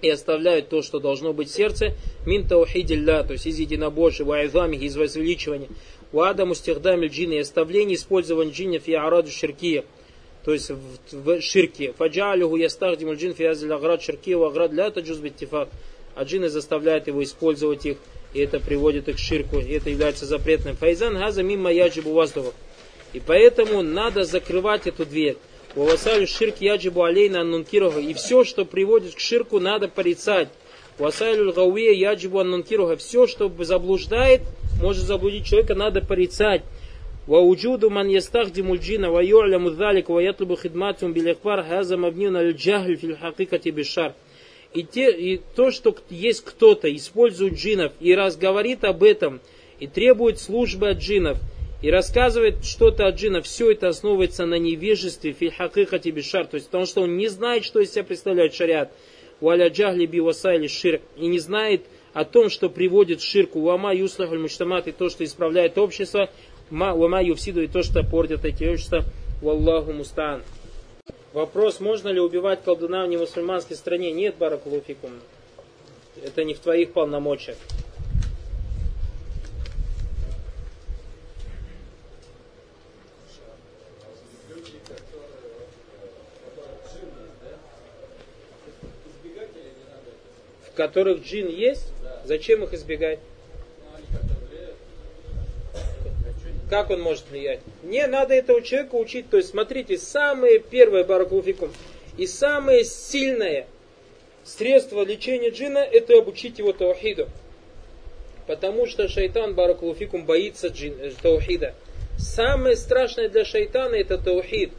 И 0.00 0.08
оставляют 0.08 0.70
то, 0.70 0.80
что 0.80 0.98
должно 0.98 1.34
быть 1.34 1.50
в 1.50 1.54
сердце. 1.54 1.92
Мин 2.24 2.48
таухидилля, 2.48 3.22
то 3.22 3.34
есть 3.34 3.46
из 3.46 3.58
единобожия, 3.58 4.26
ваайзами, 4.26 4.76
из 4.76 4.96
возвеличивания. 4.96 5.68
Ваадаму 6.10 6.54
стихдамиль 6.54 7.08
джина 7.08 7.34
и 7.34 7.38
оставление 7.38 7.96
использования 7.96 8.50
джинов 8.50 8.88
и 8.88 8.94
араду 8.94 9.30
ширкия. 9.30 9.84
То 10.42 10.54
есть 10.54 10.70
в, 10.70 10.78
в 11.12 11.42
ширке. 11.42 11.92
Фаджалюху 11.92 12.56
ястахдиму 12.56 13.14
джин 13.14 13.34
фиазиль 13.34 13.72
аград 13.72 14.02
ширкия, 14.02 14.38
аград 14.38 14.72
ля 14.72 14.90
таджуз 14.90 15.18
биттифак. 15.18 15.68
А 16.14 16.24
джины 16.24 16.48
заставляют 16.48 17.08
его 17.08 17.22
использовать 17.22 17.84
их 17.84 17.98
и 18.35 18.39
это 18.39 18.59
приводит 18.59 19.09
их 19.09 19.17
к 19.17 19.19
ширку, 19.19 19.59
и 19.59 19.71
это 19.73 19.89
является 19.89 20.25
запретным. 20.25 20.75
Файзан 20.75 21.17
газа 21.17 21.43
мимо 21.43 21.71
яджибу 21.71 22.11
воздуха. 22.11 22.53
И 23.13 23.19
поэтому 23.19 23.81
надо 23.81 24.23
закрывать 24.23 24.87
эту 24.87 25.05
дверь. 25.05 25.37
Уасалю 25.75 26.27
ширк 26.27 26.57
яджибу 26.59 27.03
алейна 27.03 27.41
аннункируха. 27.41 27.99
И 27.99 28.13
все, 28.13 28.43
что 28.43 28.65
приводит 28.65 29.15
к 29.15 29.19
ширку, 29.19 29.59
надо 29.59 29.87
порицать. 29.87 30.49
Уасалю 30.97 31.51
гауия 31.51 31.93
яджибу 31.93 32.39
аннункируха. 32.39 32.95
Все, 32.95 33.27
что 33.27 33.51
заблуждает, 33.59 34.41
может 34.81 35.03
заблудить 35.03 35.45
человека, 35.45 35.75
надо 35.75 36.01
порицать. 36.01 36.63
ووجود 37.27 37.85
من 37.85 38.09
يستخدم 38.09 38.71
الجن 38.73 39.05
ويعلم 39.05 39.69
ذلك 39.69 40.09
ويطلب 40.09 40.55
خدماتهم 40.55 41.13
بالإخبار 41.13 41.61
هذا 41.61 41.95
مبني 41.95 42.27
على 42.27 42.49
الجهل 42.49 42.97
في 42.97 43.03
الحقيقة 43.03 43.71
بالشر 43.71 44.13
и, 44.74 44.82
те, 44.82 45.10
и 45.10 45.40
то, 45.54 45.70
что 45.70 45.96
есть 46.10 46.44
кто-то, 46.44 46.94
использует 46.94 47.54
джинов 47.54 47.92
и 48.00 48.14
раз 48.14 48.36
говорит 48.36 48.84
об 48.84 49.02
этом, 49.02 49.40
и 49.78 49.86
требует 49.86 50.38
службы 50.38 50.90
от 50.90 50.98
джинов, 50.98 51.38
и 51.82 51.90
рассказывает 51.90 52.64
что-то 52.64 53.06
от 53.06 53.16
джинов, 53.16 53.44
все 53.44 53.70
это 53.70 53.88
основывается 53.88 54.46
на 54.46 54.58
невежестве, 54.58 55.32
фильхакыхати 55.32 56.08
бишар, 56.08 56.46
то 56.46 56.56
есть 56.56 56.66
потому 56.66 56.86
что 56.86 57.02
он 57.02 57.16
не 57.16 57.28
знает, 57.28 57.64
что 57.64 57.80
из 57.80 57.92
себя 57.92 58.04
представляет 58.04 58.54
шариат, 58.54 58.92
валя 59.40 59.68
джахли 59.68 60.06
бивасайли 60.06 60.66
ширк, 60.66 61.02
и 61.16 61.26
не 61.26 61.38
знает 61.38 61.82
о 62.12 62.24
том, 62.24 62.48
что 62.48 62.70
приводит 62.70 63.20
ширку, 63.20 63.60
вама 63.60 63.94
юслахаль 63.94 64.38
муштамат, 64.38 64.88
и 64.88 64.92
то, 64.92 65.10
что 65.10 65.22
исправляет 65.24 65.76
общество, 65.76 66.30
вама 66.70 67.22
юфсиду, 67.22 67.62
и 67.62 67.66
то, 67.66 67.82
что 67.82 68.02
портит 68.02 68.44
эти 68.44 68.64
общества, 68.64 69.04
валлаху 69.42 69.92
мустан. 69.92 70.42
Вопрос, 71.36 71.80
можно 71.80 72.08
ли 72.08 72.18
убивать 72.18 72.62
колдуна 72.62 73.04
в 73.04 73.08
немусульманской 73.10 73.76
стране? 73.76 74.10
Нет, 74.10 74.36
Баракулуфикум. 74.36 75.20
Это 76.24 76.44
не 76.44 76.54
в 76.54 76.60
твоих 76.60 76.94
полномочиях. 76.94 77.58
В 90.62 90.74
которых 90.74 91.22
джин 91.22 91.48
есть? 91.48 91.92
Зачем 92.24 92.64
их 92.64 92.72
избегать? 92.72 93.18
Как 96.76 96.90
он 96.90 97.00
может 97.00 97.30
влиять? 97.30 97.60
Не 97.84 98.06
надо 98.06 98.34
этого 98.34 98.60
человека 98.60 98.96
учить. 98.96 99.30
То 99.30 99.38
есть, 99.38 99.48
смотрите, 99.48 99.96
самое 99.96 100.58
первое 100.58 101.04
баракулуфикум 101.04 101.72
и 102.18 102.26
самое 102.26 102.84
сильное 102.84 103.66
средство 104.44 105.02
лечения 105.02 105.48
джина 105.48 105.78
это 105.78 106.18
обучить 106.18 106.58
его 106.58 106.74
таухиду. 106.74 107.28
Потому 108.46 108.86
что 108.86 109.08
шайтан 109.08 109.54
баракулуфикум 109.54 110.26
боится 110.26 110.68
джин, 110.68 111.00
э, 111.00 111.12
таухида. 111.22 111.72
Самое 112.18 112.76
страшное 112.76 113.30
для 113.30 113.46
шайтана 113.46 113.94
это 113.94 114.18
таухид. 114.18 114.70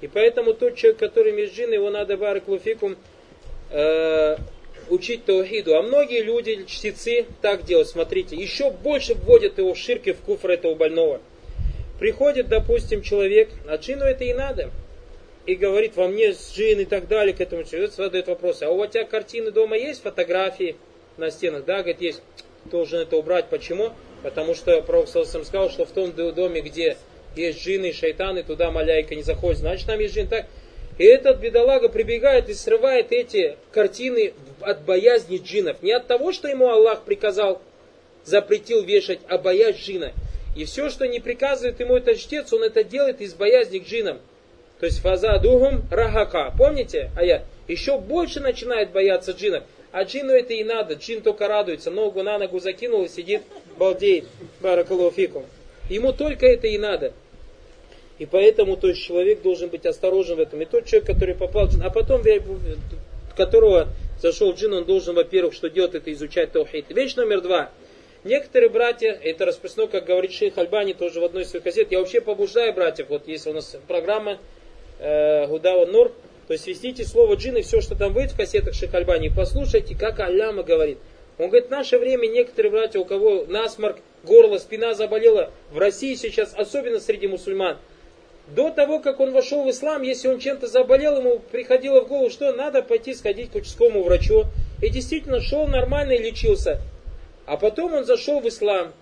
И 0.00 0.08
поэтому 0.08 0.54
тот 0.54 0.74
человек, 0.74 0.98
который 0.98 1.30
имеет 1.30 1.52
джинны, 1.52 1.74
его 1.74 1.88
надо 1.88 2.16
бараклуфикум 2.16 2.96
э, 3.70 4.38
учить 4.90 5.24
таухиду. 5.24 5.76
А 5.76 5.82
многие 5.82 6.20
люди, 6.20 6.64
чтецы, 6.66 7.26
так 7.42 7.64
делают, 7.64 7.90
смотрите, 7.90 8.34
еще 8.34 8.72
больше 8.72 9.14
вводят 9.14 9.58
его 9.58 9.74
в 9.74 9.78
ширки, 9.78 10.14
в 10.14 10.18
куфр 10.18 10.50
этого 10.50 10.74
больного. 10.74 11.20
Приходит, 11.98 12.48
допустим, 12.48 13.02
человек, 13.02 13.50
а 13.68 13.76
джину 13.76 14.04
это 14.04 14.24
и 14.24 14.34
надо, 14.34 14.70
и 15.46 15.54
говорит, 15.54 15.96
во 15.96 16.08
мне 16.08 16.32
джин 16.32 16.80
и 16.80 16.84
так 16.84 17.06
далее, 17.06 17.34
к 17.34 17.40
этому 17.40 17.64
человеку 17.64 17.94
задает 17.94 18.26
вопросы. 18.26 18.64
А 18.64 18.70
у 18.70 18.86
тебя 18.86 19.04
картины 19.04 19.50
дома 19.50 19.76
есть, 19.76 20.02
фотографии 20.02 20.76
на 21.16 21.30
стенах? 21.30 21.64
Да, 21.64 21.78
говорит, 21.78 22.00
есть. 22.00 22.22
Должен 22.64 23.00
это 23.00 23.16
убрать. 23.16 23.46
Почему? 23.50 23.90
Потому 24.22 24.54
что 24.54 24.80
Пророк 24.80 25.06
сам 25.08 25.44
сказал, 25.44 25.70
что 25.70 25.84
в 25.84 25.90
том 25.90 26.12
доме, 26.12 26.62
где 26.62 26.96
есть 27.36 27.62
джины 27.62 27.90
и 27.90 27.92
шайтаны, 27.92 28.42
туда 28.42 28.70
маляйка 28.70 29.14
не 29.14 29.22
заходит. 29.22 29.58
Значит, 29.58 29.86
там 29.86 30.00
есть 30.00 30.14
джин. 30.14 30.28
Так, 30.28 30.46
и 30.96 31.04
этот 31.04 31.40
бедолага 31.40 31.88
прибегает 31.88 32.48
и 32.48 32.54
срывает 32.54 33.12
эти 33.12 33.56
картины 33.70 34.32
от 34.60 34.82
боязни 34.82 35.36
джинов. 35.36 35.82
Не 35.82 35.92
от 35.92 36.06
того, 36.06 36.32
что 36.32 36.48
ему 36.48 36.70
Аллах 36.70 37.02
приказал, 37.02 37.60
запретил 38.24 38.82
вешать, 38.82 39.18
а 39.28 39.36
боязнь 39.36 39.78
джина. 39.78 40.12
И 40.54 40.64
все, 40.64 40.88
что 40.90 41.06
не 41.06 41.20
приказывает 41.20 41.80
ему 41.80 41.96
этот 41.96 42.18
чтец, 42.18 42.52
он 42.52 42.62
это 42.62 42.84
делает 42.84 43.20
из 43.20 43.34
боязни 43.34 43.78
к 43.78 43.86
джинам. 43.86 44.20
То 44.80 44.86
есть 44.86 45.00
фаза 45.00 45.38
духум 45.38 45.82
рагака. 45.90 46.52
Помните 46.56 47.10
аят? 47.16 47.44
Еще 47.66 47.98
больше 47.98 48.40
начинает 48.40 48.90
бояться 48.90 49.32
джинов. 49.32 49.64
А 49.92 50.04
джину 50.04 50.32
это 50.32 50.52
и 50.52 50.64
надо. 50.64 50.94
Джин 50.94 51.22
только 51.22 51.48
радуется. 51.48 51.90
Ногу 51.90 52.22
на 52.22 52.38
ногу 52.38 52.58
закинул 52.60 53.04
и 53.04 53.08
сидит, 53.08 53.42
балдеет. 53.78 54.26
Баракалуфикум. 54.60 55.46
Ему 55.88 56.12
только 56.12 56.46
это 56.46 56.66
и 56.66 56.78
надо. 56.78 57.12
И 58.18 58.26
поэтому 58.26 58.76
то 58.76 58.88
есть, 58.88 59.02
человек 59.02 59.42
должен 59.42 59.68
быть 59.68 59.86
осторожен 59.86 60.36
в 60.36 60.40
этом. 60.40 60.60
И 60.62 60.64
тот 60.66 60.86
человек, 60.86 61.06
который 61.06 61.34
попал 61.34 61.66
в 61.66 61.72
джин, 61.72 61.82
а 61.82 61.90
потом, 61.90 62.22
которого 63.36 63.88
зашел 64.20 64.52
джин, 64.52 64.72
он 64.74 64.84
должен, 64.84 65.14
во-первых, 65.14 65.54
что 65.54 65.68
делать, 65.68 65.94
это 65.94 66.12
изучать 66.12 66.52
таухид. 66.52 66.86
Вещь 66.90 67.16
номер 67.16 67.40
два. 67.40 67.70
Некоторые 68.24 68.70
братья, 68.70 69.12
это 69.12 69.44
распространено, 69.44 69.92
как 69.92 70.06
говорит 70.06 70.32
шейх 70.32 70.56
Альбани, 70.56 70.94
тоже 70.94 71.20
в 71.20 71.24
одной 71.24 71.42
из 71.42 71.50
своих 71.50 71.62
газет, 71.62 71.88
я 71.92 71.98
вообще 71.98 72.22
побуждаю 72.22 72.72
братьев, 72.72 73.10
вот 73.10 73.28
есть 73.28 73.46
у 73.46 73.52
нас 73.52 73.76
программа 73.86 74.38
э, 74.98 75.46
Нур, 75.46 76.10
то 76.46 76.54
есть 76.54 76.66
вестите 76.66 77.04
слово 77.04 77.34
джин 77.34 77.58
и 77.58 77.60
все, 77.60 77.82
что 77.82 77.94
там 77.94 78.14
выйдет 78.14 78.32
в 78.32 78.36
кассетах 78.38 78.72
шейх 78.72 78.94
Альбани, 78.94 79.28
послушайте, 79.28 79.94
как 79.94 80.20
Алляма 80.20 80.62
говорит. 80.62 80.96
Он 81.36 81.48
говорит, 81.48 81.68
в 81.68 81.70
наше 81.70 81.98
время 81.98 82.26
некоторые 82.26 82.72
братья, 82.72 82.98
у 82.98 83.04
кого 83.04 83.44
насморк, 83.46 83.98
горло, 84.22 84.56
спина 84.56 84.94
заболела, 84.94 85.50
в 85.70 85.76
России 85.76 86.14
сейчас, 86.14 86.54
особенно 86.56 87.00
среди 87.00 87.26
мусульман, 87.26 87.76
до 88.48 88.70
того, 88.70 89.00
как 89.00 89.20
он 89.20 89.32
вошел 89.32 89.64
в 89.64 89.70
ислам, 89.70 90.00
если 90.00 90.28
он 90.28 90.38
чем-то 90.38 90.66
заболел, 90.66 91.18
ему 91.18 91.40
приходило 91.50 92.00
в 92.00 92.08
голову, 92.08 92.30
что 92.30 92.52
надо 92.52 92.82
пойти 92.82 93.12
сходить 93.12 93.50
к 93.50 93.54
участковому 93.54 94.02
врачу. 94.02 94.44
И 94.82 94.90
действительно 94.90 95.40
шел 95.40 95.66
нормально 95.66 96.12
и 96.12 96.18
лечился. 96.18 96.82
А 97.46 97.56
потом 97.56 97.94
он 97.94 98.04
зашел 98.04 98.40
в 98.40 98.48
ислам. 98.48 98.92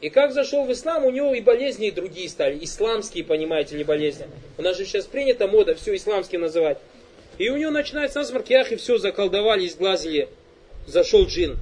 И 0.00 0.10
как 0.10 0.32
зашел 0.32 0.64
в 0.64 0.72
ислам, 0.72 1.04
у 1.04 1.10
него 1.10 1.32
и 1.32 1.40
болезни 1.40 1.88
и 1.88 1.92
другие 1.92 2.28
стали. 2.28 2.58
Исламские, 2.62 3.24
понимаете 3.24 3.76
ли, 3.76 3.84
болезни. 3.84 4.26
У 4.58 4.62
нас 4.62 4.76
же 4.76 4.84
сейчас 4.84 5.06
принята 5.06 5.46
мода 5.46 5.74
все 5.74 5.94
исламским 5.94 6.40
называть. 6.40 6.78
И 7.38 7.48
у 7.48 7.56
него 7.56 7.70
начинается 7.70 8.18
насморк, 8.18 8.50
ях, 8.50 8.72
и 8.72 8.76
все, 8.76 8.98
заколдовали, 8.98 9.66
изглазили. 9.66 10.28
Зашел 10.86 11.26
джин. 11.26 11.56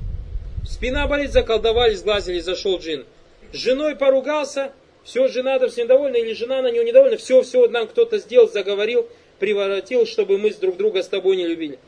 Спина 0.67 1.07
болит, 1.07 1.33
заколдовали, 1.33 1.95
изглазили, 1.95 2.41
зашел 2.41 2.79
джин. 2.79 3.05
С 3.53 3.57
женой 3.57 3.97
поругался, 3.97 4.73
все, 5.05 5.29
жена 5.29 5.59
с 5.59 5.77
недовольна, 5.77 6.17
или 6.17 6.33
жена 6.33 6.63
на 6.63 6.71
него 6.71 6.85
недовольна, 6.85 7.17
все, 7.17 7.43
все, 7.43 7.69
нам 7.69 7.89
кто-то 7.89 8.19
сделал, 8.19 8.49
заговорил, 8.49 9.09
приворотил, 9.39 10.07
чтобы 10.07 10.39
мы 10.39 10.51
друг 10.51 10.77
друга 10.77 11.03
с 11.03 11.09
тобой 11.09 11.37
не 11.37 11.47
любили. 11.47 11.79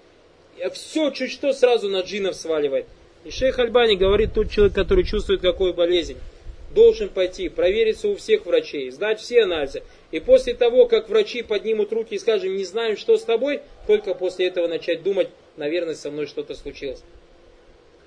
Все, 0.72 1.11
чуть 1.11 1.32
что, 1.32 1.53
сразу 1.53 1.88
на 1.88 2.00
джинов 2.00 2.36
сваливает. 2.36 2.86
И 3.24 3.30
шейх 3.30 3.58
Альбани 3.58 3.94
говорит, 3.94 4.34
тот 4.34 4.50
человек, 4.50 4.74
который 4.74 5.04
чувствует 5.04 5.40
какую 5.40 5.74
болезнь, 5.74 6.16
должен 6.74 7.08
пойти, 7.08 7.48
провериться 7.48 8.08
у 8.08 8.16
всех 8.16 8.46
врачей, 8.46 8.90
сдать 8.90 9.20
все 9.20 9.42
анализы. 9.42 9.82
И 10.10 10.20
после 10.20 10.54
того, 10.54 10.86
как 10.86 11.08
врачи 11.08 11.42
поднимут 11.42 11.92
руки 11.92 12.14
и 12.14 12.18
скажут, 12.18 12.50
не 12.50 12.64
знаем, 12.64 12.96
что 12.96 13.16
с 13.16 13.24
тобой, 13.24 13.60
только 13.86 14.14
после 14.14 14.48
этого 14.48 14.66
начать 14.66 15.02
думать, 15.02 15.28
наверное, 15.56 15.94
со 15.94 16.10
мной 16.10 16.26
что-то 16.26 16.54
случилось. 16.54 17.02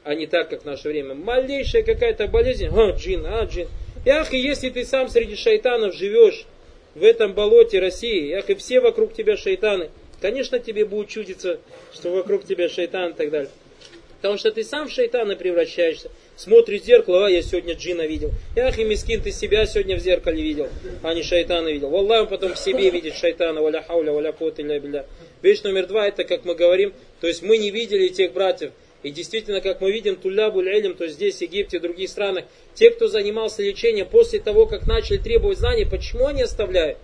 А 0.03 0.13
не 0.13 0.28
так, 0.28 0.49
как 0.49 0.63
в 0.63 0.66
наше 0.66 0.89
время. 0.89 1.16
Малейшая 1.16 1.84
какая-то 1.84 2.28
болезнь, 2.28 2.68
а, 2.68 2.91
джин, 2.91 3.26
а, 3.26 3.45
джин. 3.45 3.68
Ях, 4.05 4.34
и 4.34 4.38
если 4.38 4.70
ты 4.70 4.86
сам 4.86 5.09
среди 5.09 5.36
шайтанов 5.36 5.95
живешь 5.95 6.45
в 6.93 7.03
этом 7.03 7.34
болоте 7.34 7.80
России, 7.80 8.28
ях, 8.28 8.49
и 8.49 8.55
все 8.55 8.82
вокруг 8.82 9.13
тебя 9.13 9.36
шайтаны, 9.36 9.89
конечно, 10.22 10.59
тебе 10.59 10.86
будет 10.86 11.07
чудиться, 11.07 11.59
что 11.91 12.11
вокруг 12.11 12.45
тебя 12.45 12.70
шайтан 12.70 13.11
и 13.11 13.13
так 13.13 13.32
далее. 13.32 13.49
Потому 14.18 14.38
что 14.38 14.51
ты 14.51 14.63
сам 14.63 14.88
в 14.88 14.91
шайтана 14.91 15.36
превращаешься. 15.36 16.09
Смотришь 16.36 16.82
в 16.82 16.86
зеркало, 16.86 17.28
а 17.28 17.30
я 17.30 17.41
сегодня 17.41 17.76
джина 17.76 18.05
видел. 18.05 18.32
Ях, 18.55 18.78
и 18.80 18.84
мискин, 18.84 19.22
ты 19.22 19.32
себя 19.32 19.66
сегодня 19.66 19.95
в 19.97 19.99
зеркале 19.99 20.41
видел, 20.41 20.70
а 21.03 21.13
не 21.13 21.24
шайтана 21.24 21.70
видел. 21.70 21.89
Валлах, 21.89 22.24
он 22.24 22.28
потом 22.28 22.53
в 22.53 22.59
себе 22.59 22.89
видит 22.89 23.16
шайтана, 23.16 23.61
валя 23.61 23.82
хауля, 23.82 24.11
валя 24.11 24.32
кот, 24.32 24.59
иля 24.59 24.80
биля. 24.80 25.05
Вещь 25.41 25.61
номер 25.63 25.88
два, 25.88 26.07
это 26.07 26.24
как 26.24 26.43
мы 26.45 26.55
говорим, 26.55 26.93
то 27.22 27.28
есть 27.28 27.43
мы 27.43 27.57
не 27.57 27.70
видели 27.70 28.07
тех 28.07 28.34
братьев, 28.34 28.72
и 29.03 29.11
действительно, 29.11 29.61
как 29.61 29.82
мы 29.82 29.91
видим, 29.91 30.16
тулябуль 30.16 30.68
элем, 30.68 30.95
то 30.95 31.03
есть 31.03 31.18
здесь, 31.18 31.38
в 31.38 31.41
Египте, 31.41 31.78
в 31.78 31.84
других 31.84 32.09
странах, 32.09 32.45
те, 32.74 32.89
кто 32.89 33.07
занимался 33.07 33.61
лечением, 33.61 34.07
после 34.07 34.39
того, 34.39 34.66
как 34.66 34.88
начали 34.88 35.18
требовать 35.18 35.59
знаний, 35.59 35.86
почему 35.86 36.26
они 36.26 36.41
оставляют? 36.41 36.97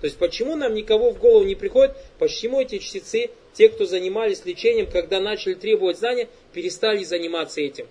То 0.00 0.06
есть 0.06 0.18
почему 0.18 0.56
нам 0.56 0.74
никого 0.74 1.10
в 1.10 1.18
голову 1.18 1.44
не 1.44 1.54
приходит, 1.54 1.96
почему 2.18 2.60
эти 2.60 2.78
чтецы, 2.78 3.30
те, 3.54 3.68
кто 3.68 3.86
занимались 3.86 4.44
лечением, 4.44 4.86
когда 4.86 5.20
начали 5.20 5.54
требовать 5.54 5.98
знания, 5.98 6.28
перестали 6.52 7.02
заниматься 7.02 7.60
этим? 7.60 7.86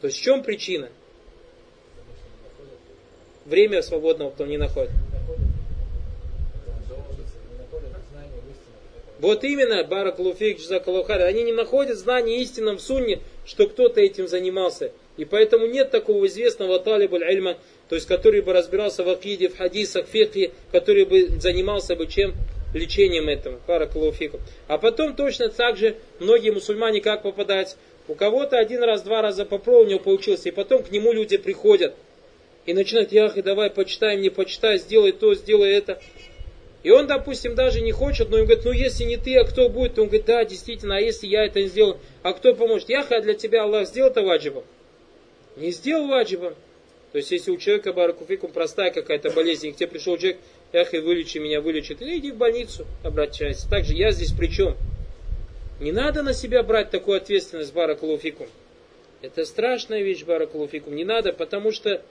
То 0.00 0.06
есть 0.06 0.18
в 0.18 0.22
чем 0.22 0.42
причина? 0.42 0.88
Время 3.44 3.82
свободного 3.82 4.30
потом 4.30 4.48
не 4.48 4.56
находят. 4.56 4.90
Вот 9.18 9.44
именно, 9.44 9.84
Баракулуфик, 9.84 10.60
Джзакалухар, 10.60 11.20
они 11.20 11.42
не 11.42 11.52
находят 11.52 11.98
знания 11.98 12.40
истинном 12.40 12.78
сунне, 12.78 13.20
что 13.44 13.68
кто-то 13.68 14.00
этим 14.00 14.26
занимался. 14.28 14.92
И 15.18 15.26
поэтому 15.26 15.66
нет 15.66 15.90
такого 15.90 16.26
известного 16.26 16.78
талибуль 16.78 17.24
альма, 17.24 17.58
то 17.90 17.96
есть 17.96 18.06
который 18.06 18.40
бы 18.40 18.52
разбирался 18.52 19.02
в 19.02 19.08
акиде, 19.08 19.48
в 19.48 19.56
хадисах, 19.56 20.06
в 20.06 20.10
фихе, 20.10 20.52
который 20.70 21.04
бы 21.04 21.40
занимался 21.40 21.96
бы 21.96 22.06
чем? 22.06 22.34
Лечением 22.72 23.28
этого. 23.28 23.60
Баракулуфику. 23.66 24.38
А 24.68 24.78
потом 24.78 25.16
точно 25.16 25.48
так 25.48 25.76
же 25.76 25.96
многие 26.20 26.50
мусульмане 26.50 27.00
как 27.00 27.24
попадать? 27.24 27.76
У 28.06 28.14
кого-то 28.14 28.58
один 28.58 28.84
раз, 28.84 29.02
два 29.02 29.22
раза 29.22 29.44
попробовал, 29.44 29.86
у 29.86 29.88
него 29.88 29.98
получился, 29.98 30.50
и 30.50 30.52
потом 30.52 30.84
к 30.84 30.92
нему 30.92 31.12
люди 31.12 31.36
приходят 31.36 31.96
и 32.64 32.74
начинают, 32.74 33.10
яхи, 33.10 33.42
давай 33.42 33.70
почитай 33.70 34.16
мне, 34.16 34.30
почитай, 34.30 34.78
сделай 34.78 35.10
то, 35.10 35.34
сделай 35.34 35.72
это. 35.72 36.00
И 36.84 36.90
он, 36.90 37.08
допустим, 37.08 37.56
даже 37.56 37.80
не 37.80 37.90
хочет, 37.90 38.30
но 38.30 38.36
он 38.36 38.44
говорит, 38.44 38.64
ну 38.64 38.70
если 38.70 39.02
не 39.02 39.16
ты, 39.16 39.36
а 39.36 39.44
кто 39.44 39.68
будет? 39.68 39.98
Он 39.98 40.06
говорит, 40.06 40.26
да, 40.26 40.44
действительно, 40.44 40.98
а 40.98 41.00
если 41.00 41.26
я 41.26 41.44
это 41.44 41.60
не 41.60 41.66
сделаю, 41.66 41.98
а 42.22 42.34
кто 42.34 42.54
поможет? 42.54 42.88
Яха, 42.88 43.20
для 43.20 43.34
тебя 43.34 43.64
Аллах 43.64 43.88
сделал 43.88 44.12
это 44.12 44.22
ваджибом? 44.22 44.62
Не 45.56 45.72
сделал 45.72 46.06
ваджибом. 46.06 46.54
То 47.12 47.18
есть, 47.18 47.30
если 47.32 47.50
у 47.50 47.56
человека, 47.56 47.92
баракуфикум, 47.92 48.52
простая 48.52 48.90
какая-то 48.90 49.30
болезнь, 49.30 49.68
и 49.68 49.72
к 49.72 49.76
тебе 49.76 49.88
пришел 49.88 50.16
человек, 50.16 50.38
яха, 50.72 51.00
вылечи 51.00 51.38
меня, 51.38 51.60
вылечит, 51.60 52.00
или 52.02 52.18
иди 52.18 52.30
в 52.30 52.36
больницу, 52.36 52.86
обращайся. 53.02 53.68
Также 53.68 53.94
я 53.94 54.12
здесь 54.12 54.32
при 54.32 54.46
чем? 54.46 54.76
Не 55.80 55.92
надо 55.92 56.22
на 56.22 56.34
себя 56.34 56.62
брать 56.62 56.90
такую 56.90 57.16
ответственность, 57.16 57.72
баракулуфикум. 57.72 58.46
Это 59.22 59.44
страшная 59.44 60.02
вещь, 60.02 60.24
баракулуфикум. 60.24 60.94
Не 60.94 61.04
надо, 61.04 61.32
потому 61.32 61.72
что 61.72 62.02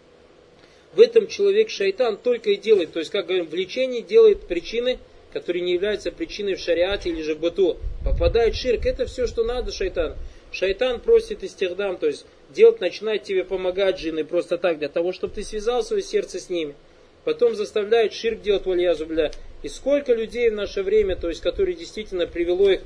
в 0.94 1.00
этом 1.00 1.28
человек 1.28 1.70
шайтан 1.70 2.18
только 2.18 2.52
и 2.52 2.56
делает, 2.56 2.92
то 2.92 3.00
есть, 3.00 3.12
как 3.12 3.28
говорим, 3.28 3.46
влечение 3.46 4.02
делает 4.02 4.48
причины, 4.48 5.00
которые 5.32 5.62
не 5.62 5.74
являются 5.74 6.12
причиной 6.12 6.56
в 6.56 6.60
шариате 6.60 7.10
или 7.10 7.22
же 7.22 7.36
в 7.36 7.40
быту. 7.40 7.78
Попадает 8.04 8.56
ширк, 8.56 8.86
это 8.86 9.06
все, 9.06 9.28
что 9.28 9.44
надо 9.44 9.72
шайтан. 9.72 10.16
Шайтан 10.52 11.00
просит 11.00 11.44
истихдам, 11.44 11.98
то 11.98 12.08
есть 12.08 12.26
делать, 12.50 12.82
начинает 12.82 13.24
тебе 13.24 13.44
помогать 13.44 13.98
джинны 13.98 14.24
просто 14.24 14.58
так, 14.58 14.80
для 14.80 14.90
того, 14.90 15.12
чтобы 15.12 15.34
ты 15.36 15.44
связал 15.44 15.84
свое 15.84 16.02
сердце 16.02 16.40
с 16.40 16.50
ними. 16.50 16.76
Потом 17.24 17.56
заставляет 17.56 18.14
ширк 18.14 18.42
делать 18.42 18.66
вальязу 18.66 19.06
бля. 19.06 19.32
И 19.62 19.70
сколько 19.70 20.14
людей 20.14 20.50
в 20.50 20.56
наше 20.56 20.84
время, 20.84 21.16
то 21.16 21.30
есть, 21.30 21.42
которые 21.42 21.76
действительно 21.76 22.28
привело 22.28 22.70
их 22.70 22.82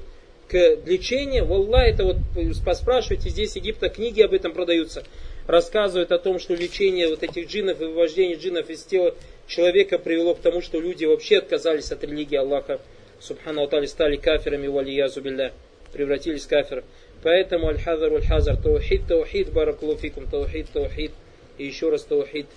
к 0.48 0.58
лечению, 0.86 1.46
валла, 1.46 1.84
это 1.84 2.04
вот 2.04 2.18
поспрашивайте, 2.66 3.30
здесь 3.30 3.56
Египта 3.56 3.90
книги 3.90 4.22
об 4.22 4.34
этом 4.34 4.54
продаются 4.54 5.04
рассказывает 5.48 6.12
о 6.12 6.20
том, 6.20 6.40
что 6.40 6.56
лечение 6.56 7.10
вот 7.10 7.24
этих 7.24 7.48
джинов 7.48 7.82
и 7.82 7.86
вывождение 7.86 8.38
джинов 8.38 8.70
из 8.70 8.84
тела 8.84 9.16
человека 9.48 9.98
привело 9.98 10.36
к 10.36 10.40
тому, 10.40 10.62
что 10.62 10.80
люди 10.80 11.06
вообще 11.06 11.38
отказались 11.40 11.92
от 11.92 12.04
религии 12.04 12.38
Аллаха, 12.38 12.80
субхану 13.20 13.64
атали, 13.64 13.86
стали 13.86 14.16
кафирами, 14.16 14.68
валиязу 14.68 15.22
билля, 15.22 15.54
превратились 15.92 16.46
в 16.46 16.50
кафиров. 16.50 16.86
Поэтому 17.24 17.68
аль-хазар, 17.70 18.14
аль-хазар, 18.14 18.58
таухид, 18.58 19.08
таухид, 19.08 19.52
баракулуфикум, 19.54 20.28
таухид, 20.28 20.70
таухид, 20.72 21.12
и 21.58 21.66
еще 21.66 21.90
раз 21.90 22.04
таухид, 22.04 22.48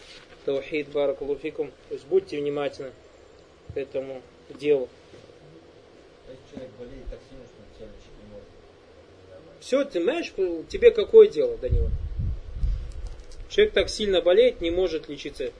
таухид, 0.44 0.88
баракулуфикум. 0.88 1.70
То 1.88 1.94
есть 1.94 2.06
будьте 2.06 2.36
внимательны 2.38 2.90
к 3.72 3.76
этому. 3.76 4.22
делу. 4.58 4.88
Все, 9.60 9.84
ты 9.84 10.02
знаешь, 10.02 10.32
тебе 10.68 10.90
какое 10.90 11.28
дело 11.28 11.56
до 11.58 11.68
него? 11.68 11.88
Человек 13.48 13.72
так 13.72 13.88
сильно 13.88 14.20
болеет, 14.20 14.60
не 14.60 14.70
может 14.70 15.08
лечиться. 15.08 15.52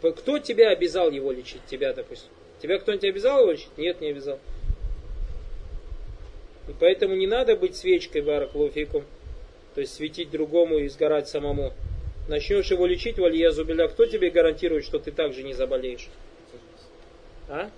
Кто 0.00 0.38
тебя 0.38 0.70
обязал 0.70 1.10
его 1.10 1.32
лечить? 1.32 1.60
Тебя, 1.66 1.92
допустим. 1.92 2.30
Тебя 2.62 2.78
кто-нибудь 2.78 3.04
обязал 3.04 3.40
его 3.42 3.52
лечить? 3.52 3.76
Нет, 3.76 4.00
не 4.00 4.08
обязал. 4.08 4.38
И 6.68 6.72
поэтому 6.78 7.14
не 7.14 7.26
надо 7.26 7.56
быть 7.56 7.76
свечкой, 7.76 8.22
бараклуфикум. 8.22 9.04
То 9.74 9.80
есть 9.80 9.94
светить 9.94 10.30
другому 10.30 10.78
и 10.78 10.88
сгорать 10.88 11.28
самому. 11.28 11.72
Начнешь 12.28 12.70
его 12.70 12.86
лечить, 12.86 13.18
валья 13.18 13.50
зубиля, 13.50 13.88
кто 13.88 14.04
тебе 14.04 14.30
гарантирует, 14.30 14.84
что 14.84 14.98
ты 14.98 15.10
также 15.10 15.42
не 15.42 15.54
заболеешь? 15.54 16.08
А? 17.48 17.70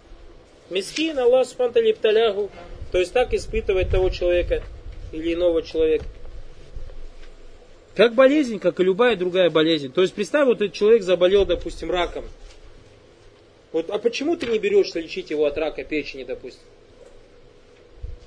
Мискин, 0.71 1.19
Аллах 1.19 1.47
спанталипталягу. 1.47 2.51
То 2.91 2.99
есть 2.99 3.13
так 3.13 3.33
испытывает 3.33 3.91
того 3.91 4.11
человека 4.11 4.63
или 5.13 5.35
иного 5.35 5.63
человека. 5.63 6.05
Как 7.95 8.15
болезнь, 8.15 8.59
как 8.59 8.81
и 8.81 8.85
любая 8.85 9.15
другая 9.15 9.51
болезнь. 9.51 9.93
То 9.93 10.03
есть 10.03 10.15
представь, 10.15 10.47
вот 10.47 10.61
этот 10.61 10.73
человек 10.73 11.03
заболел, 11.03 11.45
допустим, 11.45 11.91
раком. 11.91 12.25
Вот, 13.73 13.89
а 13.91 13.99
почему 13.99 14.37
ты 14.37 14.47
не 14.47 14.59
берешься 14.59 14.99
лечить 14.99 15.31
его 15.31 15.45
от 15.45 15.57
рака 15.59 15.85
печени, 15.85 16.25
допустим? 16.25 16.63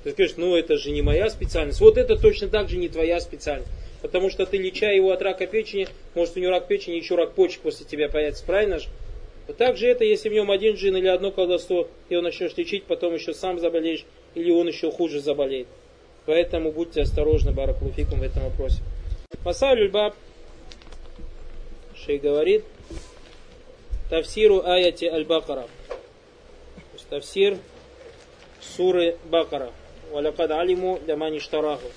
Ты 0.04 0.10
скажешь, 0.10 0.36
ну 0.36 0.54
это 0.54 0.76
же 0.76 0.90
не 0.90 1.02
моя 1.02 1.30
специальность. 1.30 1.80
Вот 1.80 1.96
это 1.96 2.16
точно 2.16 2.48
так 2.48 2.68
же 2.68 2.76
не 2.76 2.88
твоя 2.88 3.20
специальность. 3.20 3.70
Потому 4.02 4.28
что 4.28 4.44
ты, 4.44 4.58
леча 4.58 4.90
его 4.90 5.12
от 5.12 5.22
рака 5.22 5.46
печени, 5.46 5.88
может 6.14 6.36
у 6.36 6.40
него 6.40 6.50
рак 6.50 6.68
печени, 6.68 6.96
еще 6.96 7.14
рак 7.14 7.32
почек 7.32 7.62
после 7.62 7.86
тебя 7.86 8.10
появится, 8.10 8.44
правильно 8.44 8.78
же? 8.78 8.88
Вот 9.46 9.56
так 9.56 9.78
же 9.78 9.86
это, 9.86 10.04
если 10.04 10.28
в 10.28 10.32
нем 10.32 10.50
один 10.50 10.74
джин 10.74 10.94
или 10.96 11.06
одно 11.06 11.30
колдовство, 11.30 11.88
и 12.10 12.12
его 12.12 12.22
начнешь 12.22 12.54
лечить, 12.56 12.84
потом 12.84 13.14
еще 13.14 13.32
сам 13.32 13.58
заболеешь, 13.58 14.04
или 14.34 14.50
он 14.50 14.68
еще 14.68 14.90
хуже 14.92 15.20
заболеет. 15.20 15.68
Поэтому 16.26 16.70
будьте 16.70 17.00
осторожны, 17.00 17.52
Баракулуфикум, 17.52 18.20
в 18.20 18.22
этом 18.22 18.42
вопросе. 18.44 18.82
Масалюль 19.42 19.90
Баб, 19.90 20.14
Шей 21.96 22.18
говорит, 22.18 22.64
Тавсиру 24.10 24.62
аяти 24.66 25.06
Аль-Бакара. 25.06 25.66
Тавсир 27.08 27.58
суры 28.60 29.16
Бакара. 29.30 29.70
Валякад 30.14 30.52
алиму 30.52 31.00
лямани 31.08 31.40
штараху. 31.40 31.88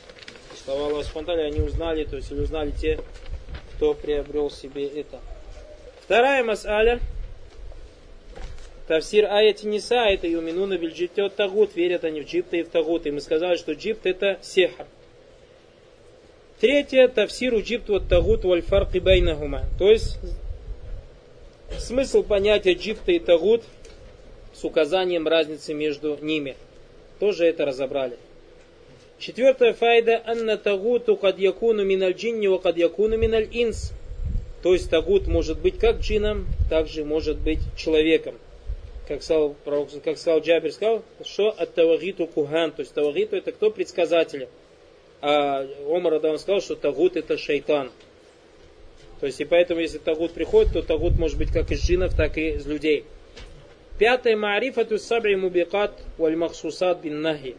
Слова 0.66 0.88
Аллаха 0.88 1.08
Субтитры 1.08 1.44
они 1.44 1.62
узнали, 1.62 2.04
то 2.04 2.16
есть 2.16 2.32
или 2.32 2.42
узнали 2.42 2.72
те, 2.72 3.00
кто 3.76 3.94
приобрел 3.94 4.50
себе 4.50 4.88
это. 4.88 5.20
Вторая 6.02 6.44
масаля. 6.44 7.00
Тавсир 8.88 9.26
аяти 9.32 9.68
Ниса, 9.68 10.08
это 10.08 10.26
юминуна 10.26 10.80
бильджипте 10.80 11.22
от 11.22 11.36
тагут, 11.36 11.76
верят 11.76 12.06
они 12.06 12.22
в 12.22 12.26
джипта 12.26 12.58
и 12.58 12.64
в 12.64 12.70
тагут. 12.70 13.06
И 13.06 13.12
мы 13.12 13.22
сказали, 13.22 13.56
что 13.56 13.74
джипт 13.74 14.08
это 14.08 14.40
сехар. 14.42 14.88
Третье, 16.60 17.08
тавсиру 17.10 17.62
джипт 17.62 17.88
от 17.92 18.10
тагут 18.10 18.46
вальфар 18.46 18.88
байнахума. 19.00 19.62
То 19.78 19.92
есть, 19.92 20.18
смысл 21.78 22.24
понятия 22.24 22.74
джипта 22.74 23.12
и 23.12 23.20
тагут 23.20 23.62
с 24.56 24.64
указанием 24.64 25.28
разницы 25.28 25.76
между 25.76 26.18
ними– 26.20 26.56
тоже 27.20 27.46
это 27.46 27.66
разобрали. 27.66 28.18
Четвертая 29.20 29.74
файда 29.74 30.22
анна 30.26 30.58
тагуту 30.58 31.16
кад 31.18 31.40
якуну 31.40 31.84
миналь 31.84 32.14
джинни 32.14 32.48
ва 32.48 32.60
кад 32.60 32.78
миналь 32.78 33.48
инс. 33.52 33.92
То 34.62 34.74
есть 34.74 34.90
тагут 34.90 35.28
может 35.28 35.60
быть 35.60 35.80
как 35.80 36.00
джином, 36.00 36.48
также 36.70 37.06
может 37.06 37.38
быть 37.38 37.60
человеком. 37.76 38.36
Как 39.08 39.24
сказал, 39.24 39.56
как 40.04 40.18
сказал 40.18 40.42
Джабир, 40.42 40.72
сказал, 40.72 41.02
что 41.24 41.50
от 41.50 41.74
тавагиту 41.74 42.28
куган, 42.28 42.72
то 42.72 42.82
есть 42.82 42.94
тавагиту 42.94 43.38
это 43.38 43.54
кто 43.54 43.72
предсказатель. 43.72 44.50
А 45.22 45.66
Омар 45.88 46.16
Адам 46.16 46.38
сказал, 46.38 46.62
что 46.62 46.76
тагут 46.76 47.16
это 47.16 47.38
шайтан. 47.38 47.90
То 49.20 49.26
есть 49.26 49.40
и 49.40 49.46
поэтому, 49.46 49.80
если 49.80 49.98
тагут 49.98 50.34
приходит, 50.34 50.74
то 50.74 50.82
тагут 50.82 51.18
может 51.18 51.38
быть 51.38 51.52
как 51.52 51.72
из 51.72 51.82
джинов, 51.82 52.16
так 52.16 52.38
и 52.38 52.50
из 52.50 52.68
людей. 52.68 53.06
Пятое, 53.98 54.36
маарифату 54.36 55.00
сабри 55.00 55.36
мубикат 55.36 55.94
валь 56.18 56.36
махсусат 56.36 57.02
бин 57.02 57.22
нахи. 57.22 57.56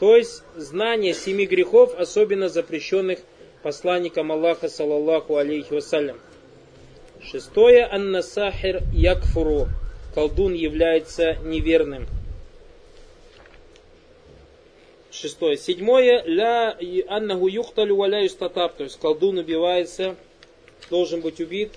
То 0.00 0.16
есть 0.16 0.42
знание 0.56 1.14
семи 1.14 1.46
грехов, 1.46 1.94
особенно 1.96 2.48
запрещенных 2.48 3.20
посланником 3.62 4.32
Аллаха, 4.32 4.68
саллаллаху 4.68 5.36
алейхи 5.36 5.72
вассалям. 5.72 6.18
Шестое, 7.22 7.88
анна 7.88 8.22
сахир 8.22 8.82
якфуру. 8.92 9.68
Колдун 10.14 10.54
является 10.54 11.36
неверным. 11.44 12.06
Шестое. 15.12 15.56
Седьмое, 15.56 16.24
ля 16.24 16.76
аннаху 17.06 17.46
юхталю 17.46 17.94
валя 17.94 18.24
юстатаб. 18.24 18.74
То 18.74 18.84
есть 18.84 18.98
колдун 18.98 19.38
убивается, 19.38 20.16
должен 20.90 21.20
быть 21.20 21.40
убит, 21.40 21.70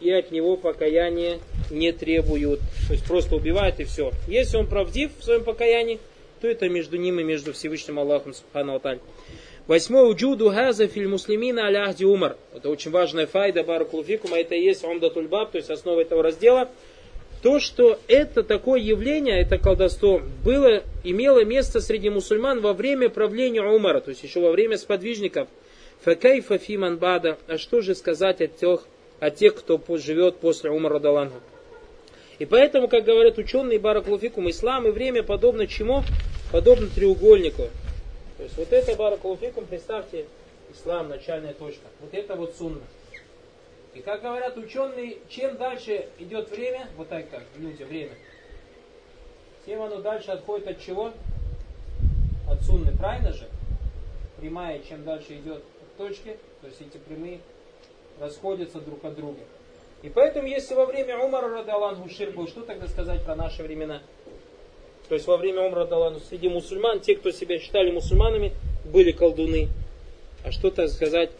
и 0.00 0.10
от 0.10 0.32
него 0.32 0.56
покаяние 0.56 1.38
не 1.70 1.92
требуют. 1.92 2.60
То 2.86 2.92
есть 2.94 3.04
просто 3.04 3.36
убивают 3.36 3.80
и 3.80 3.84
все. 3.84 4.12
Если 4.26 4.56
он 4.56 4.66
правдив 4.66 5.10
в 5.18 5.24
своем 5.24 5.44
покаянии, 5.44 5.98
то 6.40 6.48
это 6.48 6.68
между 6.68 6.96
ним 6.96 7.20
и 7.20 7.24
между 7.24 7.52
Всевышним 7.52 7.98
Аллахом 7.98 8.34
Субхану 8.34 8.76
Аталь. 8.76 9.00
Восьмой 9.66 10.10
уджуду 10.10 10.50
газа 10.50 10.88
филь 10.88 11.08
муслимина 11.08 11.66
аля 11.66 11.94
умар. 12.00 12.38
Это 12.54 12.70
очень 12.70 12.90
важная 12.90 13.26
файда 13.26 13.64
баракулуфикум, 13.64 14.32
а 14.32 14.38
это 14.38 14.54
и 14.54 14.62
есть 14.62 14.82
умдатуль 14.82 15.28
баб, 15.28 15.52
то 15.52 15.58
есть 15.58 15.68
основа 15.68 16.00
этого 16.00 16.22
раздела. 16.22 16.70
То, 17.42 17.60
что 17.60 17.98
это 18.08 18.42
такое 18.42 18.80
явление, 18.80 19.40
это 19.40 19.58
колдовство, 19.58 20.22
было, 20.42 20.82
имело 21.04 21.44
место 21.44 21.80
среди 21.80 22.08
мусульман 22.08 22.60
во 22.60 22.72
время 22.72 23.10
правления 23.10 23.62
Умара, 23.62 24.00
то 24.00 24.10
есть 24.10 24.24
еще 24.24 24.40
во 24.40 24.50
время 24.50 24.76
сподвижников. 24.76 25.48
Факайфа 26.00 26.58
фиман 26.58 26.96
бада. 26.96 27.38
А 27.46 27.58
что 27.58 27.80
же 27.80 27.94
сказать 27.94 28.40
о 28.40 28.46
тех, 28.46 28.86
о 29.20 29.30
тех, 29.30 29.54
кто 29.54 29.80
живет 29.98 30.38
после 30.38 30.70
Умара 30.70 30.98
Даланга? 30.98 31.40
И 32.38 32.46
поэтому, 32.46 32.88
как 32.88 33.04
говорят 33.04 33.36
ученые 33.38 33.80
Баракулуфикум, 33.80 34.48
ислам 34.48 34.86
и 34.86 34.90
время 34.90 35.22
подобно 35.22 35.66
чему? 35.66 36.04
Подобно 36.52 36.86
треугольнику. 36.88 37.64
То 38.36 38.42
есть 38.44 38.56
вот 38.56 38.72
это 38.72 38.94
Баракулуфикум, 38.94 39.66
представьте, 39.66 40.26
ислам, 40.72 41.08
начальная 41.08 41.52
точка. 41.52 41.86
Вот 42.00 42.14
это 42.14 42.36
вот 42.36 42.54
сунна. 42.56 42.82
И 43.94 44.00
как 44.00 44.22
говорят 44.22 44.56
ученые, 44.56 45.16
чем 45.28 45.56
дальше 45.56 46.06
идет 46.20 46.50
время, 46.50 46.86
вот 46.96 47.08
так 47.08 47.28
как 47.30 47.42
люди, 47.56 47.82
время, 47.82 48.12
тем 49.66 49.82
оно 49.82 49.96
дальше 49.96 50.30
отходит 50.30 50.68
от 50.68 50.80
чего? 50.80 51.12
От 52.48 52.62
сунны, 52.62 52.96
правильно 52.96 53.32
же? 53.32 53.48
Прямая, 54.36 54.80
чем 54.88 55.02
дальше 55.04 55.34
идет 55.34 55.64
от 55.82 55.96
точки, 55.96 56.36
то 56.60 56.68
есть 56.68 56.80
эти 56.80 56.98
прямые 56.98 57.40
расходятся 58.20 58.78
друг 58.78 59.04
от 59.04 59.16
друга. 59.16 59.40
И 60.02 60.08
поэтому, 60.08 60.46
если 60.46 60.74
во 60.74 60.86
время 60.86 61.18
Умара 61.18 61.48
Радалангу 61.48 62.08
ширк 62.08 62.34
был, 62.34 62.46
что 62.46 62.62
тогда 62.62 62.86
сказать 62.86 63.22
про 63.24 63.34
наши 63.34 63.62
времена? 63.62 64.00
То 65.08 65.14
есть 65.14 65.26
во 65.26 65.36
время 65.36 65.62
Умара 65.62 65.80
Радалангу 65.80 66.20
среди 66.20 66.48
мусульман, 66.48 67.00
те, 67.00 67.16
кто 67.16 67.30
себя 67.30 67.58
считали 67.58 67.90
мусульманами, 67.90 68.52
были 68.84 69.10
колдуны. 69.10 69.68
А 70.44 70.52
что 70.52 70.70
так 70.70 70.88
сказать 70.88 71.30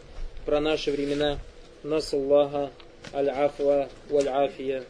про 0.45 0.59
наши 0.59 0.91
времена? 0.91 1.37
Насаллаха 1.83 2.71
аль-афва 3.13 3.87
валь-афия. 4.09 4.83